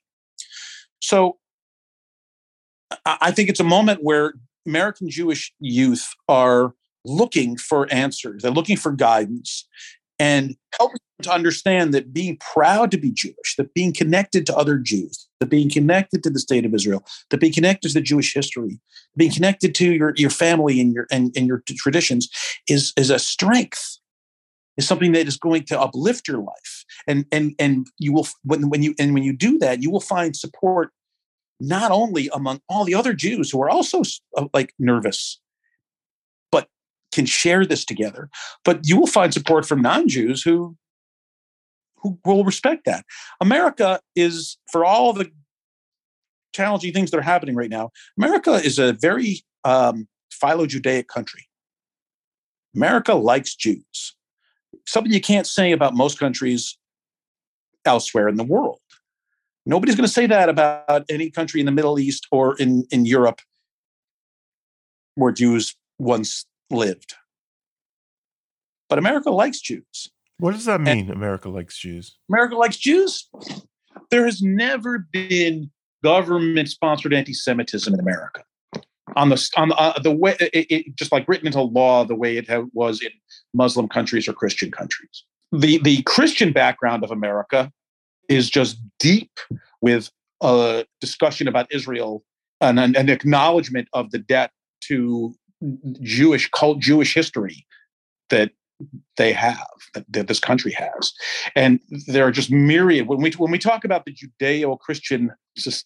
So 1.01 1.39
I 3.05 3.31
think 3.31 3.49
it's 3.49 3.61
a 3.61 3.65
moment 3.65 4.01
where 4.03 4.35
American 4.67 5.11
Jewish 5.11 5.53
youth 5.59 6.09
are 6.29 6.75
looking 7.05 7.57
for 7.57 7.93
answers. 7.93 8.43
They're 8.43 8.53
looking 8.53 8.77
for 8.77 8.93
guidance 8.93 9.67
and 10.23 10.55
helping 10.79 11.01
them 11.19 11.25
to 11.25 11.33
understand 11.33 11.93
that 11.93 12.13
being 12.13 12.37
proud 12.37 12.93
to 12.93 12.97
be 12.97 13.11
Jewish, 13.11 13.57
that 13.59 13.75
being 13.75 13.93
connected 13.93 14.47
to 14.47 14.57
other 14.57 14.79
Jews, 14.79 15.27
that 15.41 15.47
being 15.47 15.69
connected 15.69 16.23
to 16.23 16.31
the 16.31 16.39
state 16.39 16.65
of 16.65 16.73
Israel, 16.73 17.05
that 17.31 17.41
being 17.41 17.53
connected 17.53 17.89
to 17.89 17.95
the 17.95 18.01
Jewish 18.01 18.33
history, 18.33 18.79
being 19.17 19.33
connected 19.33 19.75
to 19.75 19.93
your, 19.93 20.13
your 20.17 20.31
family 20.31 20.81
and 20.81 20.95
your 20.95 21.09
and, 21.11 21.37
and 21.37 21.49
your 21.49 21.65
traditions 21.67 22.29
is, 22.69 22.93
is 22.97 23.11
a 23.11 23.19
strength, 23.19 23.99
is 24.77 24.87
something 24.87 25.11
that 25.11 25.27
is 25.27 25.37
going 25.37 25.65
to 25.65 25.81
uplift 25.81 26.29
your 26.29 26.39
life. 26.39 26.85
And 27.09 27.25
and 27.33 27.57
and 27.59 27.89
you 27.99 28.13
will 28.13 28.29
when 28.45 28.69
when 28.71 28.85
you 28.85 28.95
and 29.01 29.15
when 29.15 29.25
you 29.25 29.33
do 29.33 29.59
that, 29.59 29.83
you 29.83 29.91
will 29.91 30.01
find 30.15 30.37
support 30.37 30.93
not 31.59 31.91
only 31.91 32.31
among 32.33 32.61
all 32.69 32.85
the 32.85 32.95
other 32.95 33.13
Jews 33.13 33.51
who 33.51 33.61
are 33.61 33.71
also 33.71 34.03
uh, 34.37 34.47
like 34.55 34.73
nervous 34.79 35.41
can 37.13 37.27
share 37.27 37.65
this 37.65 37.85
together, 37.85 38.29
but 38.65 38.81
you 38.85 38.99
will 38.99 39.07
find 39.07 39.33
support 39.33 39.67
from 39.67 39.83
non-Jews 39.83 40.43
who 40.43 40.77
who 42.03 42.19
will 42.25 42.45
respect 42.45 42.85
that. 42.85 43.05
America 43.41 44.01
is, 44.17 44.59
for 44.73 44.85
all 44.85 45.13
the 45.13 45.31
challenging 46.53 46.93
things 46.93 47.13
that 47.13 47.19
are 47.19 47.23
happening 47.23 47.55
right 47.55 47.71
now, 47.71 47.91
America 48.19 48.55
is 48.55 48.79
a 48.79 48.93
very 48.95 49.45
um, 49.65 50.09
philo 50.33 50.67
Judaic 50.67 51.07
country. 51.07 51.49
America 52.75 53.15
likes 53.15 53.55
Jews. 53.55 54.17
Something 54.85 55.13
you 55.13 55.21
can't 55.21 55.47
say 55.47 55.71
about 55.71 55.95
most 55.95 56.19
countries 56.19 56.77
elsewhere 57.85 58.29
in 58.29 58.37
the 58.37 58.45
world. 58.45 58.81
Nobody's 59.65 59.95
going 59.95 60.07
to 60.07 60.13
say 60.13 60.27
that 60.27 60.49
about 60.49 61.05
any 61.09 61.31
country 61.31 61.61
in 61.61 61.67
the 61.67 61.73
Middle 61.73 62.01
East 62.01 62.27
or 62.33 62.57
in, 62.57 62.85
in 62.91 63.05
Europe 63.05 63.41
where 65.15 65.33
Jews 65.33 65.77
once 65.99 66.47
lived. 66.73 67.15
But 68.89 68.99
America 68.99 69.31
likes 69.31 69.61
Jews. 69.61 70.11
What 70.39 70.53
does 70.53 70.65
that 70.65 70.81
mean? 70.81 71.07
And 71.07 71.11
America 71.11 71.49
likes 71.49 71.79
Jews. 71.79 72.17
America 72.29 72.57
likes 72.57 72.77
Jews. 72.77 73.29
There 74.11 74.25
has 74.25 74.43
never 74.43 75.07
been 75.13 75.71
government 76.03 76.69
sponsored 76.69 77.15
anti 77.15 77.33
Semitism 77.33 77.93
in 77.93 78.01
America. 78.01 78.43
on 79.17 79.29
the 79.29 79.51
on 79.57 79.69
the, 79.69 79.77
uh, 79.77 79.99
the 80.01 80.11
way 80.11 80.37
it, 80.41 80.67
it, 80.71 80.97
just 80.97 81.13
like 81.13 81.29
written 81.29 81.47
into 81.47 81.61
law 81.61 82.05
the 82.05 82.15
way 82.15 82.37
it 82.37 82.49
was 82.73 83.01
in 83.01 83.11
Muslim 83.55 83.89
countries 83.89 84.27
or 84.29 84.33
Christian 84.33 84.71
countries. 84.71 85.25
The 85.53 85.79
the 85.79 86.03
Christian 86.03 86.53
background 86.53 87.05
of 87.05 87.11
America 87.11 87.71
is 88.29 88.49
just 88.51 88.79
deep 88.99 89.39
with 89.81 90.11
a 90.43 90.85
discussion 91.01 91.47
about 91.47 91.73
Israel 91.73 92.25
and 92.61 92.79
an, 92.81 92.97
an 92.97 93.09
acknowledgement 93.09 93.89
of 93.93 94.11
the 94.11 94.19
debt 94.19 94.51
to 94.83 95.35
Jewish 96.01 96.51
cult 96.51 96.79
Jewish 96.81 97.15
history 97.15 97.67
that 98.31 98.53
they 99.17 99.33
have 99.33 99.67
that, 99.95 100.27
this 100.27 100.41
country 100.41 100.73
has. 100.73 101.13
And 101.55 101.81
there 102.07 102.27
are 102.27 102.31
just 102.33 102.51
myriad 102.51 103.07
when 103.07 103.21
we 103.21 103.31
when 103.33 103.51
we 103.51 103.59
talk 103.59 103.85
about 103.85 104.05
the 104.05 104.15
judeo-christian 104.15 105.31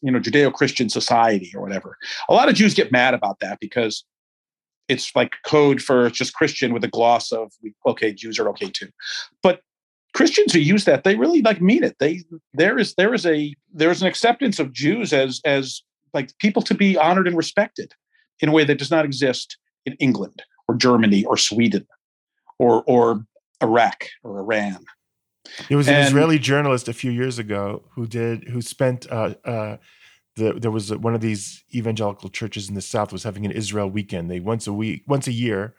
you 0.03 0.11
know 0.12 0.20
judeo-christian 0.20 0.89
society 0.89 1.53
or 1.55 1.61
whatever 1.61 1.97
a 2.29 2.35
lot 2.35 2.49
of 2.49 2.55
jews 2.55 2.72
get 2.72 2.93
mad 2.93 3.14
about 3.14 3.41
that 3.41 3.59
because 3.61 4.05
it's 4.89 5.14
like 5.16 5.35
code 5.45 5.83
for 5.83 6.09
just 6.11 6.35
christian 6.35 6.72
with 6.72 6.85
a 6.85 6.89
gloss 6.89 7.33
of 7.33 7.53
okay 7.85 8.12
jews 8.12 8.39
are 8.39 8.49
okay 8.49 8.70
too. 8.70 8.89
But 9.43 9.61
christians 10.14 10.53
who 10.53 10.61
use 10.61 10.85
that 10.85 11.05
they 11.05 11.16
really 11.16 11.43
like 11.43 11.61
mean 11.61 11.83
it. 11.83 11.97
They 11.99 12.22
there 12.55 12.79
is 12.79 12.95
there 12.95 13.12
is 13.12 13.27
a 13.27 13.55
there 13.72 13.91
is 13.91 14.01
an 14.03 14.09
acceptance 14.09 14.59
of 14.59 14.72
jews 14.72 15.12
as 15.12 15.41
as 15.45 15.83
like 16.14 16.31
people 16.39 16.62
to 16.62 16.74
be 16.74 16.97
honored 16.97 17.27
and 17.27 17.37
respected 17.37 17.93
in 18.41 18.49
a 18.49 18.53
way 18.53 18.64
that 18.64 18.79
does 18.79 18.91
not 18.91 19.05
exist 19.05 19.59
in 19.87 19.95
England 19.95 20.43
or 20.68 20.74
Germany 20.74 21.24
or 21.24 21.37
Sweden 21.37 21.87
or 22.59 22.82
or 22.87 23.24
Iraq 23.62 24.09
or 24.22 24.39
Iran. 24.41 24.84
There 25.68 25.78
was 25.78 25.89
an 25.89 25.95
and, 25.95 26.07
Israeli 26.07 26.39
journalist 26.39 26.89
a 26.89 26.93
few 26.93 27.11
years 27.11 27.39
ago 27.39 27.84
who 27.95 28.07
did 28.07 28.49
who 28.49 28.61
spent 28.61 29.11
uh, 29.11 29.34
uh, 29.45 29.76
the, 30.37 30.53
there 30.53 30.70
was 30.70 30.95
one 30.95 31.14
of 31.14 31.20
these 31.20 31.64
evangelical 31.74 32.28
churches 32.28 32.68
in 32.68 32.74
the 32.74 32.82
south 32.82 33.12
was 33.12 33.22
having 33.22 33.47
an 33.47 33.53
Israel 33.53 33.89
weekend. 33.89 34.30
They 34.30 34.41
once 34.41 34.66
a 34.66 34.72
week, 34.72 35.05
once 35.07 35.26
a 35.26 35.32
year, 35.32 35.74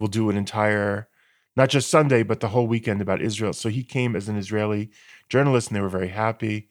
will 0.00 0.08
do 0.08 0.30
an 0.30 0.36
entire, 0.36 1.08
not 1.56 1.68
just 1.68 1.90
Sunday, 1.90 2.22
but 2.22 2.40
the 2.40 2.48
whole 2.48 2.66
weekend 2.66 3.00
about 3.00 3.22
Israel. 3.22 3.52
So 3.52 3.68
he 3.68 3.84
came 3.84 4.16
as 4.16 4.28
an 4.28 4.36
Israeli 4.36 4.90
journalist, 5.28 5.68
and 5.68 5.76
they 5.76 5.80
were 5.80 5.88
very 5.88 6.08
happy. 6.08 6.68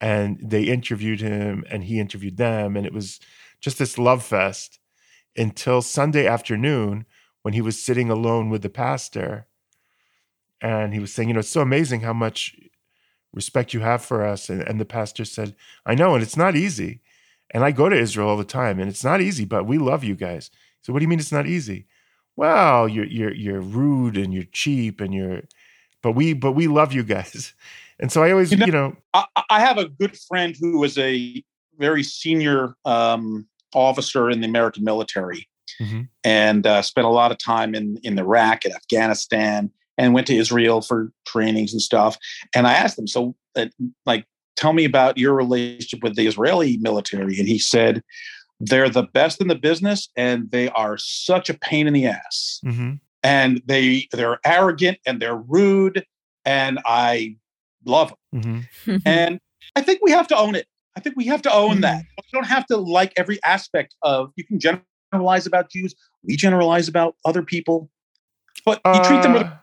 And 0.00 0.38
they 0.40 0.64
interviewed 0.64 1.20
him, 1.20 1.64
and 1.70 1.84
he 1.84 1.98
interviewed 1.98 2.36
them, 2.36 2.76
and 2.76 2.86
it 2.86 2.92
was 2.92 3.18
just 3.60 3.78
this 3.78 3.98
love 3.98 4.22
fest 4.22 4.78
until 5.36 5.82
Sunday 5.82 6.26
afternoon 6.26 7.06
when 7.42 7.54
he 7.54 7.60
was 7.60 7.82
sitting 7.82 8.10
alone 8.10 8.50
with 8.50 8.62
the 8.62 8.70
pastor. 8.70 9.46
And 10.60 10.92
he 10.92 11.00
was 11.00 11.12
saying, 11.12 11.28
You 11.28 11.34
know, 11.34 11.40
it's 11.40 11.48
so 11.48 11.60
amazing 11.60 12.00
how 12.00 12.12
much 12.12 12.56
respect 13.32 13.72
you 13.72 13.80
have 13.80 14.04
for 14.04 14.24
us. 14.24 14.48
And, 14.48 14.62
and 14.62 14.80
the 14.80 14.84
pastor 14.84 15.24
said, 15.24 15.54
I 15.86 15.94
know, 15.94 16.14
and 16.14 16.22
it's 16.22 16.36
not 16.36 16.56
easy. 16.56 17.00
And 17.50 17.64
I 17.64 17.70
go 17.70 17.88
to 17.88 17.96
Israel 17.96 18.28
all 18.28 18.36
the 18.36 18.44
time, 18.44 18.78
and 18.78 18.90
it's 18.90 19.04
not 19.04 19.20
easy, 19.20 19.44
but 19.44 19.66
we 19.66 19.78
love 19.78 20.04
you 20.04 20.14
guys. 20.14 20.50
So, 20.82 20.92
what 20.92 20.98
do 20.98 21.04
you 21.04 21.08
mean 21.08 21.18
it's 21.18 21.32
not 21.32 21.46
easy? 21.46 21.86
Well, 22.36 22.88
you're 22.88 23.06
you're 23.06 23.34
you're 23.34 23.60
rude 23.60 24.16
and 24.16 24.34
you're 24.34 24.44
cheap 24.52 25.00
and 25.00 25.14
you're, 25.14 25.42
but 26.02 26.12
we 26.12 26.34
but 26.34 26.52
we 26.52 26.68
love 26.68 26.92
you 26.92 27.02
guys. 27.02 27.54
And 28.00 28.12
so 28.12 28.22
I 28.22 28.30
always, 28.30 28.52
you 28.52 28.58
know, 28.58 28.66
you 28.66 28.70
know 28.70 28.96
I, 29.12 29.24
I 29.50 29.58
have 29.58 29.76
a 29.76 29.88
good 29.88 30.16
friend 30.16 30.54
who 30.60 30.78
was 30.78 30.96
a 30.98 31.42
very 31.78 32.04
senior 32.04 32.76
um, 32.84 33.48
officer 33.74 34.30
in 34.30 34.40
the 34.40 34.46
American 34.46 34.84
military 34.84 35.48
mm-hmm. 35.80 36.02
and 36.24 36.66
uh, 36.66 36.82
spent 36.82 37.06
a 37.06 37.10
lot 37.10 37.30
of 37.30 37.38
time 37.38 37.74
in, 37.74 37.98
in 38.02 38.18
Iraq 38.18 38.64
and 38.64 38.74
Afghanistan 38.74 39.70
and 39.96 40.14
went 40.14 40.26
to 40.28 40.36
Israel 40.36 40.80
for 40.80 41.12
trainings 41.26 41.72
and 41.72 41.82
stuff. 41.82 42.18
And 42.54 42.66
I 42.66 42.74
asked 42.74 42.98
him, 42.98 43.06
so, 43.06 43.34
uh, 43.56 43.66
like, 44.06 44.26
tell 44.56 44.72
me 44.72 44.84
about 44.84 45.18
your 45.18 45.34
relationship 45.34 46.02
with 46.02 46.16
the 46.16 46.26
Israeli 46.26 46.78
military. 46.78 47.38
And 47.38 47.48
he 47.48 47.58
said, 47.58 48.02
they're 48.60 48.90
the 48.90 49.04
best 49.04 49.40
in 49.40 49.48
the 49.48 49.54
business 49.54 50.08
and 50.16 50.50
they 50.50 50.68
are 50.70 50.98
such 50.98 51.48
a 51.48 51.54
pain 51.54 51.86
in 51.86 51.92
the 51.92 52.06
ass. 52.06 52.60
Mm-hmm. 52.64 52.94
And 53.22 53.62
they 53.66 54.08
they're 54.12 54.40
arrogant 54.44 54.98
and 55.06 55.20
they're 55.20 55.36
rude 55.36 56.04
and 56.44 56.78
I 56.84 57.36
love 57.84 58.14
them. 58.32 58.66
Mm-hmm. 58.84 58.96
and 59.04 59.40
I 59.76 59.82
think 59.82 60.00
we 60.02 60.10
have 60.10 60.28
to 60.28 60.36
own 60.36 60.54
it. 60.54 60.66
I 60.98 61.00
think 61.00 61.14
we 61.16 61.26
have 61.26 61.42
to 61.42 61.52
own 61.52 61.82
that. 61.82 62.02
Mm-hmm. 62.02 62.20
You 62.24 62.40
don't 62.40 62.48
have 62.48 62.66
to 62.66 62.76
like 62.76 63.12
every 63.16 63.38
aspect 63.44 63.94
of. 64.02 64.32
You 64.34 64.44
can 64.44 64.58
generalize 64.58 65.46
about 65.46 65.70
Jews. 65.70 65.94
We 66.24 66.34
generalize 66.34 66.88
about 66.88 67.14
other 67.24 67.44
people, 67.44 67.88
but 68.64 68.80
you 68.84 69.00
treat 69.04 69.22
them 69.22 69.34
with. 69.34 69.44
Uh, 69.44 69.54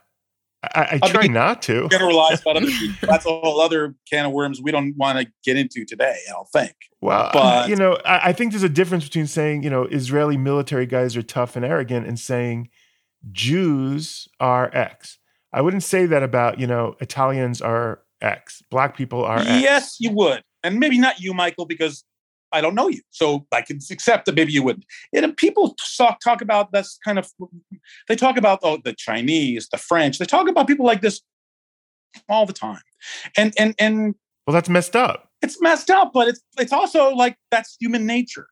I, 0.64 1.00
I 1.04 1.10
try 1.10 1.28
not 1.28 1.62
to 1.64 1.90
generalize 1.90 2.42
about 2.42 2.56
other 2.56 2.68
people. 2.68 2.96
That's 3.10 3.26
a 3.26 3.30
whole 3.30 3.60
other 3.60 3.96
can 4.10 4.28
of 4.28 4.32
worms 4.32 4.62
we 4.62 4.72
don't 4.72 4.96
want 4.96 5.20
to 5.20 5.28
get 5.44 5.58
into 5.58 5.84
today. 5.84 6.16
I 6.30 6.32
don't 6.32 6.48
think. 6.48 6.74
Well, 7.02 7.30
but 7.34 7.68
you 7.68 7.76
know, 7.76 8.00
I, 8.06 8.30
I 8.30 8.34
think 8.34 8.54
there's 8.54 8.64
a 8.64 8.70
difference 8.70 9.04
between 9.04 9.28
saying 9.28 9.64
you 9.64 9.70
know 9.70 9.84
Israeli 9.84 10.38
military 10.38 10.86
guys 10.86 11.18
are 11.18 11.22
tough 11.22 11.58
and 11.58 11.66
arrogant 11.66 12.08
and 12.08 12.18
saying 12.18 12.70
Jews 13.34 14.30
are 14.40 14.74
X. 14.74 15.20
I 15.52 15.60
wouldn't 15.60 15.84
say 15.84 16.06
that 16.06 16.24
about 16.24 16.62
you 16.62 16.66
know 16.66 16.96
Italians 17.02 17.62
are 17.62 18.00
X, 18.22 18.64
black 18.72 18.96
people 18.96 19.26
are 19.26 19.40
X. 19.40 19.48
Yes, 19.50 19.98
you 20.00 20.12
would 20.12 20.42
and 20.66 20.80
maybe 20.80 20.98
not 20.98 21.20
you, 21.20 21.34
Michael, 21.34 21.66
because 21.66 22.04
I 22.52 22.62
don't 22.62 22.76
know 22.76 22.88
you. 22.88 23.02
So 23.12 23.46
I 23.52 23.62
can 23.62 23.80
accept 23.92 24.26
that 24.26 24.36
maybe 24.36 24.52
you 24.52 24.64
wouldn't. 24.64 24.86
And 25.14 25.36
people 25.36 25.76
talk, 25.98 26.20
talk 26.22 26.42
about 26.42 26.72
this 26.72 26.98
kind 27.04 27.20
of, 27.20 27.30
they 28.08 28.16
talk 28.16 28.38
about 28.38 28.60
oh, 28.64 28.80
the 28.84 28.94
Chinese, 28.94 29.68
the 29.72 29.78
French. 29.78 30.20
They 30.20 30.26
talk 30.26 30.48
about 30.48 30.68
people 30.68 30.86
like 30.86 31.02
this 31.02 31.22
all 32.30 32.46
the 32.46 32.54
time. 32.54 32.82
And 33.38 33.54
and 33.58 33.76
and 33.78 34.16
well, 34.48 34.54
that's 34.54 34.70
messed 34.70 34.96
up. 34.96 35.30
It's 35.42 35.62
messed 35.62 35.90
up, 35.90 36.12
but 36.14 36.28
it's 36.28 36.42
it's 36.58 36.74
also 36.74 37.10
like 37.10 37.38
that's 37.52 37.76
human 37.80 38.06
nature. 38.06 38.48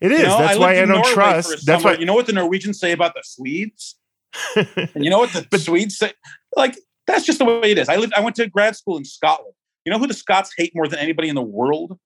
It 0.00 0.12
is. 0.12 0.20
You 0.20 0.26
know, 0.26 0.38
that's 0.38 0.56
I 0.56 0.58
why 0.58 0.72
I 0.72 0.74
don't 0.80 0.88
Norway 0.88 1.12
trust. 1.12 1.66
That's 1.66 1.84
why 1.84 1.94
you 1.94 2.04
know 2.04 2.14
what 2.14 2.26
the 2.26 2.32
Norwegians 2.32 2.78
say 2.78 2.92
about 2.92 3.14
the 3.14 3.22
Swedes. 3.24 3.96
and 4.56 5.04
you 5.04 5.08
know 5.08 5.18
what 5.18 5.32
the 5.32 5.46
but, 5.50 5.60
Swedes 5.60 5.98
say? 5.98 6.12
Like 6.56 6.76
that's 7.06 7.24
just 7.24 7.38
the 7.38 7.44
way 7.44 7.70
it 7.70 7.78
is. 7.78 7.88
I 7.88 7.96
lived. 7.96 8.12
I 8.14 8.20
went 8.20 8.36
to 8.36 8.48
grad 8.48 8.76
school 8.76 8.96
in 8.96 9.04
Scotland. 9.04 9.54
You 9.86 9.92
know 9.92 9.98
who 9.98 10.08
the 10.08 10.14
Scots 10.14 10.52
hate 10.58 10.72
more 10.74 10.88
than 10.88 10.98
anybody 10.98 11.28
in 11.28 11.36
the 11.36 11.42
world? 11.42 11.96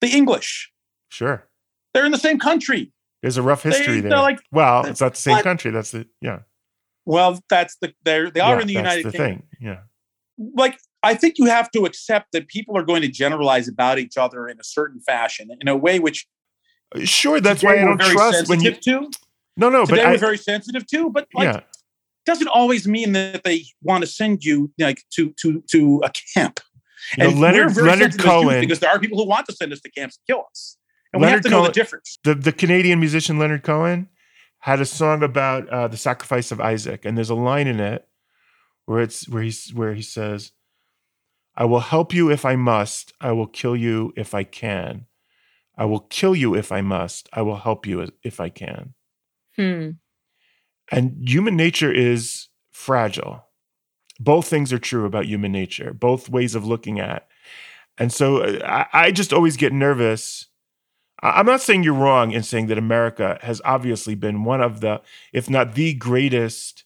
The 0.00 0.08
English. 0.08 0.70
Sure. 1.08 1.48
They're 1.92 2.06
in 2.06 2.12
the 2.12 2.18
same 2.18 2.38
country. 2.38 2.92
There's 3.22 3.36
a 3.36 3.42
rough 3.42 3.64
history 3.64 4.00
they, 4.00 4.08
there. 4.08 4.18
Like, 4.18 4.38
well, 4.52 4.86
it's 4.86 5.00
not 5.00 5.14
the 5.14 5.20
same 5.20 5.36
what? 5.36 5.44
country. 5.44 5.72
That's 5.72 5.90
the 5.90 6.06
yeah. 6.20 6.40
Well, 7.04 7.40
that's 7.50 7.76
the 7.80 7.92
they're 8.04 8.30
they 8.30 8.40
are 8.40 8.56
yeah, 8.56 8.60
in 8.60 8.66
the 8.68 8.74
United 8.74 9.06
the 9.06 9.10
Kingdom. 9.12 9.30
Thing. 9.30 9.42
Yeah. 9.60 9.78
Like 10.56 10.78
I 11.02 11.14
think 11.14 11.38
you 11.38 11.46
have 11.46 11.70
to 11.72 11.84
accept 11.84 12.28
that 12.32 12.48
people 12.48 12.78
are 12.78 12.82
going 12.82 13.02
to 13.02 13.08
generalize 13.08 13.66
about 13.66 13.98
each 13.98 14.16
other 14.16 14.46
in 14.48 14.60
a 14.60 14.64
certain 14.64 15.00
fashion, 15.00 15.48
in 15.60 15.68
a 15.68 15.76
way 15.76 15.98
which 15.98 16.26
sure 17.02 17.40
that's 17.40 17.62
why 17.62 17.80
I 17.80 17.84
don't 17.84 18.00
trust 18.00 18.48
when 18.48 18.60
you 18.60 18.72
to. 18.72 19.10
No, 19.56 19.68
no, 19.68 19.84
today 19.84 20.02
but 20.02 20.12
we're 20.12 20.18
very 20.18 20.38
sensitive 20.38 20.86
too, 20.86 21.10
but 21.10 21.26
like 21.34 21.52
yeah. 21.52 21.60
doesn't 22.26 22.48
always 22.48 22.86
mean 22.86 23.12
that 23.12 23.42
they 23.42 23.64
want 23.82 24.02
to 24.02 24.06
send 24.06 24.44
you 24.44 24.72
like 24.78 25.02
to 25.14 25.32
to 25.40 25.62
to 25.70 26.00
a 26.04 26.12
camp. 26.34 26.60
You 27.16 27.24
know, 27.24 27.30
Leonard 27.30 27.76
Leonard 27.76 28.18
Cohen 28.18 28.60
because 28.60 28.80
there 28.80 28.90
are 28.90 28.98
people 28.98 29.18
who 29.18 29.28
want 29.28 29.46
to 29.46 29.52
send 29.54 29.72
us 29.72 29.80
to 29.80 29.90
camps 29.90 30.18
and 30.18 30.26
kill 30.34 30.44
us, 30.50 30.76
and 31.12 31.20
Leonard 31.20 31.32
we 31.32 31.36
have 31.36 31.42
to 31.44 31.50
know 31.50 31.66
the 31.66 31.72
difference. 31.72 32.18
The 32.24 32.34
the 32.34 32.52
Canadian 32.52 33.00
musician 33.00 33.38
Leonard 33.38 33.62
Cohen 33.62 34.08
had 34.60 34.80
a 34.80 34.86
song 34.86 35.22
about 35.22 35.68
uh, 35.68 35.88
the 35.88 35.96
sacrifice 35.96 36.50
of 36.50 36.60
Isaac, 36.60 37.04
and 37.04 37.16
there's 37.16 37.30
a 37.30 37.34
line 37.34 37.66
in 37.66 37.80
it 37.80 38.08
where 38.86 39.00
it's 39.00 39.28
where 39.28 39.42
he's 39.42 39.72
where 39.74 39.94
he 39.94 40.02
says, 40.02 40.52
"I 41.56 41.64
will 41.64 41.80
help 41.80 42.14
you 42.14 42.30
if 42.30 42.44
I 42.44 42.56
must. 42.56 43.12
I 43.20 43.32
will 43.32 43.46
kill 43.46 43.76
you 43.76 44.12
if 44.16 44.34
I 44.34 44.44
can. 44.44 45.06
I 45.76 45.84
will 45.84 46.00
kill 46.00 46.34
you 46.34 46.54
if 46.54 46.72
I 46.72 46.80
must. 46.80 47.28
I 47.32 47.42
will 47.42 47.56
help 47.56 47.86
you 47.86 48.10
if 48.22 48.40
I 48.40 48.48
can." 48.48 48.94
Hmm. 49.56 49.90
And 50.90 51.28
human 51.28 51.56
nature 51.56 51.92
is 51.92 52.48
fragile 52.70 53.44
both 54.20 54.46
things 54.46 54.72
are 54.72 54.78
true 54.78 55.06
about 55.06 55.26
human 55.26 55.52
nature, 55.52 55.92
both 55.92 56.28
ways 56.28 56.54
of 56.54 56.66
looking 56.66 57.00
at. 57.00 57.28
And 57.98 58.12
so 58.12 58.38
uh, 58.38 58.86
I, 58.92 59.06
I 59.06 59.10
just 59.10 59.32
always 59.32 59.56
get 59.56 59.72
nervous. 59.72 60.46
I'm 61.22 61.46
not 61.46 61.62
saying 61.62 61.84
you're 61.84 61.94
wrong 61.94 62.32
in 62.32 62.42
saying 62.42 62.66
that 62.66 62.78
America 62.78 63.38
has 63.42 63.62
obviously 63.64 64.14
been 64.14 64.44
one 64.44 64.60
of 64.60 64.80
the, 64.80 65.00
if 65.32 65.48
not 65.48 65.74
the 65.74 65.94
greatest 65.94 66.84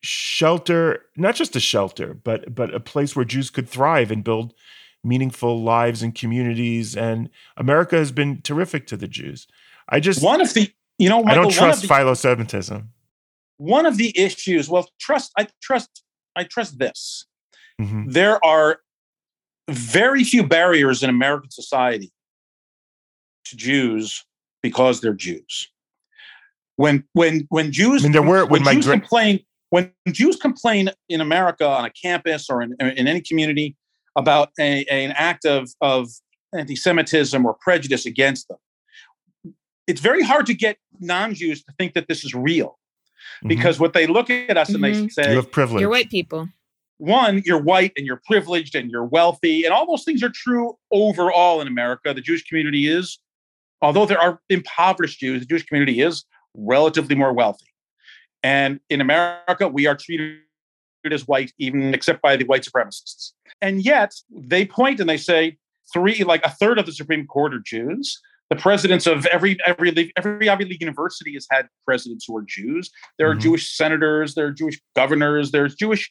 shelter, 0.00 1.04
not 1.16 1.34
just 1.34 1.56
a 1.56 1.60
shelter, 1.60 2.14
but 2.14 2.54
but 2.54 2.74
a 2.74 2.80
place 2.80 3.14
where 3.14 3.24
Jews 3.24 3.50
could 3.50 3.68
thrive 3.68 4.10
and 4.10 4.24
build 4.24 4.54
meaningful 5.04 5.62
lives 5.62 6.02
and 6.02 6.14
communities. 6.14 6.96
And 6.96 7.30
America 7.56 7.96
has 7.96 8.12
been 8.12 8.40
terrific 8.42 8.86
to 8.88 8.96
the 8.96 9.08
Jews. 9.08 9.46
I 9.88 10.00
just 10.00 10.22
one 10.22 10.40
of 10.40 10.54
the 10.54 10.72
you 10.98 11.08
know 11.08 11.22
Michael, 11.22 11.40
I 11.40 11.42
don't 11.42 11.52
trust 11.52 11.82
the, 11.82 11.88
philo-Semitism 11.88 12.90
one 13.58 13.86
of 13.86 13.96
the 13.96 14.18
issues 14.18 14.68
well 14.68 14.88
trust 14.98 15.32
i 15.36 15.46
trust 15.62 16.02
i 16.34 16.44
trust 16.44 16.78
this. 16.78 17.26
Mm-hmm. 17.80 18.10
there 18.10 18.44
are 18.44 18.80
very 19.70 20.24
few 20.24 20.44
barriers 20.44 21.02
in 21.02 21.10
american 21.10 21.50
society 21.50 22.12
to 23.44 23.56
jews 23.56 24.24
because 24.62 25.00
they're 25.00 25.14
jews. 25.14 25.68
When 26.76 27.04
when 27.12 27.46
when 27.48 27.72
jews 27.72 28.02
I 28.02 28.04
mean, 28.04 28.12
there 28.12 28.22
were 28.22 28.46
when, 28.46 28.64
when 28.64 28.74
jews 28.76 28.86
gra- 28.86 28.98
complain 28.98 29.40
when 29.70 29.92
jews 30.10 30.36
complain 30.36 30.90
in 31.08 31.20
america 31.20 31.66
on 31.66 31.84
a 31.84 31.90
campus 31.90 32.48
or 32.48 32.62
in, 32.62 32.74
in 32.80 33.08
any 33.08 33.20
community 33.20 33.76
about 34.16 34.50
a, 34.58 34.84
a, 34.90 35.04
an 35.04 35.12
act 35.12 35.44
of, 35.44 35.68
of 35.80 36.08
anti-semitism 36.56 37.44
or 37.44 37.54
prejudice 37.54 38.06
against 38.06 38.48
them 38.48 38.58
it's 39.88 40.00
very 40.00 40.22
hard 40.22 40.46
to 40.46 40.54
get 40.54 40.76
non-Jews 41.00 41.64
to 41.64 41.72
think 41.78 41.94
that 41.94 42.08
this 42.08 42.24
is 42.24 42.34
real 42.34 42.77
Because 43.46 43.78
what 43.80 43.92
they 43.92 44.06
look 44.06 44.30
at 44.30 44.56
us 44.56 44.70
and 44.70 44.82
they 44.82 44.92
Mhm. 44.92 45.02
you 45.04 45.10
say, 45.10 45.34
have 45.34 45.50
privilege. 45.50 45.80
You're 45.80 45.90
white 45.90 46.10
people. 46.10 46.48
one, 46.98 47.42
you're 47.44 47.62
white 47.62 47.92
and 47.96 48.04
you're 48.06 48.20
privileged 48.26 48.74
and 48.74 48.90
you're 48.90 49.04
wealthy, 49.04 49.64
and 49.64 49.72
all 49.72 49.86
those 49.86 50.04
things 50.04 50.22
are 50.22 50.30
true 50.30 50.76
overall 50.90 51.60
in 51.60 51.68
America. 51.68 52.12
The 52.12 52.20
Jewish 52.20 52.44
community 52.44 52.88
is, 52.88 53.18
although 53.80 54.04
there 54.04 54.20
are 54.20 54.40
impoverished 54.48 55.20
Jews, 55.20 55.40
the 55.40 55.46
Jewish 55.46 55.64
community 55.64 56.00
is 56.00 56.24
relatively 56.54 57.14
more 57.14 57.32
wealthy. 57.32 57.66
And 58.42 58.80
in 58.90 59.00
America, 59.00 59.68
we 59.68 59.86
are 59.86 59.94
treated 59.96 60.38
as 61.10 61.28
white, 61.28 61.52
even 61.58 61.94
except 61.94 62.20
by 62.20 62.36
the 62.36 62.44
white 62.44 62.62
supremacists. 62.64 63.32
And 63.60 63.84
yet 63.84 64.12
they 64.30 64.66
point 64.66 65.00
and 65.00 65.08
they 65.08 65.16
say 65.16 65.56
three, 65.92 66.24
like 66.24 66.44
a 66.44 66.50
third 66.50 66.78
of 66.78 66.86
the 66.86 66.92
Supreme 66.92 67.26
Court 67.26 67.54
are 67.54 67.60
Jews. 67.60 68.20
The 68.50 68.56
presidents 68.56 69.06
of 69.06 69.26
every 69.26 69.58
every 69.66 70.12
every 70.16 70.48
Ivy 70.48 70.64
League 70.64 70.80
university 70.80 71.34
has 71.34 71.46
had 71.50 71.68
presidents 71.84 72.24
who 72.26 72.36
are 72.36 72.42
Jews. 72.42 72.90
There 73.18 73.30
are 73.30 73.34
Mhm. 73.34 73.40
Jewish 73.40 73.76
senators. 73.76 74.34
There 74.34 74.46
are 74.46 74.52
Jewish 74.52 74.80
governors. 74.96 75.50
There's 75.50 75.74
Jewish 75.74 76.10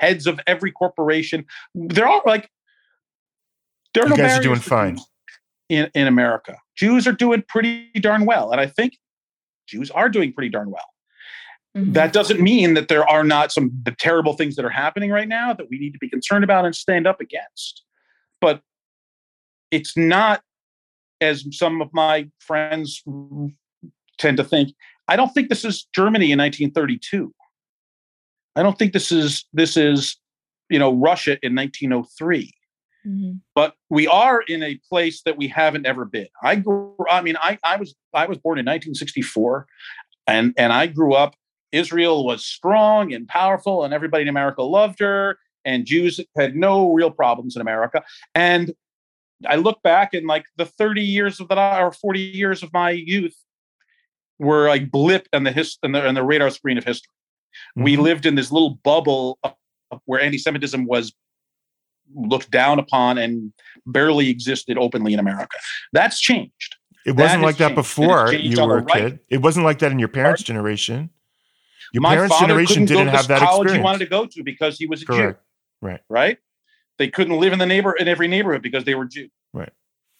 heads 0.00 0.26
of 0.26 0.40
every 0.46 0.70
corporation. 0.72 1.44
They're 1.74 2.06
all 2.06 2.22
like 2.24 2.50
there 3.94 4.04
are 4.04 4.06
You 4.06 4.10
no 4.10 4.16
guys 4.16 4.38
are 4.38 4.42
doing 4.42 4.60
fine. 4.60 4.98
In 5.68 5.90
in 5.94 6.06
America. 6.06 6.56
Jews 6.76 7.06
are 7.06 7.12
doing 7.12 7.42
pretty 7.46 7.90
darn 8.00 8.24
well, 8.24 8.52
and 8.52 8.60
I 8.60 8.66
think 8.66 8.96
Jews 9.66 9.90
are 9.90 10.08
doing 10.08 10.32
pretty 10.32 10.48
darn 10.48 10.70
well. 10.70 10.94
Mhm. 11.76 11.92
That 11.92 12.14
doesn't 12.14 12.40
mean 12.40 12.72
that 12.72 12.88
there 12.88 13.06
are 13.06 13.22
not 13.22 13.52
some 13.52 13.70
the 13.84 13.92
terrible 13.92 14.32
things 14.32 14.56
that 14.56 14.64
are 14.64 14.70
happening 14.70 15.10
right 15.10 15.28
now 15.28 15.52
that 15.52 15.68
we 15.68 15.78
need 15.78 15.92
to 15.92 15.98
be 15.98 16.08
concerned 16.08 16.42
about 16.42 16.64
and 16.64 16.74
stand 16.74 17.06
up 17.06 17.20
against. 17.20 17.84
But 18.40 18.62
it's 19.70 19.94
not 19.94 20.42
as 21.20 21.44
some 21.50 21.80
of 21.80 21.88
my 21.92 22.28
friends 22.38 23.02
tend 24.18 24.36
to 24.36 24.44
think. 24.44 24.70
I 25.08 25.16
don't 25.16 25.32
think 25.32 25.48
this 25.48 25.64
is 25.64 25.86
Germany 25.94 26.32
in 26.32 26.38
1932. 26.38 27.32
I 28.56 28.62
don't 28.62 28.78
think 28.78 28.92
this 28.92 29.12
is 29.12 29.44
this 29.52 29.76
is 29.76 30.16
you 30.68 30.78
know 30.78 30.92
Russia 30.94 31.38
in 31.42 31.54
1903 31.54 32.52
Mhm. 33.06 33.40
but 33.54 33.74
we 33.88 34.08
are 34.08 34.42
in 34.42 34.62
a 34.62 34.78
place 34.88 35.22
that 35.22 35.36
we 35.38 35.46
haven't 35.46 35.86
ever 35.86 36.04
been. 36.04 36.26
I 36.42 36.56
grew, 36.56 36.96
I 37.08 37.22
mean, 37.22 37.36
I, 37.40 37.56
I 37.62 37.76
was 37.76 37.94
I 38.12 38.26
was 38.26 38.38
born 38.38 38.58
in 38.58 38.66
1964, 38.66 39.66
and 40.26 40.52
and 40.58 40.72
I 40.72 40.88
grew 40.88 41.14
up. 41.14 41.36
Israel 41.70 42.24
was 42.26 42.44
strong 42.44 43.12
and 43.14 43.28
powerful, 43.28 43.84
and 43.84 43.94
everybody 43.94 44.22
in 44.22 44.28
America 44.28 44.62
loved 44.62 44.98
her. 44.98 45.38
And 45.64 45.86
Jews 45.86 46.18
had 46.36 46.56
no 46.56 46.92
real 46.92 47.10
problems 47.10 47.54
in 47.54 47.62
America. 47.62 48.02
And 48.34 48.72
I 49.46 49.56
look 49.56 49.82
back 49.82 50.14
and 50.14 50.26
like 50.26 50.44
the 50.56 50.64
30 50.66 51.02
years 51.02 51.38
of 51.40 51.48
that 51.48 51.80
or 51.80 51.92
40 51.92 52.18
years 52.20 52.62
of 52.62 52.72
my 52.72 52.90
youth 52.90 53.36
were 54.38 54.68
like 54.68 54.90
blip 54.90 55.28
on 55.32 55.44
the 55.44 55.52
his 55.52 55.78
on 55.82 55.92
the, 55.92 56.06
on 56.06 56.14
the 56.14 56.22
radar 56.24 56.50
screen 56.50 56.78
of 56.78 56.84
history. 56.84 57.12
We 57.76 57.96
Mhm. 57.96 58.02
lived 58.02 58.26
in 58.26 58.34
this 58.34 58.50
little 58.52 58.78
bubble 58.84 59.38
where 60.04 60.20
anti-Semitism 60.20 60.84
was 60.86 61.12
looked 62.14 62.50
down 62.50 62.78
upon 62.78 63.18
and 63.18 63.52
barely 63.86 64.28
existed 64.30 64.78
openly 64.78 65.12
in 65.12 65.18
America. 65.20 65.56
That's 65.92 66.20
changed. 66.20 66.76
It 67.06 67.12
wasn't 67.12 67.40
has 67.40 67.42
like 67.42 67.56
that 67.56 67.68
changed, 67.68 67.74
before 67.76 68.32
you 68.32 68.64
were 68.66 68.78
a 68.78 68.82
right. 68.82 69.02
kid. 69.12 69.20
It 69.28 69.38
wasn't 69.42 69.64
like 69.64 69.78
that 69.80 69.92
in 69.92 69.98
your 69.98 70.08
parents' 70.08 70.42
generation. 70.42 71.10
Your 71.92 72.02
My 72.02 72.14
parents' 72.14 72.38
generation 72.38 72.84
didn't 72.84 73.08
have 73.08 73.28
that 73.28 73.38
college 73.40 73.66
experience. 73.66 73.76
he 73.76 73.84
wanted 73.84 73.98
to 74.00 74.06
go 74.10 74.26
to 74.26 74.42
because 74.42 74.78
he 74.78 74.86
was 74.86 75.02
a 75.02 75.06
Correct. 75.06 75.40
Jew, 75.40 75.86
Right. 75.86 76.00
right? 76.08 76.38
They 76.98 77.08
couldn't 77.08 77.38
live 77.38 77.52
in 77.52 77.58
the 77.58 77.66
neighbor 77.66 77.92
in 77.92 78.08
every 78.08 78.28
neighborhood 78.28 78.62
because 78.62 78.84
they 78.84 78.94
were 78.94 79.04
Jew. 79.06 79.28
Right. 79.52 79.72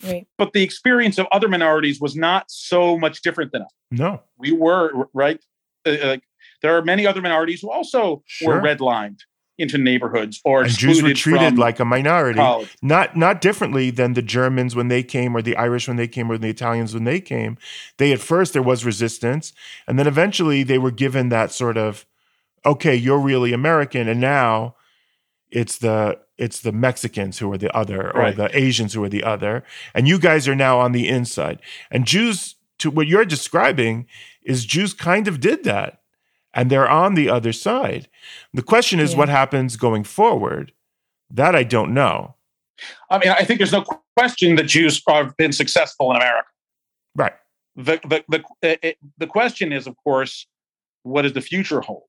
Right. 0.05 0.26
But 0.39 0.53
the 0.53 0.62
experience 0.62 1.18
of 1.18 1.26
other 1.33 1.49
minorities 1.49 2.01
was 2.01 2.14
not 2.14 2.51
so 2.51 2.97
much 2.99 3.20
different 3.22 3.51
than 3.53 3.62
us. 3.62 3.70
No. 3.91 4.22
We 4.39 4.53
were 4.53 5.09
right. 5.12 5.41
Uh, 5.85 5.97
like 6.03 6.22
there 6.62 6.76
are 6.76 6.83
many 6.83 7.07
other 7.07 7.20
minorities 7.20 7.61
who 7.61 7.70
also 7.70 8.22
Sure. 8.26 8.55
were 8.55 8.61
redlined 8.61 9.18
into 9.59 9.76
neighborhoods 9.76 10.41
or 10.45 10.62
And 10.62 10.70
Jews 10.70 11.03
were 11.03 11.12
treated 11.14 11.59
like 11.59 11.81
a 11.81 11.85
minority. 11.85 12.39
college. 12.39 12.76
not 12.81 13.16
not 13.16 13.41
differently 13.41 13.91
than 13.91 14.12
the 14.14 14.22
Germans 14.22 14.76
when 14.76 14.87
they 14.87 15.03
came, 15.03 15.37
or 15.37 15.43
the 15.43 15.57
Irish 15.57 15.89
when 15.89 15.97
they 15.97 16.07
came, 16.07 16.31
or 16.31 16.39
the 16.39 16.49
Italians 16.49 16.95
when 16.95 17.03
they 17.03 17.20
came. 17.20 17.59
They 17.97 18.12
at 18.12 18.20
first 18.20 18.53
there 18.53 18.62
was 18.62 18.85
resistance, 18.85 19.53
and 19.89 19.99
then 19.99 20.07
eventually 20.07 20.62
they 20.62 20.79
were 20.79 20.93
given 20.93 21.29
that 21.31 21.51
sort 21.51 21.76
of, 21.76 22.07
okay, 22.64 22.95
you're 22.95 23.18
really 23.18 23.53
American, 23.53 24.07
and 24.07 24.20
now 24.20 24.76
it's 25.51 25.79
the 25.79 26.19
it's 26.37 26.61
the 26.61 26.73
Mexicans 26.73 27.39
who 27.39 27.53
are 27.53 27.59
the 27.59 27.75
other, 27.77 28.11
or 28.15 28.21
Right. 28.21 28.37
the 28.37 28.57
Asians 28.57 28.95
who 28.95 29.03
are 29.03 29.09
the 29.09 29.25
other, 29.25 29.65
and 29.95 30.07
you 30.07 30.19
guys 30.19 30.47
are 30.47 30.55
now 30.55 30.79
on 30.79 30.93
the 30.93 31.09
inside. 31.09 31.61
And 31.91 32.07
Jews, 32.07 32.55
to 32.79 32.91
what 32.91 33.09
you're 33.09 33.25
describing, 33.25 34.07
is 34.43 34.65
Jews 34.65 34.95
kind 34.95 35.27
of 35.27 35.41
did 35.41 35.65
that, 35.65 36.01
and 36.55 36.71
they're 36.71 36.89
on 36.89 37.15
the 37.15 37.29
other 37.29 37.53
side. 37.53 38.09
The 38.55 38.63
question 38.63 39.01
is, 39.01 39.13
Yeah. 39.13 39.19
what 39.19 39.29
happens 39.29 39.77
going 39.77 40.05
forward? 40.05 40.73
That 41.31 41.57
I 41.57 41.65
don't 41.65 41.93
know. 41.93 42.37
I 43.11 43.19
mean, 43.19 43.31
I 43.31 43.43
think 43.45 43.59
there's 43.59 43.73
no 43.73 43.85
question 44.17 44.55
that 44.57 44.65
Jews 44.69 45.03
have 45.09 45.37
been 45.37 45.53
successful 45.53 46.11
in 46.13 46.17
America. 46.19 46.49
Right. 47.17 47.35
the 47.75 48.01
the 48.05 48.25
the 48.29 48.45
it, 48.63 48.79
it- 48.83 48.99
the 49.19 49.27
question 49.27 49.73
is, 49.73 49.87
of 49.87 49.97
course, 50.05 50.47
what 51.03 51.23
does 51.23 51.33
the 51.33 51.41
future 51.41 51.81
hold? 51.81 52.09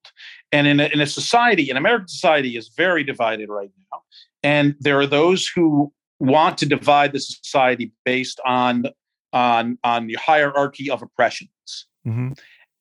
And 0.52 0.68
in 0.68 0.80
a, 0.80 0.86
in 0.86 1.02
a 1.02 1.08
society, 1.08 1.70
in 1.70 1.78
American 1.78 2.08
society, 2.08 2.58
is 2.58 2.70
very 2.70 3.04
divided 3.04 3.50
right 3.50 3.72
now, 3.92 4.02
and 4.44 4.76
there 4.80 5.00
are 5.00 5.08
those 5.08 5.48
who 5.48 5.92
want 6.20 6.58
to 6.58 6.66
divide 6.66 7.14
the 7.14 7.20
society 7.20 7.92
based 8.06 8.40
on 8.46 8.86
on 9.34 9.78
on 9.84 10.08
the 10.08 10.16
hierarchy 10.16 10.90
of 10.90 11.02
oppressions, 11.02 11.88
hmm 12.04 12.32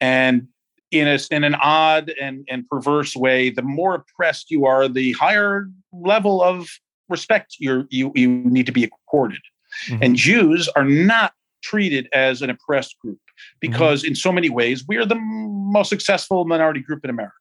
and 0.00 0.46
in 0.90 1.08
a 1.08 1.18
in 1.30 1.44
an 1.44 1.54
odd 1.56 2.12
and 2.20 2.46
and 2.48 2.66
perverse 2.68 3.14
way, 3.14 3.50
the 3.50 3.62
more 3.62 3.94
oppressed 3.94 4.50
you 4.50 4.64
are, 4.64 4.88
the 4.88 5.12
higher 5.12 5.68
level 5.92 6.42
of 6.42 6.68
respect 7.08 7.56
you 7.58 7.86
you 7.90 8.12
you 8.14 8.28
need 8.28 8.66
to 8.66 8.72
be 8.72 8.84
accorded. 8.84 9.40
Mhm. 9.88 9.98
And 10.02 10.16
Jews 10.16 10.68
are 10.68 10.84
not 10.84 11.32
treated 11.62 12.08
as 12.12 12.40
an 12.42 12.50
oppressed 12.50 12.98
group 13.00 13.18
because, 13.60 14.04
in 14.04 14.14
so 14.14 14.32
many 14.32 14.50
ways, 14.50 14.84
we 14.86 14.96
are 14.96 15.04
the 15.06 15.16
m- 15.16 15.72
most 15.72 15.88
successful 15.88 16.44
minority 16.44 16.80
group 16.80 17.04
in 17.04 17.10
America. 17.10 17.34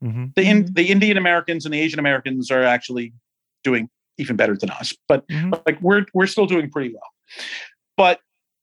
hmm 0.00 0.26
The, 0.36 0.42
in, 0.42 0.64
Mhm. 0.64 0.74
the 0.74 0.90
Indian 0.90 1.16
Americans 1.16 1.64
and 1.64 1.72
the 1.74 1.80
Asian 1.80 1.98
Americans 1.98 2.50
are 2.50 2.62
actually 2.62 3.12
doing 3.62 3.88
even 4.18 4.36
better 4.36 4.56
than 4.56 4.70
us, 4.70 4.94
but 5.08 5.26
Mhm. 5.28 5.60
like 5.66 5.80
we're 5.80 6.04
we're 6.14 6.26
still 6.26 6.46
doing 6.46 6.70
pretty 6.70 6.92
well. 6.92 7.10
But 7.96 8.20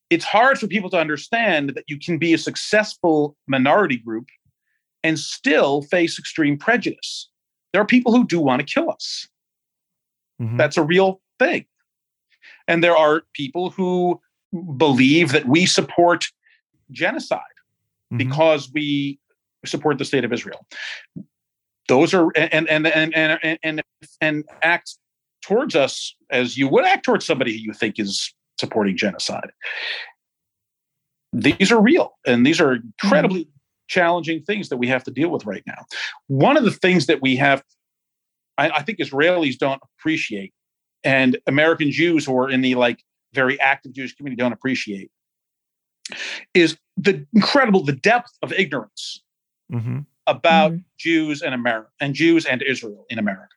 it's 0.09 0.25
hard 0.25 0.59
for 0.59 0.67
people 0.67 0.89
to 0.91 0.97
understand 0.99 1.69
that 1.75 1.85
you 1.87 1.97
can 1.97 2.17
be 2.17 2.33
a 2.33 2.37
successful 2.37 3.35
minority 3.47 3.97
group 3.97 4.27
and 5.03 5.17
still 5.17 5.81
face 5.83 6.19
extreme 6.19 6.57
prejudice. 6.57 7.29
There 7.71 7.81
are 7.81 7.85
people 7.85 8.11
who 8.13 8.25
do 8.27 8.39
want 8.39 8.59
to 8.59 8.65
kill 8.73 8.91
us. 8.91 9.27
Mhm. 10.41 10.57
That's 10.57 10.77
a 10.77 10.83
real 10.83 11.21
thing. 11.39 11.65
And 12.67 12.83
there 12.83 12.95
are 12.97 13.23
people 13.33 13.69
who 13.71 14.21
believe 14.77 15.31
that 15.31 15.47
we 15.47 15.65
support 15.65 16.25
genocide 16.91 17.41
Mhm. 18.11 18.17
because 18.17 18.71
we 18.73 19.19
support 19.65 19.97
the 19.97 20.05
state 20.05 20.23
of 20.23 20.33
Israel. 20.33 20.65
Those 21.87 22.13
are 22.13 22.29
and 22.35 22.69
and 22.69 22.87
and 22.87 23.15
and 23.15 23.39
and 23.43 23.59
and, 23.63 23.83
and 24.21 24.43
act 24.63 24.97
towards 25.41 25.75
us 25.75 26.15
as 26.29 26.57
you 26.57 26.67
would 26.67 26.85
act 26.85 27.03
towards 27.03 27.25
somebody 27.25 27.51
who 27.53 27.59
you 27.59 27.73
think 27.73 27.99
is 27.99 28.33
supporting 28.59 28.95
genocide. 28.95 29.51
These 31.33 31.71
are 31.71 31.81
real, 31.81 32.17
and 32.25 32.45
these 32.45 32.59
are 32.59 32.73
incredibly 32.75 33.47
challenging 33.87 34.43
things 34.43 34.69
that 34.69 34.77
we 34.77 34.87
have 34.87 35.03
to 35.05 35.11
deal 35.11 35.29
with 35.29 35.45
right 35.45 35.63
now. 35.65 35.85
One 36.27 36.57
of 36.57 36.63
the 36.63 36.71
things 36.71 37.07
that 37.07 37.21
we 37.21 37.35
have, 37.37 37.63
I, 38.57 38.69
I 38.69 38.81
think 38.83 38.99
Israelis 38.99 39.57
don't 39.57 39.81
appreciate, 39.99 40.53
and 41.03 41.37
American 41.47 41.91
Jews 41.91 42.25
who 42.25 42.37
are 42.37 42.49
in 42.49 42.61
the 42.61 42.75
like 42.75 43.01
very 43.33 43.59
active 43.59 43.93
Jewish 43.93 44.13
community 44.15 44.39
don't 44.39 44.53
appreciate, 44.53 45.09
is 46.53 46.77
the 46.97 47.25
incredible 47.33 47.83
the 47.83 47.93
depth 47.93 48.31
of 48.41 48.51
ignorance 48.53 49.21
Mhm. 49.71 50.05
about 50.27 50.73
Mhm. 50.73 50.83
Jews 50.97 51.41
and 51.41 51.53
America 51.53 51.89
and 51.99 52.13
Jews 52.13 52.45
and 52.45 52.61
Israel 52.61 53.05
in 53.09 53.19
America. 53.19 53.55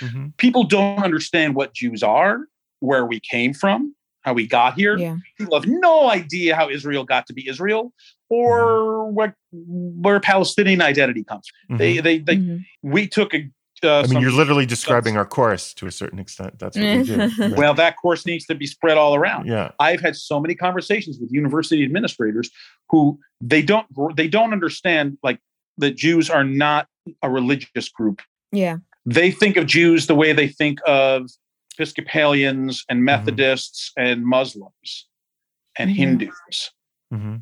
Mhm. 0.00 0.36
People 0.36 0.64
don't 0.64 1.02
understand 1.02 1.54
what 1.54 1.74
Jews 1.74 2.02
are, 2.02 2.46
where 2.80 3.06
we 3.06 3.20
came 3.20 3.52
from, 3.54 3.94
how 4.22 4.32
we 4.32 4.46
got 4.46 4.74
here. 4.74 4.96
Yeah. 4.96 5.16
People 5.38 5.58
have 5.58 5.68
no 5.68 6.10
idea 6.10 6.56
how 6.56 6.68
Israel 6.70 7.04
got 7.04 7.26
to 7.26 7.32
be 7.32 7.48
Israel 7.48 7.92
or 8.28 9.10
what 9.10 9.34
where 9.52 10.20
Palestinian 10.20 10.82
identity 10.82 11.24
comes 11.24 11.48
from. 11.48 11.78
They 11.78 11.96
Mhm. 11.96 12.02
they, 12.02 12.18
they 12.18 12.36
Mhm. 12.36 12.64
we 12.82 13.06
took 13.06 13.34
a 13.34 13.48
uh, 13.84 13.98
I 13.98 14.02
mean, 14.02 14.08
some- 14.12 14.22
you're 14.22 14.32
literally 14.32 14.66
describing 14.66 15.16
our 15.16 15.24
course 15.26 15.74
to 15.74 15.86
a 15.86 15.92
certain 15.92 16.18
extent. 16.18 16.58
That's 16.58 16.76
what 16.76 16.84
we 16.84 17.02
do. 17.04 17.16
Right. 17.38 17.56
well 17.56 17.74
that 17.74 17.96
course 17.96 18.24
needs 18.26 18.46
to 18.46 18.54
be 18.54 18.66
spread 18.66 18.96
all 18.98 19.14
around. 19.14 19.46
yeah. 19.46 19.70
I've 19.78 20.00
had 20.00 20.16
so 20.16 20.40
many 20.40 20.54
conversations 20.54 21.18
with 21.20 21.30
university 21.32 21.84
administrators 21.84 22.50
who 22.90 23.18
they 23.40 23.62
don't 23.62 23.86
they 24.16 24.28
don't 24.28 24.52
understand 24.52 25.18
like 25.22 25.38
that 25.78 25.96
Jews 25.96 26.30
are 26.30 26.44
not 26.44 26.86
a 27.22 27.28
religious 27.30 27.88
group. 27.88 28.22
Yeah. 28.52 28.76
They 29.06 29.30
think 29.30 29.56
of 29.56 29.66
Jews 29.66 30.06
the 30.06 30.14
way 30.14 30.32
they 30.32 30.48
think 30.48 30.78
of 30.86 31.28
Episcopalians 31.78 32.84
and 32.88 33.04
Methodists 33.04 33.92
and 33.96 34.24
Muslims 34.24 35.06
and 35.78 35.90
Mhm. 35.90 35.94
Hindus. 35.96 36.70
Mm-hmm. 37.12 37.36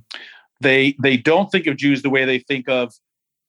They 0.61 0.97
they 1.03 1.16
don't 1.16 1.51
think 1.51 1.66
of 1.66 1.76
Jews 1.76 2.03
the 2.03 2.11
way 2.11 2.24
they 2.24 2.38
think 2.38 2.68
of 2.68 2.93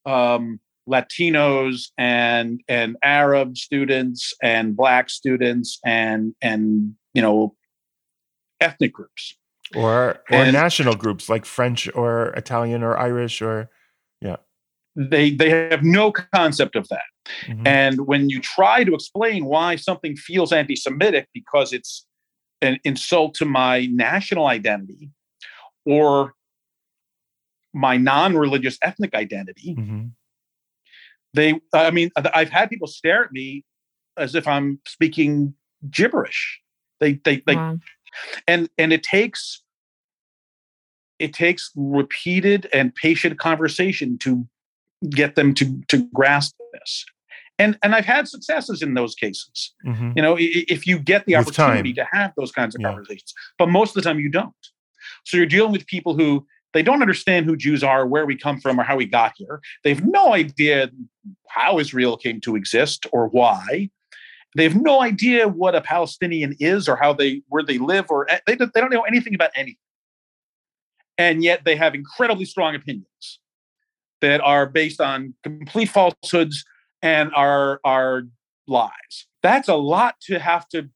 um, 0.05 0.59
Latinos 0.89 1.89
and 1.97 2.61
and 2.67 2.97
Arab 3.03 3.57
students 3.57 4.33
and 4.41 4.75
Black 4.75 5.09
students 5.09 5.79
and 5.85 6.35
and 6.41 6.93
you 7.13 7.21
know 7.21 7.55
ethnic 8.59 8.91
groups 8.93 9.35
or 9.75 10.21
or 10.29 10.37
And- 10.37 10.53
national 10.53 10.95
groups 10.95 11.29
like 11.29 11.45
French 11.45 11.89
or 11.95 12.27
Italian 12.35 12.83
or 12.83 12.97
Irish 12.97 13.41
or 13.41 13.69
yeah. 14.21 14.37
they 14.95 15.31
they 15.31 15.49
have 15.49 15.83
no 15.83 16.11
concept 16.11 16.75
of 16.75 16.87
that 16.89 17.03
Mhm. 17.47 17.65
and 17.65 18.01
when 18.05 18.29
you 18.29 18.41
try 18.41 18.83
to 18.83 18.93
explain 18.93 19.45
why 19.45 19.77
something 19.77 20.15
feels 20.17 20.51
anti-semitic 20.51 21.29
because 21.33 21.71
it's 21.71 22.05
an 22.61 22.77
insult 22.83 23.33
to 23.35 23.45
my 23.45 23.85
national 23.87 24.47
identity 24.47 25.09
or 25.85 26.33
my 27.73 27.95
non-religious 27.97 28.77
ethnic 28.81 29.13
identity 29.15 29.75
Mhm. 29.75 30.11
They 31.33 31.59
i 31.73 31.91
mean 31.91 32.09
i've 32.33 32.49
had 32.49 32.69
people 32.69 32.87
stare 32.87 33.23
at 33.25 33.31
me 33.31 33.63
as 34.17 34.35
if 34.35 34.47
i'm 34.47 34.79
speaking 34.87 35.53
gibberish 35.89 36.59
they 36.99 37.13
they 37.25 37.41
like 37.47 37.57
Wow. 37.57 37.79
and 38.47 38.69
and 38.77 38.93
it 38.93 39.03
takes 39.03 39.61
it 41.19 41.33
takes 41.33 41.71
repeated 41.75 42.67
and 42.73 42.93
patient 42.95 43.39
conversation 43.39 44.17
to 44.19 44.47
get 45.09 45.35
them 45.35 45.53
to 45.55 45.81
to 45.89 46.07
grasp 46.13 46.55
this 46.73 47.05
and 47.59 47.77
and 47.83 47.93
i've 47.95 48.05
had 48.05 48.27
successes 48.27 48.81
in 48.81 48.93
those 48.93 49.15
cases 49.15 49.73
Mhm. 49.85 50.13
you 50.15 50.21
know 50.21 50.35
i- 50.37 50.41
i- 50.57 50.65
if 50.69 50.87
you 50.87 50.99
get 50.99 51.25
the 51.25 51.35
With 51.35 51.47
opportunity 51.47 51.93
time. 51.93 52.05
to 52.11 52.17
have 52.17 52.33
those 52.37 52.51
kinds 52.51 52.75
of 52.75 52.81
Yeah. 52.81 52.87
conversations 52.89 53.33
but 53.57 53.67
most 53.69 53.89
of 53.95 53.95
the 54.03 54.07
time 54.09 54.19
you 54.19 54.29
don't 54.29 54.53
so 55.25 55.37
you're 55.37 55.45
dealing 55.45 55.71
with 55.71 55.85
people 55.87 56.15
who 56.15 56.47
they 56.73 56.83
don't 56.83 57.01
understand 57.01 57.45
who 57.45 57.55
jews 57.55 57.83
are 57.83 58.05
where 58.05 58.25
we 58.25 58.35
come 58.35 58.59
from 58.59 58.79
or 58.79 58.83
how 58.83 58.95
we 58.95 59.05
got 59.05 59.33
here 59.37 59.61
they 59.83 59.93
have 59.93 60.05
no 60.05 60.33
idea 60.33 60.89
how 61.49 61.79
israel 61.79 62.17
came 62.17 62.39
to 62.41 62.55
exist 62.55 63.05
or 63.11 63.27
why 63.27 63.89
they 64.55 64.63
have 64.63 64.75
no 64.75 65.01
idea 65.01 65.47
what 65.47 65.75
a 65.75 65.81
palestinian 65.81 66.55
is 66.59 66.87
or 66.89 66.95
how 66.95 67.13
they 67.13 67.41
where 67.47 67.63
they 67.63 67.77
live 67.77 68.05
or 68.09 68.29
eh, 68.29 68.39
they, 68.47 68.55
don't- 68.55 68.73
they 68.73 68.81
don't 68.81 68.91
know 68.91 69.01
anything 69.03 69.33
about 69.35 69.51
anything 69.55 69.77
and 71.17 71.43
yet 71.43 71.63
they 71.63 71.75
have 71.75 71.93
incredibly 71.95 72.45
strong 72.45 72.75
opinions 72.75 73.39
that 74.21 74.41
are 74.41 74.65
based 74.65 75.01
on 75.01 75.33
complete 75.43 75.89
falsehoods 75.89 76.63
and 77.01 77.31
are 77.35 77.79
are 77.83 78.23
lies. 78.67 79.27
That's 79.41 79.67
a 79.67 79.75
lot 79.75 80.15
to 80.27 80.39
have 80.39 80.67
to 80.69 80.89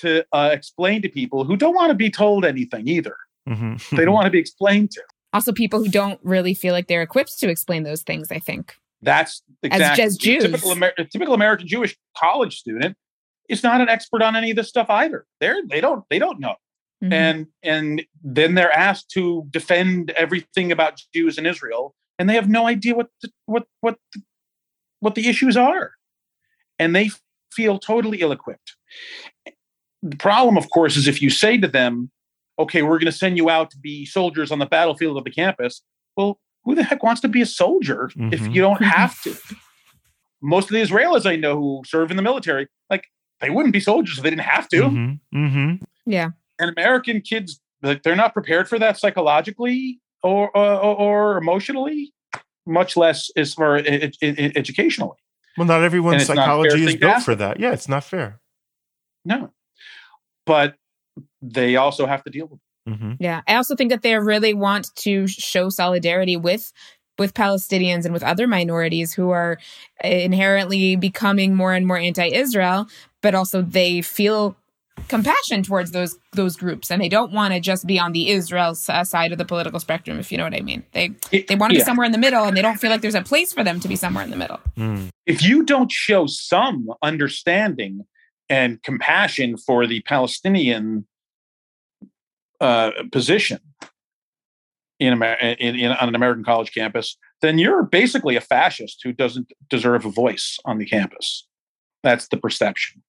to 0.00 0.24
uh, 0.32 0.50
explain 0.52 1.00
to 1.02 1.08
people 1.08 1.44
who 1.44 1.56
don't 1.56 1.74
want 1.74 1.90
to 1.90 1.94
be 1.94 2.10
told 2.10 2.44
anything 2.44 2.88
either. 2.88 3.16
Mhm. 3.48 3.78
They 3.96 4.04
don't 4.04 4.12
want 4.14 4.26
to 4.26 4.30
be 4.30 4.38
explained 4.46 4.90
to. 4.92 5.02
Also, 5.34 5.52
people 5.52 5.80
who 5.80 5.88
don't 5.90 6.20
really 6.22 6.54
feel 6.54 6.72
like 6.72 6.86
they're 6.86 7.02
equipped 7.02 7.38
to 7.40 7.48
explain 7.48 7.82
those 7.82 8.02
things, 8.02 8.30
I 8.30 8.38
think. 8.38 8.76
That's 9.02 9.42
exactly 9.62 10.04
as 10.04 10.14
a 10.14 10.18
Jews. 10.18 10.44
typical, 10.44 10.72
Amer- 10.72 10.94
typical 11.10 11.34
American 11.34 11.66
Jewish 11.68 11.96
college 12.16 12.56
student 12.56 12.96
is 13.48 13.62
not 13.62 13.80
an 13.82 13.88
expert 13.90 14.22
on 14.22 14.36
any 14.36 14.50
of 14.50 14.56
this 14.56 14.68
stuff 14.68 14.88
either. 14.88 15.26
They're 15.40 15.60
they 15.68 15.80
don't 15.82 16.04
they 16.08 16.18
don't 16.18 16.40
know. 16.40 16.54
Mhm. 17.02 17.12
and 17.12 17.46
and 17.62 18.06
then 18.22 18.54
they're 18.54 18.72
asked 18.72 19.10
to 19.10 19.46
defend 19.50 20.10
everything 20.12 20.72
about 20.72 21.02
Jews 21.12 21.36
in 21.36 21.44
Israel, 21.44 21.94
and 22.18 22.30
they 22.30 22.34
have 22.34 22.48
no 22.48 22.66
idea 22.66 22.94
what 22.94 23.08
the, 23.20 23.30
what 23.46 23.66
what 23.80 23.98
the, 24.14 24.22
what 25.00 25.14
the 25.16 25.28
issues 25.28 25.56
are, 25.56 25.92
and 26.78 26.94
they 26.94 27.10
feel 27.52 27.78
totally 27.78 28.20
ill-equipped. 28.20 28.76
The 30.02 30.16
problem, 30.16 30.56
of 30.56 30.70
course, 30.70 30.96
is 30.96 31.06
if 31.08 31.20
you 31.20 31.28
say 31.30 31.58
to 31.58 31.68
them, 31.68 32.10
"Okay, 32.58 32.82
we're 32.82 32.98
going 32.98 33.06
to 33.06 33.12
send 33.12 33.36
you 33.36 33.50
out 33.50 33.70
to 33.72 33.78
be 33.78 34.04
soldiers 34.06 34.50
on 34.50 34.58
the 34.58 34.66
battlefield 34.66 35.16
of 35.18 35.24
the 35.24 35.30
campus," 35.30 35.82
well, 36.16 36.38
who 36.64 36.74
the 36.74 36.82
heck 36.82 37.02
wants 37.02 37.20
to 37.22 37.28
be 37.28 37.42
a 37.42 37.46
soldier 37.46 38.10
if 38.16 38.40
Mhm. 38.40 38.54
you 38.54 38.60
don't 38.62 38.82
have 38.82 39.20
to? 39.22 39.34
Most 40.42 40.64
of 40.70 40.74
the 40.74 40.82
Israelis 40.82 41.26
I 41.26 41.36
know 41.36 41.56
who 41.56 41.82
serve 41.86 42.10
in 42.10 42.16
the 42.16 42.22
military, 42.22 42.68
like 42.90 43.04
they 43.40 43.50
wouldn't 43.50 43.72
be 43.72 43.80
soldiers 43.80 44.18
if 44.18 44.24
they 44.24 44.30
didn't 44.30 44.42
have 44.42 44.68
to 44.68 44.82
Mhm. 44.82 45.20
Mhm. 45.34 45.82
yeah. 46.06 46.30
and 46.58 46.70
American 46.70 47.20
kids 47.20 47.60
like 47.82 48.02
they're 48.02 48.14
not 48.16 48.32
prepared 48.32 48.68
for 48.68 48.78
that 48.78 48.96
psychologically 48.98 50.00
or 50.22 50.50
or, 50.56 50.80
or 50.80 51.36
emotionally, 51.38 52.12
much 52.66 52.96
less 52.96 53.30
as 53.36 53.52
far 53.54 53.78
e- 53.78 54.12
educationally. 54.22 55.18
Well, 55.58 55.66
not 55.66 55.82
everyone's 55.82 56.22
it's 56.22 56.28
not 56.30 56.36
psychology 56.36 56.84
is 56.84 56.96
built 56.96 57.22
for 57.22 57.34
that. 57.34 57.60
Yeah, 57.60 57.72
it's 57.72 57.88
not 57.88 58.04
fair. 58.04 58.40
No, 59.24 59.50
but 60.46 60.76
they 61.42 61.76
also 61.76 62.06
have 62.06 62.22
to 62.24 62.30
deal 62.30 62.46
with. 62.46 62.60
it. 62.86 62.96
hmm 62.96 63.12
Yeah. 63.18 63.42
I 63.48 63.54
also 63.56 63.74
think 63.76 63.90
that 63.90 64.02
they 64.02 64.16
really 64.18 64.54
want 64.54 64.94
to 64.96 65.26
show 65.26 65.68
solidarity 65.70 66.36
with 66.36 66.72
with 67.16 67.32
Palestinians 67.32 68.04
and 68.04 68.12
with 68.12 68.24
other 68.24 68.48
minorities 68.48 69.12
who 69.12 69.30
are 69.30 69.58
inherently 70.02 70.96
becoming 70.96 71.54
more 71.54 71.72
and 71.72 71.86
more 71.86 71.96
anti-Israel, 71.98 72.88
but 73.22 73.34
also 73.36 73.62
they 73.62 74.02
feel 74.02 74.56
compassion 75.08 75.62
towards 75.62 75.90
those 75.92 76.16
those 76.32 76.56
groups 76.56 76.90
and 76.90 77.00
they 77.02 77.08
don't 77.08 77.32
want 77.32 77.52
to 77.54 77.60
just 77.60 77.86
be 77.86 77.98
on 77.98 78.12
the 78.12 78.30
Israel 78.30 78.74
uh, 78.88 79.04
side 79.04 79.32
of 79.32 79.38
the 79.38 79.44
political 79.44 79.78
spectrum 79.80 80.18
if 80.18 80.30
you 80.32 80.38
know 80.38 80.44
what 80.44 80.54
I 80.54 80.60
mean. 80.60 80.82
They 80.92 81.12
It- 81.30 81.46
they 81.48 81.56
want 81.56 81.70
to 81.72 81.76
yeah. 81.78 81.82
be 81.82 81.84
somewhere 81.84 82.06
in 82.06 82.12
the 82.12 82.18
middle 82.18 82.44
and 82.44 82.56
they 82.56 82.62
don't 82.62 82.78
feel 82.80 82.90
like 82.90 83.00
there's 83.00 83.14
a 83.14 83.22
place 83.22 83.52
for 83.52 83.62
them 83.64 83.80
to 83.80 83.88
be 83.88 83.96
somewhere 83.96 84.24
in 84.24 84.30
the 84.30 84.36
middle. 84.36 84.60
Mm. 84.76 85.08
If 85.26 85.42
you 85.42 85.62
don't 85.64 85.90
show 85.90 86.26
some 86.26 86.88
understanding 87.02 88.04
and 88.48 88.82
compassion 88.82 89.56
for 89.56 89.86
the 89.86 90.00
Palestinian 90.02 91.06
uh, 92.60 92.90
position 93.12 93.58
in, 95.00 95.12
Amer- 95.14 95.34
in, 95.34 95.76
in 95.76 95.90
on 95.92 96.08
an 96.08 96.14
American 96.14 96.44
college 96.44 96.72
campus, 96.72 97.16
then 97.42 97.58
you're 97.58 97.82
basically 97.82 98.36
a 98.36 98.40
fascist 98.40 99.00
who 99.02 99.12
doesn't 99.12 99.52
deserve 99.68 100.04
a 100.04 100.10
voice 100.10 100.58
on 100.64 100.78
the 100.78 100.86
campus. 100.86 101.46
That's 102.02 102.28
the 102.28 102.36
perception. 102.36 103.02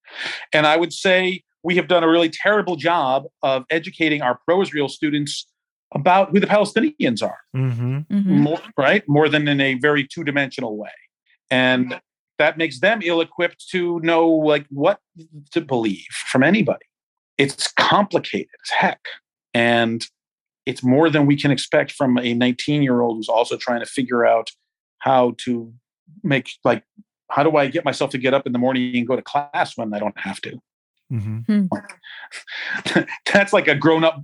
And 0.53 0.65
I 0.65 0.77
would 0.77 0.93
say 0.93 1.43
we 1.63 1.75
have 1.75 1.87
done 1.87 2.03
a 2.03 2.09
really 2.09 2.29
terrible 2.29 2.75
job 2.75 3.25
of 3.43 3.65
educating 3.69 4.21
our 4.21 4.39
pro 4.45 4.61
Israel 4.61 4.89
students 4.89 5.45
about 5.93 6.31
who 6.31 6.39
the 6.39 6.47
Palestinians 6.47 7.21
are, 7.23 7.39
hmm 7.53 7.99
Mhm. 8.11 8.25
more, 8.25 8.61
right? 8.77 9.03
More 9.07 9.29
than 9.29 9.47
in 9.47 9.61
a 9.61 9.75
very 9.75 10.05
two 10.07 10.23
dimensional 10.23 10.77
way. 10.77 10.89
And 11.49 11.99
that 12.37 12.57
makes 12.57 12.79
them 12.79 13.01
ill 13.03 13.21
equipped 13.21 13.67
to 13.69 13.99
know 14.01 14.27
like 14.27 14.65
what 14.69 14.99
to 15.51 15.61
believe 15.61 16.07
from 16.11 16.43
anybody. 16.43 16.85
It's 17.37 17.71
complicated 17.73 18.49
as 18.63 18.71
heck. 18.71 19.01
And 19.53 20.05
it's 20.65 20.83
more 20.83 21.09
than 21.09 21.25
we 21.25 21.37
can 21.37 21.51
expect 21.51 21.91
from 21.91 22.17
a 22.17 22.33
19 22.33 22.81
year 22.81 23.01
old 23.01 23.17
who's 23.17 23.29
also 23.29 23.57
trying 23.57 23.79
to 23.79 23.85
figure 23.85 24.25
out 24.25 24.49
how 24.99 25.35
to 25.39 25.73
make 26.23 26.49
like 26.63 26.83
how 27.31 27.43
do 27.43 27.55
I 27.57 27.67
get 27.67 27.85
myself 27.85 28.11
to 28.11 28.17
get 28.17 28.33
up 28.33 28.45
in 28.45 28.53
the 28.53 28.59
morning 28.59 28.95
and 28.95 29.07
go 29.07 29.15
to 29.15 29.21
class 29.21 29.77
when 29.77 29.93
I 29.93 29.99
don't 29.99 30.17
have 30.19 30.41
to? 30.41 30.59
hmm 31.09 31.39
That's 33.33 33.53
like 33.53 33.67
a 33.67 33.75
grown 33.75 34.03
up, 34.03 34.23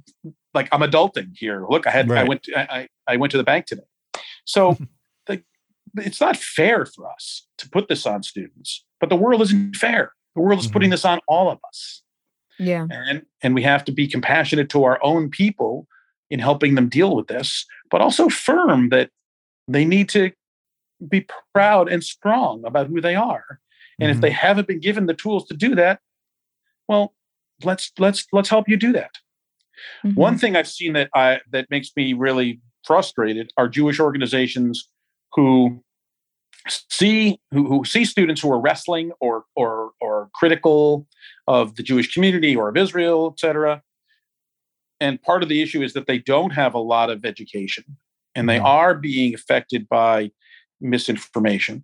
like 0.54 0.68
I'm 0.72 0.82
adulting 0.82 1.32
here. 1.36 1.66
Look, 1.70 1.86
I 1.88 1.92
had 1.92 2.12
I 2.12 2.24
went 2.24 2.44
to, 2.44 2.58
I, 2.58 2.80
I 2.80 2.88
I 3.08 3.18
went 3.18 3.32
to 3.32 3.38
the 3.38 3.44
bank 3.44 3.66
today. 3.66 3.84
So 4.46 4.74
the, 4.74 4.88
it's 5.98 6.22
not 6.22 6.38
fair 6.38 6.86
for 6.86 7.10
us 7.12 7.48
to 7.58 7.70
put 7.70 7.88
this 7.88 8.06
on 8.06 8.24
students, 8.24 8.86
but 9.00 9.10
the 9.10 9.16
world 9.16 9.42
isn't 9.42 9.76
fair. 9.76 10.14
The 10.36 10.42
world 10.42 10.60
is 10.60 10.68
putting 10.68 10.90
this 10.90 11.06
on 11.06 11.20
all 11.28 11.52
of 11.52 11.60
us, 11.68 12.04
Yeah. 12.58 12.88
and 12.90 13.26
and 13.42 13.54
we 13.54 13.64
have 13.64 13.84
to 13.86 13.92
be 13.92 14.08
compassionate 14.08 14.70
to 14.70 14.84
our 14.84 15.00
own 15.04 15.30
people 15.30 15.88
in 16.30 16.40
helping 16.40 16.76
them 16.76 16.88
deal 16.88 17.16
with 17.16 17.28
this, 17.28 17.66
but 17.90 18.02
also 18.02 18.30
firm 18.30 18.90
that 18.90 19.10
they 19.68 19.84
need 19.84 20.08
to 20.10 20.32
be 21.10 21.28
proud 21.54 21.92
and 21.92 22.04
strong 22.04 22.64
about 22.66 22.88
who 22.88 23.02
they 23.02 23.16
are. 23.16 23.60
And 24.00 24.10
if 24.10 24.18
Mhm. 24.18 24.22
they 24.22 24.30
haven't 24.32 24.68
been 24.68 24.80
given 24.80 25.06
the 25.08 25.14
tools 25.14 25.46
to 25.48 25.56
do 25.56 25.76
that, 25.76 26.00
well, 26.88 27.14
let's 27.64 27.92
let's 28.00 28.26
let's 28.32 28.50
help 28.50 28.70
you 28.70 28.78
do 28.78 28.94
that. 28.94 29.12
Mhm. 30.06 30.16
One 30.16 30.38
thing 30.38 30.56
I've 30.56 30.68
seen 30.68 30.94
that 30.94 31.10
I 31.14 31.42
that 31.52 31.70
makes 31.70 31.92
me 31.96 32.14
really 32.14 32.62
frustrated 32.86 33.52
are 33.58 33.68
Jewish 33.68 34.00
organizations 34.00 34.88
who 35.34 35.84
see 36.68 37.40
who, 37.52 37.68
who 37.68 37.86
see 37.86 38.06
students 38.06 38.42
who 38.42 38.52
are 38.52 38.60
wrestling 38.60 39.12
or 39.20 39.46
or 39.56 39.92
or 40.00 40.30
critical 40.36 41.08
of 41.48 41.76
the 41.76 41.84
Jewish 41.84 42.14
community 42.14 42.56
or 42.56 42.70
of 42.70 42.78
Israel, 42.78 43.32
etc. 43.34 43.82
And 45.00 45.22
part 45.22 45.42
of 45.42 45.50
the 45.50 45.62
issue 45.62 45.82
is 45.82 45.94
that 45.94 46.06
they 46.06 46.20
don't 46.20 46.52
have 46.52 46.74
a 46.76 46.80
lot 46.80 47.10
of 47.10 47.26
education 47.26 47.84
and 48.36 48.48
they 48.48 48.60
Mhm. 48.60 48.66
are 48.66 48.94
being 48.96 49.34
affected 49.34 49.90
by 49.90 50.32
misinformation. 50.80 51.84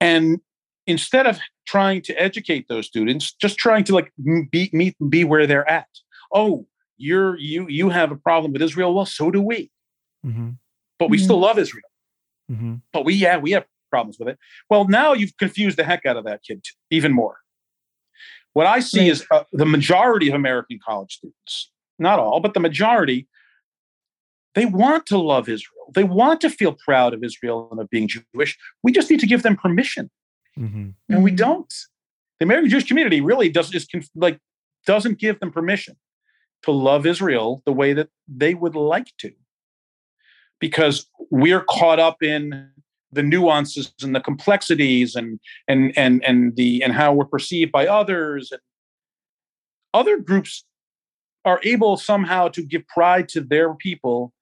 And 0.00 0.40
instead 0.86 1.26
of 1.26 1.38
trying 1.66 2.02
to 2.02 2.14
educate 2.14 2.66
those 2.68 2.86
students, 2.86 3.32
just 3.34 3.58
trying 3.58 3.84
to 3.84 3.94
like 3.94 4.12
be 4.50 4.70
meet 4.72 4.96
be 5.08 5.24
where 5.24 5.46
they're 5.46 5.68
at. 5.68 5.88
Oh, 6.32 6.66
you're 6.96 7.36
you 7.38 7.66
you 7.68 7.88
have 7.90 8.12
a 8.12 8.16
problem 8.16 8.52
with 8.52 8.62
Israel. 8.62 8.94
Well, 8.94 9.06
so 9.06 9.30
do 9.30 9.40
we. 9.42 9.70
Mhm. 10.24 10.58
But 10.98 11.10
we 11.10 11.18
Mhm. 11.18 11.24
still 11.24 11.38
love 11.40 11.58
Israel. 11.58 11.89
Mhm. 12.50 12.82
But 12.92 13.04
we 13.04 13.14
yeah, 13.14 13.36
we 13.38 13.52
have 13.52 13.64
problems 13.90 14.18
with 14.18 14.28
it. 14.28 14.38
Well, 14.68 14.86
now 14.88 15.12
you've 15.12 15.36
confused 15.36 15.76
the 15.78 15.84
heck 15.84 16.04
out 16.06 16.16
of 16.16 16.24
that 16.24 16.42
kid 16.46 16.62
t- 16.64 16.72
even 16.90 17.12
more. 17.12 17.38
What 18.52 18.66
I 18.66 18.80
see 18.80 19.00
Right. 19.00 19.10
is 19.12 19.26
uh, 19.30 19.44
the 19.52 19.66
majority 19.66 20.28
of 20.28 20.34
American 20.34 20.78
college 20.84 21.12
students, 21.18 21.70
not 21.98 22.18
all, 22.18 22.40
but 22.40 22.54
the 22.54 22.60
majority 22.60 23.28
They 24.54 24.66
want 24.66 25.06
to 25.06 25.18
love 25.18 25.48
Israel. 25.48 25.92
They 25.94 26.02
want 26.04 26.40
to 26.40 26.50
feel 26.50 26.76
proud 26.84 27.14
of 27.14 27.22
Israel 27.22 27.68
and 27.70 27.80
of 27.80 27.88
being 27.88 28.08
Jewish. 28.08 28.58
We 28.82 28.90
just 28.92 29.08
need 29.10 29.20
to 29.20 29.26
give 29.26 29.42
them 29.44 29.56
permission, 29.56 30.10
mm-hmm. 30.58 30.88
and 31.08 31.22
we 31.22 31.30
don't. 31.30 31.72
The 32.38 32.44
American 32.46 32.70
Jewish 32.70 32.88
community 32.88 33.20
really 33.20 33.48
does 33.48 33.72
is 33.74 33.86
like 34.16 34.38
doesn't 34.86 35.18
give 35.18 35.38
them 35.40 35.52
permission 35.52 35.94
to 36.64 36.70
love 36.72 37.06
Israel 37.06 37.62
the 37.64 37.72
way 37.72 37.92
that 37.92 38.08
they 38.26 38.54
would 38.54 38.74
like 38.74 39.10
to, 39.18 39.30
because 40.60 41.06
we're 41.30 41.64
caught 41.64 41.98
up 41.98 42.22
in 42.22 42.70
the 43.12 43.22
nuances 43.22 43.92
and 44.02 44.14
the 44.14 44.20
complexities 44.20 45.16
and 45.16 45.40
and 45.66 45.92
and 45.96 46.24
and 46.24 46.56
the 46.56 46.82
and 46.82 46.92
how 46.92 47.12
we're 47.12 47.24
perceived 47.24 47.72
by 47.72 47.86
others 47.86 48.52
and 48.52 48.60
other 49.92 50.18
groups 50.18 50.64
are 51.44 51.60
able 51.64 51.96
somehow 51.96 52.48
to 52.48 52.62
give 52.62 52.86
pride 52.86 53.28
to 53.28 53.40
their 53.40 53.74
people 53.74 54.32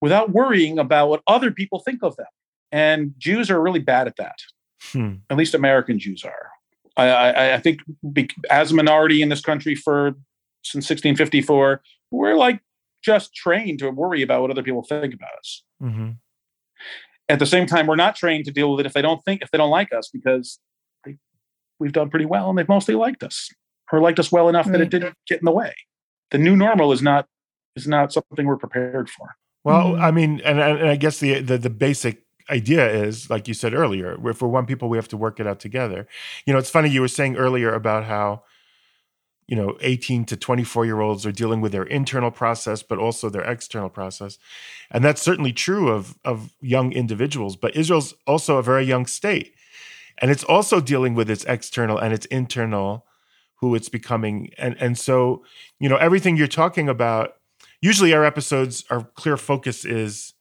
without 0.00 0.30
worrying 0.30 0.78
about 0.78 1.08
what 1.08 1.22
other 1.26 1.50
people 1.50 1.78
think 1.78 2.02
of 2.02 2.16
them. 2.16 2.26
And 2.72 3.14
Jews 3.18 3.50
are 3.50 3.60
really 3.60 3.80
bad 3.80 4.06
at 4.06 4.16
that. 4.16 4.38
Hmm. 4.82 5.16
At 5.28 5.36
least 5.36 5.54
American 5.54 5.98
Jews 5.98 6.24
are. 6.24 6.50
I, 6.96 7.08
I, 7.08 7.54
I 7.54 7.60
think 7.60 7.80
as 8.48 8.72
a 8.72 8.74
minority 8.74 9.22
in 9.22 9.28
this 9.28 9.40
country 9.40 9.74
for 9.74 10.14
since 10.62 10.88
1654, 10.88 11.82
we're 12.10 12.36
like 12.36 12.60
just 13.02 13.34
trained 13.34 13.78
to 13.80 13.90
worry 13.90 14.22
about 14.22 14.42
what 14.42 14.50
other 14.50 14.62
people 14.62 14.82
think 14.82 15.14
about 15.14 15.30
us. 15.38 15.62
Mm-hmm. 15.82 16.10
At 17.28 17.38
the 17.38 17.46
same 17.46 17.66
time, 17.66 17.86
we're 17.86 17.96
not 17.96 18.16
trained 18.16 18.44
to 18.46 18.50
deal 18.50 18.70
with 18.70 18.80
it 18.80 18.86
if 18.86 18.92
they 18.92 19.02
don't 19.02 19.24
think 19.24 19.42
if 19.42 19.50
they 19.50 19.58
don't 19.58 19.70
like 19.70 19.92
us 19.92 20.10
because 20.12 20.58
they, 21.04 21.16
we've 21.78 21.92
done 21.92 22.10
pretty 22.10 22.26
well 22.26 22.50
and 22.50 22.58
they've 22.58 22.68
mostly 22.68 22.94
liked 22.94 23.22
us 23.22 23.48
or 23.92 24.00
liked 24.00 24.18
us 24.18 24.32
well 24.32 24.48
enough 24.48 24.66
right. 24.66 24.72
that 24.72 24.80
it 24.80 24.90
didn't 24.90 25.14
get 25.26 25.40
in 25.40 25.44
the 25.44 25.52
way. 25.52 25.74
The 26.30 26.38
new 26.38 26.56
normal 26.56 26.92
is 26.92 27.02
not 27.02 27.26
is 27.76 27.86
not 27.86 28.12
something 28.12 28.46
we're 28.46 28.56
prepared 28.56 29.08
for. 29.08 29.36
Well, 29.62 29.92
mm-hmm. 29.92 30.02
I 30.02 30.10
mean, 30.10 30.40
and, 30.44 30.58
and 30.60 30.88
I 30.88 30.96
guess 30.96 31.18
the, 31.20 31.40
the 31.40 31.58
the 31.58 31.70
basic 31.70 32.22
idea 32.50 32.90
is, 32.90 33.30
like 33.30 33.46
you 33.46 33.54
said 33.54 33.74
earlier, 33.74 34.18
if 34.28 34.42
we're 34.42 34.48
one 34.48 34.66
people, 34.66 34.88
we 34.88 34.98
have 34.98 35.08
to 35.08 35.16
work 35.16 35.38
it 35.40 35.46
out 35.46 35.60
together. 35.60 36.08
You 36.46 36.52
know, 36.52 36.58
it's 36.58 36.70
funny 36.70 36.90
you 36.90 37.00
were 37.00 37.08
saying 37.08 37.36
earlier 37.36 37.72
about 37.72 38.04
how, 38.04 38.42
you 39.50 39.56
know, 39.56 39.76
18 39.80 40.26
to 40.26 40.36
24 40.36 40.86
year 40.86 41.00
olds 41.00 41.26
are 41.26 41.32
dealing 41.32 41.60
with 41.60 41.72
their 41.72 41.82
internal 41.82 42.30
process, 42.30 42.84
but 42.84 43.00
also 43.00 43.28
their 43.28 43.42
external 43.42 43.88
process. 43.88 44.38
And 44.92 45.04
that's 45.04 45.20
certainly 45.20 45.52
true 45.52 45.88
of, 45.88 46.16
of 46.24 46.54
young 46.60 46.92
individuals, 46.92 47.56
but 47.56 47.74
Israel's 47.74 48.14
also 48.28 48.58
a 48.58 48.62
very 48.62 48.84
young 48.84 49.06
state. 49.06 49.52
And 50.18 50.30
it's 50.30 50.44
also 50.44 50.80
dealing 50.80 51.14
with 51.14 51.28
its 51.28 51.44
external 51.46 51.98
and 51.98 52.14
its 52.14 52.26
internal, 52.26 53.04
who 53.56 53.74
it's 53.74 53.88
becoming. 53.88 54.52
And, 54.56 54.76
and 54.78 54.96
so, 54.96 55.42
you 55.80 55.88
know, 55.88 55.96
everything 55.96 56.36
you're 56.36 56.46
talking 56.46 56.88
about 56.88 57.34
usually 57.80 58.14
our 58.14 58.24
episodes, 58.24 58.84
our 58.88 59.02
clear 59.02 59.36
focus 59.36 59.84
is 59.84 60.32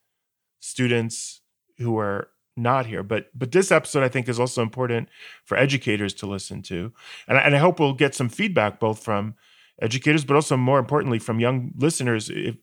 students 0.60 1.42
who 1.80 1.98
are 1.98 2.30
not 2.60 2.86
here. 2.86 3.04
But 3.04 3.28
but 3.34 3.52
this 3.52 3.72
episode 3.72 4.04
I 4.04 4.10
think 4.10 4.30
is 4.30 4.40
also 4.40 4.62
important 4.62 5.10
for 5.46 5.58
educators 5.58 6.14
to 6.16 6.28
listen 6.28 6.62
to, 6.64 6.94
and 7.28 7.38
I, 7.38 7.42
and 7.42 7.56
I 7.56 7.60
hope 7.60 7.80
we'll 7.80 7.94
get 7.94 8.16
some 8.16 8.30
feedback 8.30 8.80
both 8.80 9.04
from 9.04 9.36
educators, 9.82 10.26
but 10.26 10.36
also 10.36 10.58
more 10.58 10.80
importantly 10.80 11.20
from 11.20 11.40
young 11.40 11.72
listeners. 11.78 12.30
If, 12.30 12.58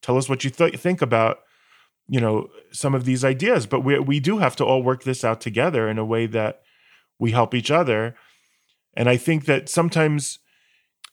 tell 0.00 0.16
us 0.16 0.28
what 0.28 0.44
you 0.44 0.50
th- 0.50 0.78
think 0.78 1.02
about 1.02 1.40
you 2.08 2.20
know 2.20 2.48
some 2.72 2.94
of 2.94 3.04
these 3.04 3.24
ideas. 3.24 3.66
But 3.66 3.80
we 3.80 3.98
we 3.98 4.20
do 4.20 4.38
have 4.38 4.56
to 4.56 4.64
all 4.64 4.82
work 4.82 5.04
this 5.04 5.24
out 5.24 5.40
together 5.40 5.88
in 5.88 5.98
a 5.98 6.04
way 6.04 6.26
that 6.26 6.62
we 7.18 7.32
help 7.32 7.54
each 7.54 7.70
other. 7.70 8.16
And 8.94 9.08
I 9.08 9.16
think 9.16 9.46
that 9.46 9.68
sometimes 9.68 10.38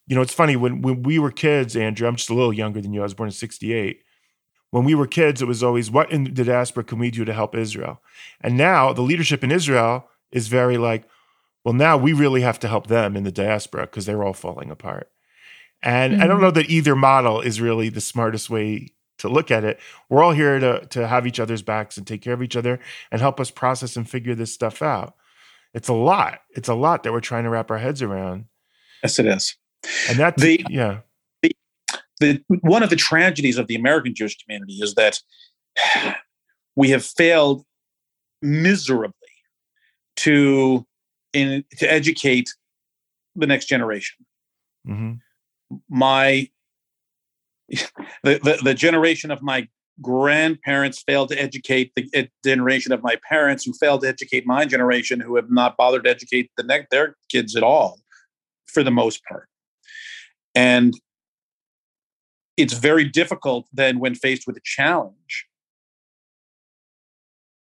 you 0.09 0.15
know, 0.15 0.23
it's 0.23 0.33
funny 0.33 0.55
when 0.55 0.81
when 0.81 1.03
we 1.03 1.19
were 1.19 1.31
kids, 1.31 1.77
Andrew. 1.77 2.07
I'm 2.07 2.15
just 2.15 2.31
a 2.31 2.33
little 2.33 2.51
younger 2.51 2.81
than 2.81 2.93
you. 2.93 3.01
I 3.01 3.03
was 3.03 3.13
born 3.13 3.29
in 3.29 3.31
'68. 3.31 4.01
When 4.71 4.83
we 4.83 4.95
were 4.95 5.07
kids, 5.07 5.41
it 5.41 5.47
was 5.47 5.63
always, 5.63 5.89
"What 5.89 6.11
in 6.11 6.33
the 6.33 6.43
diaspora 6.43 6.83
can 6.83 6.99
we 6.99 7.11
do 7.11 7.25
to 7.25 7.33
help 7.33 7.55
Israel?" 7.55 8.01
And 8.41 8.57
now 8.57 8.93
the 8.93 9.01
leadership 9.01 9.43
in 9.43 9.51
Israel 9.51 10.07
is 10.31 10.47
very 10.47 10.77
like, 10.77 11.05
"Well, 11.63 11.73
now 11.73 11.97
we 11.97 12.13
really 12.13 12.41
have 12.41 12.59
to 12.59 12.67
help 12.67 12.87
them 12.87 13.15
in 13.15 13.23
the 13.23 13.31
diaspora 13.31 13.83
because 13.83 14.05
they're 14.05 14.23
all 14.23 14.33
falling 14.33 14.69
apart." 14.69 15.11
And 15.81 16.13
mm-hmm. 16.13 16.21
I 16.21 16.27
don't 16.27 16.37
mm-hmm. 16.37 16.45
know 16.45 16.51
that 16.51 16.69
either 16.69 16.95
model 16.95 17.41
is 17.41 17.61
really 17.61 17.89
the 17.89 18.01
smartest 18.01 18.49
way 18.49 18.89
to 19.19 19.29
look 19.29 19.51
at 19.51 19.63
it. 19.63 19.79
We're 20.07 20.23
all 20.23 20.31
here 20.31 20.59
to 20.59 20.85
to 20.87 21.07
have 21.07 21.27
each 21.27 21.39
other's 21.39 21.61
backs 21.61 21.97
and 21.97 22.05
take 22.05 22.21
care 22.21 22.33
of 22.33 22.43
each 22.43 22.55
other 22.55 22.79
and 23.11 23.21
help 23.21 23.39
us 23.39 23.51
process 23.51 23.95
and 23.95 24.09
figure 24.09 24.35
this 24.35 24.53
stuff 24.53 24.81
out. 24.81 25.15
It's 25.73 25.87
a 25.87 25.93
lot. 25.93 26.41
It's 26.51 26.69
a 26.69 26.73
lot 26.73 27.03
that 27.03 27.11
we're 27.11 27.19
trying 27.19 27.43
to 27.43 27.49
wrap 27.49 27.69
our 27.69 27.77
heads 27.77 28.01
around. 28.01 28.45
Yes, 29.03 29.19
it 29.19 29.25
is. 29.25 29.55
And 30.09 30.17
that, 30.19 30.35
the, 30.37 30.65
yeah. 30.69 30.99
The, 32.19 32.43
one 32.61 32.83
of 32.83 32.89
the 32.89 32.95
tragedies 32.95 33.57
of 33.57 33.67
the 33.67 33.75
American 33.75 34.13
Jewish 34.13 34.37
community 34.37 34.73
is 34.73 34.95
that 34.95 35.19
we 36.75 36.89
have 36.89 37.05
failed 37.05 37.63
miserably 38.41 39.13
to 40.17 40.85
in 41.33 41.63
to 41.77 41.91
educate 41.91 42.53
the 43.35 43.47
next 43.47 43.65
generation. 43.65 44.25
Mm-hmm. 44.87 45.13
My 45.89 46.49
the, 47.69 47.79
the, 48.23 48.59
the 48.63 48.73
generation 48.73 49.31
of 49.31 49.41
my 49.41 49.67
grandparents 50.01 51.03
failed 51.05 51.29
to 51.29 51.41
educate 51.41 51.91
the 51.95 52.29
generation 52.43 52.91
of 52.91 53.03
my 53.03 53.17
parents 53.27 53.65
who 53.65 53.73
failed 53.73 54.01
to 54.01 54.07
educate 54.07 54.47
my 54.47 54.65
generation 54.65 55.19
who 55.19 55.35
have 55.35 55.51
not 55.51 55.75
bothered 55.77 56.05
to 56.05 56.09
educate 56.09 56.49
the 56.57 56.63
next 56.63 56.89
their 56.89 57.15
kids 57.29 57.55
at 57.55 57.63
all 57.63 57.99
for 58.65 58.81
the 58.81 58.91
most 58.91 59.21
part 59.25 59.47
and 60.55 60.93
it's 62.59 62.73
very 62.73 63.05
difficult 63.05 63.67
then 63.73 63.99
when 63.99 64.15
faced 64.15 64.45
with 64.45 64.57
a 64.57 64.61
challenge 64.63 65.47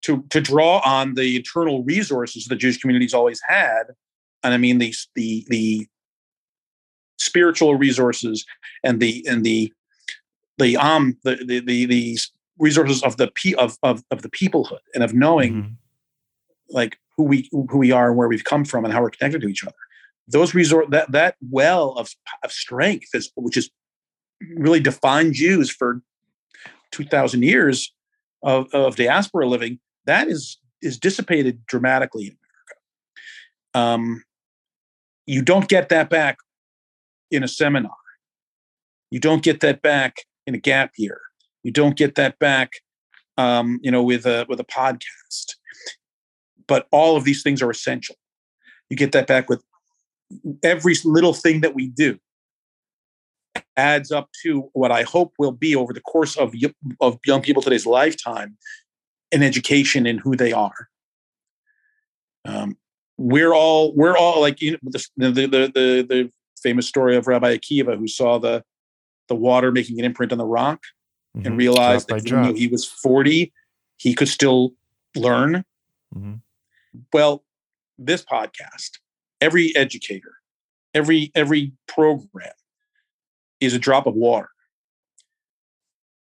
to, 0.03 0.23
to 0.29 0.39
draw 0.39 0.79
on 0.85 1.15
the 1.15 1.35
internal 1.35 1.83
resources 1.83 2.45
the 2.45 2.55
Jewish 2.55 2.79
communities 2.79 3.13
always 3.13 3.41
had. 3.47 3.83
And 4.43 4.53
I 4.53 4.57
mean 4.57 4.77
the, 4.77 4.93
the, 5.15 5.45
the 5.49 5.87
spiritual 7.17 7.75
resources 7.75 8.45
and 8.83 8.99
the 8.99 9.25
and 9.27 9.43
the 9.43 9.73
the 10.57 10.77
um 10.77 11.17
the 11.23 11.35
the 11.35 11.59
the, 11.59 11.85
the 11.85 12.17
resources 12.59 13.03
of 13.03 13.17
the 13.17 13.27
pe- 13.27 13.53
of, 13.55 13.77
of 13.83 14.03
of 14.11 14.21
the 14.21 14.29
peoplehood 14.29 14.79
and 14.93 15.03
of 15.03 15.13
knowing 15.13 15.53
mm-hmm. 15.53 15.73
like 16.69 16.97
who 17.15 17.23
we 17.23 17.49
who 17.51 17.77
we 17.77 17.91
are 17.91 18.09
and 18.09 18.17
where 18.17 18.27
we've 18.27 18.43
come 18.43 18.63
from 18.63 18.85
and 18.85 18.93
how 18.93 19.01
we're 19.01 19.09
connected 19.09 19.41
to 19.41 19.47
each 19.47 19.63
other 19.63 19.75
those 20.27 20.53
resort 20.53 20.89
that 20.91 21.11
that 21.11 21.35
well 21.49 21.91
of, 21.93 22.09
of 22.43 22.51
strength 22.51 23.09
is 23.13 23.31
which 23.35 23.57
is 23.57 23.69
really 24.55 24.79
defined 24.79 25.33
Jews 25.33 25.69
for 25.69 26.01
2000 26.91 27.43
years 27.43 27.93
of, 28.43 28.67
of 28.73 28.95
diaspora 28.95 29.47
living 29.47 29.79
that 30.07 30.27
is 30.27 30.57
is 30.81 30.97
dissipated 30.97 31.65
dramatically 31.67 32.27
in 32.27 32.37
America. 33.75 33.93
Um, 33.93 34.23
you 35.25 35.41
don't 35.41 35.67
get 35.67 35.89
that 35.89 36.09
back 36.09 36.37
in 37.29 37.43
a 37.43 37.47
seminar. 37.47 37.91
You 39.11 39.19
don't 39.19 39.43
get 39.43 39.59
that 39.61 39.81
back 39.81 40.17
in 40.45 40.55
a 40.55 40.57
gap 40.57 40.91
year. 40.97 41.19
You 41.63 41.71
don't 41.71 41.97
get 41.97 42.15
that 42.15 42.39
back, 42.39 42.71
um, 43.37 43.79
you 43.81 43.91
know, 43.91 44.03
with 44.03 44.25
a 44.25 44.45
with 44.47 44.59
a 44.59 44.65
podcast. 44.65 45.55
But 46.67 46.87
all 46.91 47.17
of 47.17 47.23
these 47.23 47.43
things 47.43 47.61
are 47.61 47.69
essential. 47.69 48.15
You 48.89 48.97
get 48.97 49.11
that 49.11 49.27
back 49.27 49.49
with 49.49 49.63
every 50.63 50.95
little 51.03 51.33
thing 51.33 51.61
that 51.61 51.75
we 51.75 51.87
do 51.87 52.17
adds 53.77 54.11
up 54.11 54.29
to 54.43 54.69
what 54.73 54.91
I 54.91 55.03
hope 55.03 55.33
will 55.37 55.51
be 55.51 55.75
over 55.75 55.93
the 55.93 56.01
course 56.01 56.35
of 56.35 56.53
of 56.99 57.19
young 57.25 57.41
people 57.41 57.61
today's 57.61 57.85
lifetime 57.85 58.57
an 59.31 59.43
education 59.43 60.05
in 60.05 60.17
who 60.17 60.35
they 60.35 60.53
are. 60.53 60.89
Um, 62.45 62.77
we're 63.17 63.53
all 63.53 63.93
we're 63.93 64.17
all 64.17 64.41
like 64.41 64.61
you 64.61 64.71
know, 64.71 64.79
the, 64.91 65.07
the, 65.17 65.47
the 65.47 66.05
the 66.07 66.31
famous 66.61 66.87
story 66.87 67.15
of 67.15 67.27
Rabbi 67.27 67.55
Akiva 67.55 67.97
who 67.97 68.07
saw 68.07 68.37
the 68.37 68.63
the 69.27 69.35
water 69.35 69.71
making 69.71 69.99
an 69.99 70.05
imprint 70.05 70.31
on 70.31 70.37
the 70.37 70.45
rock 70.45 70.81
mm-hmm. 71.35 71.45
and 71.45 71.57
realized 71.57 72.07
drop 72.07 72.21
that 72.21 72.27
even 72.27 72.43
though 72.43 72.53
he 72.53 72.67
was 72.67 72.85
40 72.85 73.51
he 73.97 74.13
could 74.13 74.29
still 74.29 74.73
learn 75.15 75.65
mm-hmm. 76.15 76.35
well 77.11 77.43
this 77.97 78.23
podcast 78.23 78.99
every 79.41 79.75
educator, 79.75 80.35
every 80.93 81.31
every 81.35 81.73
program 81.87 82.53
is 83.59 83.73
a 83.73 83.79
drop 83.79 84.05
of 84.07 84.15
water. 84.15 84.49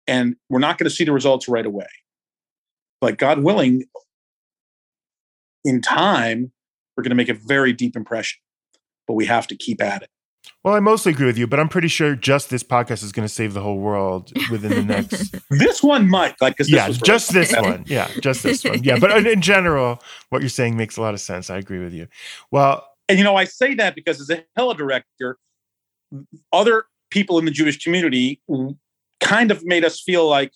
And 0.07 0.35
we're 0.49 0.59
not 0.59 0.77
going 0.77 0.89
to 0.89 0.95
see 0.95 1.03
the 1.03 1.11
results 1.11 1.47
right 1.47 1.65
away. 1.65 1.87
But 3.01 3.17
God 3.17 3.39
willing, 3.39 3.83
in 5.63 5.81
time, 5.81 6.51
we're 6.95 7.03
going 7.03 7.09
to 7.09 7.15
make 7.15 7.29
a 7.29 7.33
very 7.33 7.73
deep 7.73 7.95
impression. 7.95 8.39
But 9.05 9.13
we 9.13 9.25
have 9.25 9.47
to 9.47 9.55
keep 9.55 9.81
at 9.81 10.03
it. 10.03 10.09
Well, 10.63 10.73
I 10.75 10.79
mostly 10.79 11.11
agree 11.11 11.25
with 11.25 11.37
you, 11.37 11.47
but 11.47 11.59
I'm 11.59 11.69
pretty 11.69 11.87
sure 11.87 12.15
just 12.15 12.49
this 12.49 12.63
podcast 12.63 13.03
is 13.03 13.11
going 13.11 13.27
to 13.27 13.33
save 13.33 13.53
the 13.53 13.61
whole 13.61 13.79
world 13.79 14.31
within 14.49 14.71
the 14.71 14.83
next. 14.83 15.35
this 15.49 15.83
one 15.83 16.09
might, 16.09 16.39
like, 16.41 16.55
yeah, 16.65 16.89
just 16.89 17.33
this 17.33 17.53
one, 17.53 17.83
yeah, 17.87 18.09
just 18.21 18.43
this 18.43 18.63
one, 18.63 18.83
yeah. 18.83 18.97
But 18.99 19.25
in 19.27 19.41
general, 19.41 20.01
what 20.29 20.41
you're 20.41 20.49
saying 20.49 20.77
makes 20.77 20.97
a 20.97 21.01
lot 21.01 21.13
of 21.13 21.21
sense. 21.21 21.49
I 21.49 21.57
agree 21.57 21.79
with 21.79 21.93
you. 21.93 22.07
Well, 22.51 22.87
and 23.09 23.17
you 23.17 23.23
know, 23.23 23.35
I 23.35 23.45
say 23.45 23.75
that 23.75 23.95
because 23.95 24.19
as 24.19 24.29
a 24.29 24.43
Hillel 24.55 24.73
director, 24.73 25.37
other 26.51 26.85
people 27.09 27.39
in 27.39 27.45
the 27.45 27.51
Jewish 27.51 27.77
community 27.83 28.41
kind 29.19 29.51
of 29.51 29.65
made 29.65 29.83
us 29.85 30.01
feel 30.01 30.27
like 30.27 30.51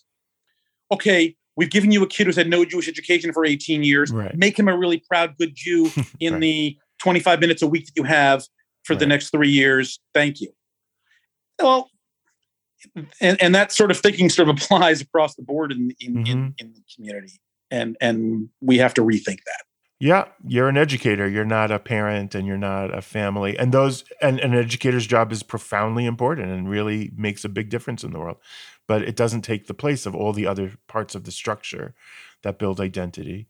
okay, 0.92 1.34
we've 1.56 1.70
given 1.70 1.90
you 1.90 2.02
a 2.02 2.06
kid 2.06 2.26
who's 2.26 2.36
had 2.36 2.48
no 2.50 2.64
Jewish 2.66 2.86
education 2.86 3.32
for 3.32 3.46
18 3.46 3.82
years. 3.82 4.12
Right. 4.12 4.36
Make 4.36 4.58
him 4.58 4.68
a 4.68 4.76
really 4.76 5.02
proud, 5.08 5.34
good 5.38 5.52
Jew 5.54 5.90
in 6.20 6.34
Right. 6.34 6.40
the 6.40 6.78
25 6.98 7.40
minutes 7.40 7.62
a 7.62 7.66
week 7.66 7.86
that 7.86 7.92
you 7.96 8.02
have 8.04 8.44
for 8.84 8.94
the 8.94 9.06
next 9.06 9.30
three 9.30 9.48
years. 9.50 10.00
Thank 10.12 10.40
you. 10.42 10.52
Well, 11.58 11.88
and, 13.20 13.40
and 13.42 13.54
that 13.54 13.72
sort 13.72 13.90
of 13.90 13.98
thinking 13.98 14.28
sort 14.28 14.48
of 14.50 14.56
applies 14.62 15.00
across 15.00 15.34
the 15.34 15.42
board 15.42 15.72
in, 15.72 15.92
in, 15.98 16.18
in, 16.18 16.24
Mhm. 16.26 16.54
in 16.58 16.72
the 16.74 16.82
community. 16.94 17.40
And, 17.70 17.96
and 18.02 18.50
we 18.60 18.76
have 18.78 18.92
to 18.94 19.00
rethink 19.02 19.38
that. 19.46 19.64
Yeah, 20.02 20.24
you're 20.44 20.68
an 20.68 20.76
educator. 20.76 21.28
You're 21.28 21.44
not 21.44 21.70
a 21.70 21.78
parent 21.78 22.34
and 22.34 22.44
you're 22.44 22.58
not 22.58 22.92
a 22.92 23.00
family. 23.00 23.56
And 23.56 23.70
those 23.70 24.02
and 24.20 24.40
an 24.40 24.52
educator's 24.52 25.06
job 25.06 25.30
is 25.30 25.44
profoundly 25.44 26.06
important 26.06 26.50
and 26.50 26.68
really 26.68 27.12
makes 27.16 27.44
a 27.44 27.48
big 27.48 27.70
difference 27.70 28.02
in 28.02 28.10
the 28.10 28.18
world. 28.18 28.38
But 28.88 29.02
it 29.02 29.14
doesn't 29.14 29.42
take 29.42 29.68
the 29.68 29.74
place 29.74 30.04
of 30.04 30.16
all 30.16 30.32
the 30.32 30.44
other 30.44 30.72
parts 30.88 31.14
of 31.14 31.22
the 31.22 31.30
structure 31.30 31.94
that 32.42 32.58
build 32.58 32.80
identity. 32.80 33.46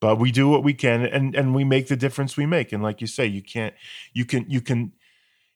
But 0.00 0.20
we 0.20 0.30
do 0.30 0.48
what 0.48 0.62
we 0.62 0.74
can 0.74 1.04
and 1.04 1.34
and 1.34 1.56
we 1.56 1.64
make 1.64 1.88
the 1.88 1.96
difference 1.96 2.36
we 2.36 2.46
make. 2.46 2.70
And 2.72 2.84
like 2.84 3.00
you 3.00 3.08
say, 3.08 3.26
you 3.26 3.42
can't 3.42 3.74
you 4.12 4.24
can 4.24 4.48
you 4.48 4.60
can 4.60 4.92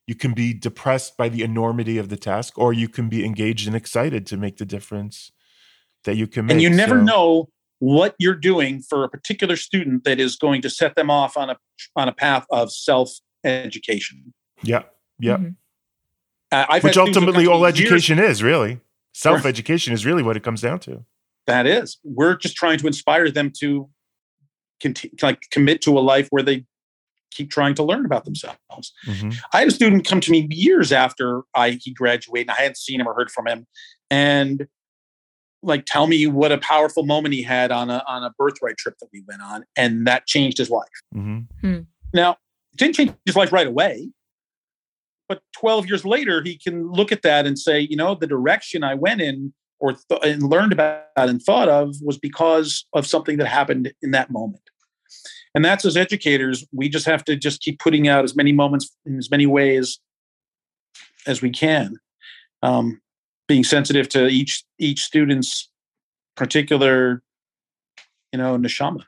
you 0.09 0.16
can 0.16 0.32
be 0.34 0.53
depressed 0.53 1.16
by 1.16 1.28
the 1.28 1.44
enormity 1.44 1.96
of 1.96 2.09
the 2.09 2.16
task 2.16 2.59
or 2.59 2.72
you 2.72 2.88
can 2.88 3.09
be 3.09 3.24
engaged 3.24 3.68
and 3.68 3.76
excited 3.76 4.26
to 4.26 4.36
make 4.36 4.57
the 4.57 4.66
difference 4.66 5.30
that 6.03 6.16
you 6.16 6.26
can 6.26 6.46
make. 6.46 6.55
and 6.55 6.62
you 6.62 6.70
never 6.70 6.98
So- 6.98 7.05
know 7.05 7.48
what 7.81 8.14
you're 8.18 8.35
doing 8.37 8.81
for 8.83 9.03
a 9.05 9.09
particular 9.09 9.57
student 9.57 10.05
that 10.05 10.20
is 10.20 10.37
going 10.37 10.62
to 10.62 10.70
set 10.70 10.95
them 10.95 11.11
off 11.11 11.37
on 11.37 11.51
a 11.51 11.57
on 11.97 12.09
a 12.09 12.12
path 12.12 12.47
of 12.51 12.72
self 12.72 13.11
education. 13.45 14.33
Yeah. 14.62 14.83
Yeah. 15.18 15.39
Mhm. 15.39 16.83
Which 16.83 16.97
ultimately 16.97 17.47
all 17.47 17.64
education 17.66 18.18
is, 18.18 18.43
really. 18.43 18.81
Self 19.12 19.45
education 19.47 19.93
is 19.93 20.05
really 20.07 20.22
what 20.22 20.37
it 20.37 20.43
comes 20.43 20.61
down 20.61 20.78
to. 20.81 21.05
that 21.47 21.66
is. 21.66 21.99
We're 22.05 22.37
just 22.37 22.55
trying 22.55 22.78
to 22.78 22.87
inspire 22.87 23.28
them 23.28 23.51
to 23.59 23.91
conti- 24.81 25.11
like 25.20 25.41
commit 25.51 25.83
to 25.83 25.99
a 25.99 26.01
life 26.01 26.28
where 26.31 26.45
they 26.45 26.64
keep 27.33 27.51
trying 27.51 27.74
to 27.74 27.83
learn 27.83 28.05
about 28.05 28.24
themselves. 28.24 28.93
Mhm. 29.07 29.37
I 29.53 29.61
had 29.61 29.68
a 29.68 29.70
student 29.72 30.07
come 30.07 30.20
to 30.20 30.31
me 30.31 30.47
years 30.51 30.93
after 30.93 31.43
I 31.55 31.70
he 31.83 31.93
graduated, 31.93 32.49
and 32.51 32.57
I 32.57 32.61
hadn't 32.62 32.76
seen 32.76 33.01
him 33.01 33.09
or 33.09 33.14
heard 33.14 33.31
from 33.33 33.49
him, 33.49 33.66
and 34.11 34.68
like 35.63 35.85
tell 35.87 36.07
me 36.07 36.27
what 36.27 36.53
a 36.53 36.59
powerful 36.59 37.05
moment 37.05 37.35
he 37.35 37.43
had 37.43 37.71
on 37.71 37.91
a 37.91 38.03
on 38.07 38.23
a 38.23 38.31
birthright 38.39 38.77
trip 38.77 38.95
that 39.01 39.09
we 39.13 39.23
went 39.27 39.43
on, 39.43 39.65
and 39.77 40.07
that 40.07 40.27
changed 40.27 40.59
his 40.59 40.71
life. 40.71 40.89
Mhm. 41.15 41.87
Now, 42.13 42.33
it 42.73 42.79
didn't 42.79 42.95
change 42.95 43.13
his 43.27 43.37
life 43.37 43.53
right 43.53 43.67
away, 43.67 44.11
but 45.29 45.43
12 45.53 45.87
years 45.87 46.05
later, 46.05 46.43
he 46.43 46.57
can 46.57 46.91
look 46.91 47.13
at 47.13 47.23
that 47.23 47.47
and 47.47 47.59
say, 47.59 47.81
you 47.81 47.97
know, 47.97 48.15
the 48.15 48.27
direction 48.27 48.83
I 48.83 48.95
went 48.95 49.21
in 49.21 49.53
or 49.79 49.93
th- 49.95 50.21
and 50.23 50.43
learned 50.43 50.73
about 50.73 51.05
and 51.17 51.43
thought 51.43 51.69
of 51.69 51.95
was 52.03 52.19
because 52.19 52.85
of 52.93 53.07
something 53.07 53.39
that 53.39 53.47
happened 53.47 53.93
in 54.03 54.11
that 54.11 54.31
moment. 54.31 54.63
And 55.55 55.65
that's 55.65 55.85
as 55.85 55.97
educators, 55.97 56.67
we 56.73 56.89
just 56.89 57.07
have 57.07 57.25
to 57.25 57.37
just 57.37 57.61
keep 57.61 57.79
putting 57.79 58.07
out 58.07 58.25
as 58.25 58.37
many 58.37 58.53
moments 58.53 58.95
in 59.05 59.19
as 59.19 59.31
many 59.31 59.47
ways 59.47 59.99
as 61.27 61.43
we 61.43 61.51
can, 61.51 61.97
um, 62.63 63.01
being 63.51 63.64
sensitive 63.64 64.09
to 64.09 64.28
each 64.28 64.62
each 64.78 65.03
student's 65.03 65.68
particular, 66.36 67.20
you 68.32 68.38
know, 68.38 68.57
neshama, 68.57 69.03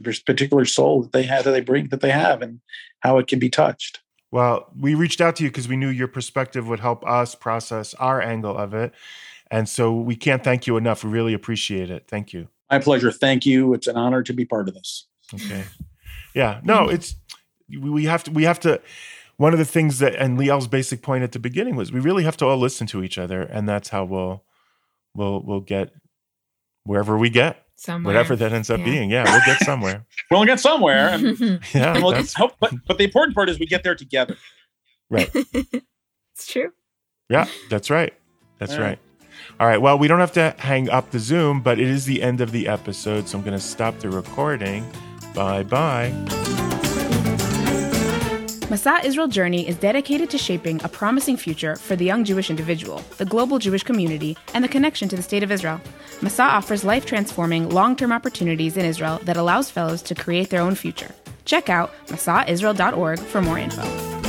their 0.00 0.14
particular 0.24 0.64
soul 0.64 1.02
that 1.02 1.12
they 1.12 1.24
have, 1.24 1.44
that 1.44 1.50
they 1.50 1.60
bring, 1.60 1.88
that 1.88 2.00
they 2.00 2.10
have, 2.10 2.40
and 2.40 2.60
how 3.00 3.18
it 3.18 3.26
can 3.26 3.38
be 3.38 3.50
touched. 3.50 4.00
Well, 4.30 4.70
we 4.80 4.94
reached 4.94 5.20
out 5.20 5.36
to 5.36 5.44
you 5.44 5.50
because 5.50 5.68
we 5.68 5.76
knew 5.76 5.90
your 5.90 6.08
perspective 6.08 6.66
would 6.68 6.80
help 6.80 7.04
us 7.04 7.34
process 7.34 7.92
our 7.94 8.22
angle 8.22 8.56
of 8.56 8.72
it. 8.72 8.94
And 9.50 9.68
so 9.68 9.92
we 9.92 10.16
can't 10.16 10.42
thank 10.42 10.66
you 10.66 10.78
enough. 10.78 11.04
We 11.04 11.10
really 11.10 11.34
appreciate 11.34 11.90
it. 11.90 12.04
Thank 12.08 12.32
you. 12.32 12.48
My 12.70 12.78
pleasure. 12.78 13.12
Thank 13.12 13.44
you. 13.44 13.74
It's 13.74 13.88
an 13.88 13.98
honor 13.98 14.22
to 14.22 14.32
be 14.32 14.46
part 14.46 14.68
of 14.68 14.74
this. 14.74 15.06
Okay. 15.34 15.64
Yeah. 16.32 16.62
No, 16.64 16.88
it's 16.88 17.14
we 17.68 17.90
we 17.90 18.04
have 18.06 18.24
to 18.24 18.30
we 18.30 18.44
have 18.44 18.60
to 18.60 18.80
one 19.42 19.52
of 19.52 19.58
the 19.58 19.64
things 19.76 19.98
that 19.98 20.14
and 20.14 20.38
Liel's 20.38 20.68
basic 20.68 21.02
point 21.02 21.24
at 21.24 21.32
the 21.32 21.38
beginning 21.40 21.74
was 21.74 21.90
we 21.92 21.98
really 22.00 22.22
have 22.24 22.36
to 22.38 22.46
all 22.46 22.56
listen 22.56 22.86
to 22.88 23.02
each 23.02 23.18
other 23.18 23.42
and 23.42 23.68
that's 23.68 23.88
how 23.88 24.04
we'll 24.04 24.44
we'll 25.14 25.42
we'll 25.44 25.60
get 25.74 25.90
wherever 26.84 27.18
we 27.18 27.28
get, 27.30 27.54
Somewhere. 27.76 28.14
whatever 28.14 28.34
that 28.36 28.52
ends 28.52 28.70
up 28.70 28.78
Yeah. 28.78 28.84
being. 28.84 29.10
Yeah, 29.10 29.24
we'll 29.24 29.44
get 29.46 29.58
somewhere. 29.64 30.04
We'll 30.30 30.44
get 30.44 30.60
somewhere. 30.60 31.08
And, 31.08 31.24
Yeah. 31.74 31.94
and 31.94 32.02
we'll 32.02 32.12
that's- 32.12 32.34
hope, 32.34 32.52
but, 32.60 32.72
but 32.86 32.98
the 32.98 33.04
important 33.04 33.34
part 33.34 33.48
is 33.50 33.58
we 33.58 33.66
get 33.66 33.82
there 33.82 33.94
together. 33.96 34.36
right. 35.10 35.30
it's 36.34 36.46
true. 36.46 36.70
Yeah, 37.28 37.46
that's 37.70 37.90
right. 37.90 38.12
That's 38.58 38.72
Yeah. 38.74 38.82
right. 38.86 38.98
All 39.60 39.66
right. 39.66 39.80
Well, 39.80 39.98
we 39.98 40.06
don't 40.08 40.20
have 40.20 40.32
to 40.32 40.54
hang 40.58 40.88
up 40.90 41.10
the 41.10 41.18
Zoom, 41.18 41.60
but 41.62 41.78
it 41.78 41.88
is 41.88 42.04
the 42.06 42.22
end 42.22 42.40
of 42.40 42.52
the 42.52 42.68
episode. 42.68 43.28
So 43.28 43.38
I'm 43.38 43.44
going 43.44 43.58
to 43.58 43.64
stop 43.64 43.98
the 43.98 44.08
recording. 44.10 44.84
Bye 45.34 45.62
bye. 45.64 46.12
Masa 48.72 49.04
Israel 49.04 49.28
Journey 49.28 49.68
is 49.68 49.76
dedicated 49.76 50.30
to 50.30 50.38
shaping 50.38 50.82
a 50.82 50.88
promising 50.88 51.36
future 51.36 51.76
for 51.76 51.94
the 51.94 52.06
young 52.06 52.24
Jewish 52.24 52.48
individual, 52.48 53.02
the 53.18 53.26
global 53.26 53.58
Jewish 53.58 53.82
community, 53.82 54.34
and 54.54 54.64
the 54.64 54.68
connection 54.68 55.10
to 55.10 55.16
the 55.16 55.22
State 55.22 55.42
of 55.42 55.52
Israel. 55.52 55.78
Masa 56.22 56.44
offers 56.44 56.82
life 56.82 57.04
transforming, 57.04 57.68
long 57.68 57.96
term 57.96 58.12
opportunities 58.12 58.78
in 58.78 58.86
Israel 58.86 59.20
that 59.24 59.36
allows 59.36 59.68
fellows 59.68 60.00
to 60.00 60.14
create 60.14 60.48
their 60.48 60.62
own 60.62 60.74
future. 60.74 61.14
Check 61.44 61.68
out 61.68 61.92
masaisrael.org 62.06 63.18
for 63.18 63.42
more 63.42 63.58
info. 63.58 64.21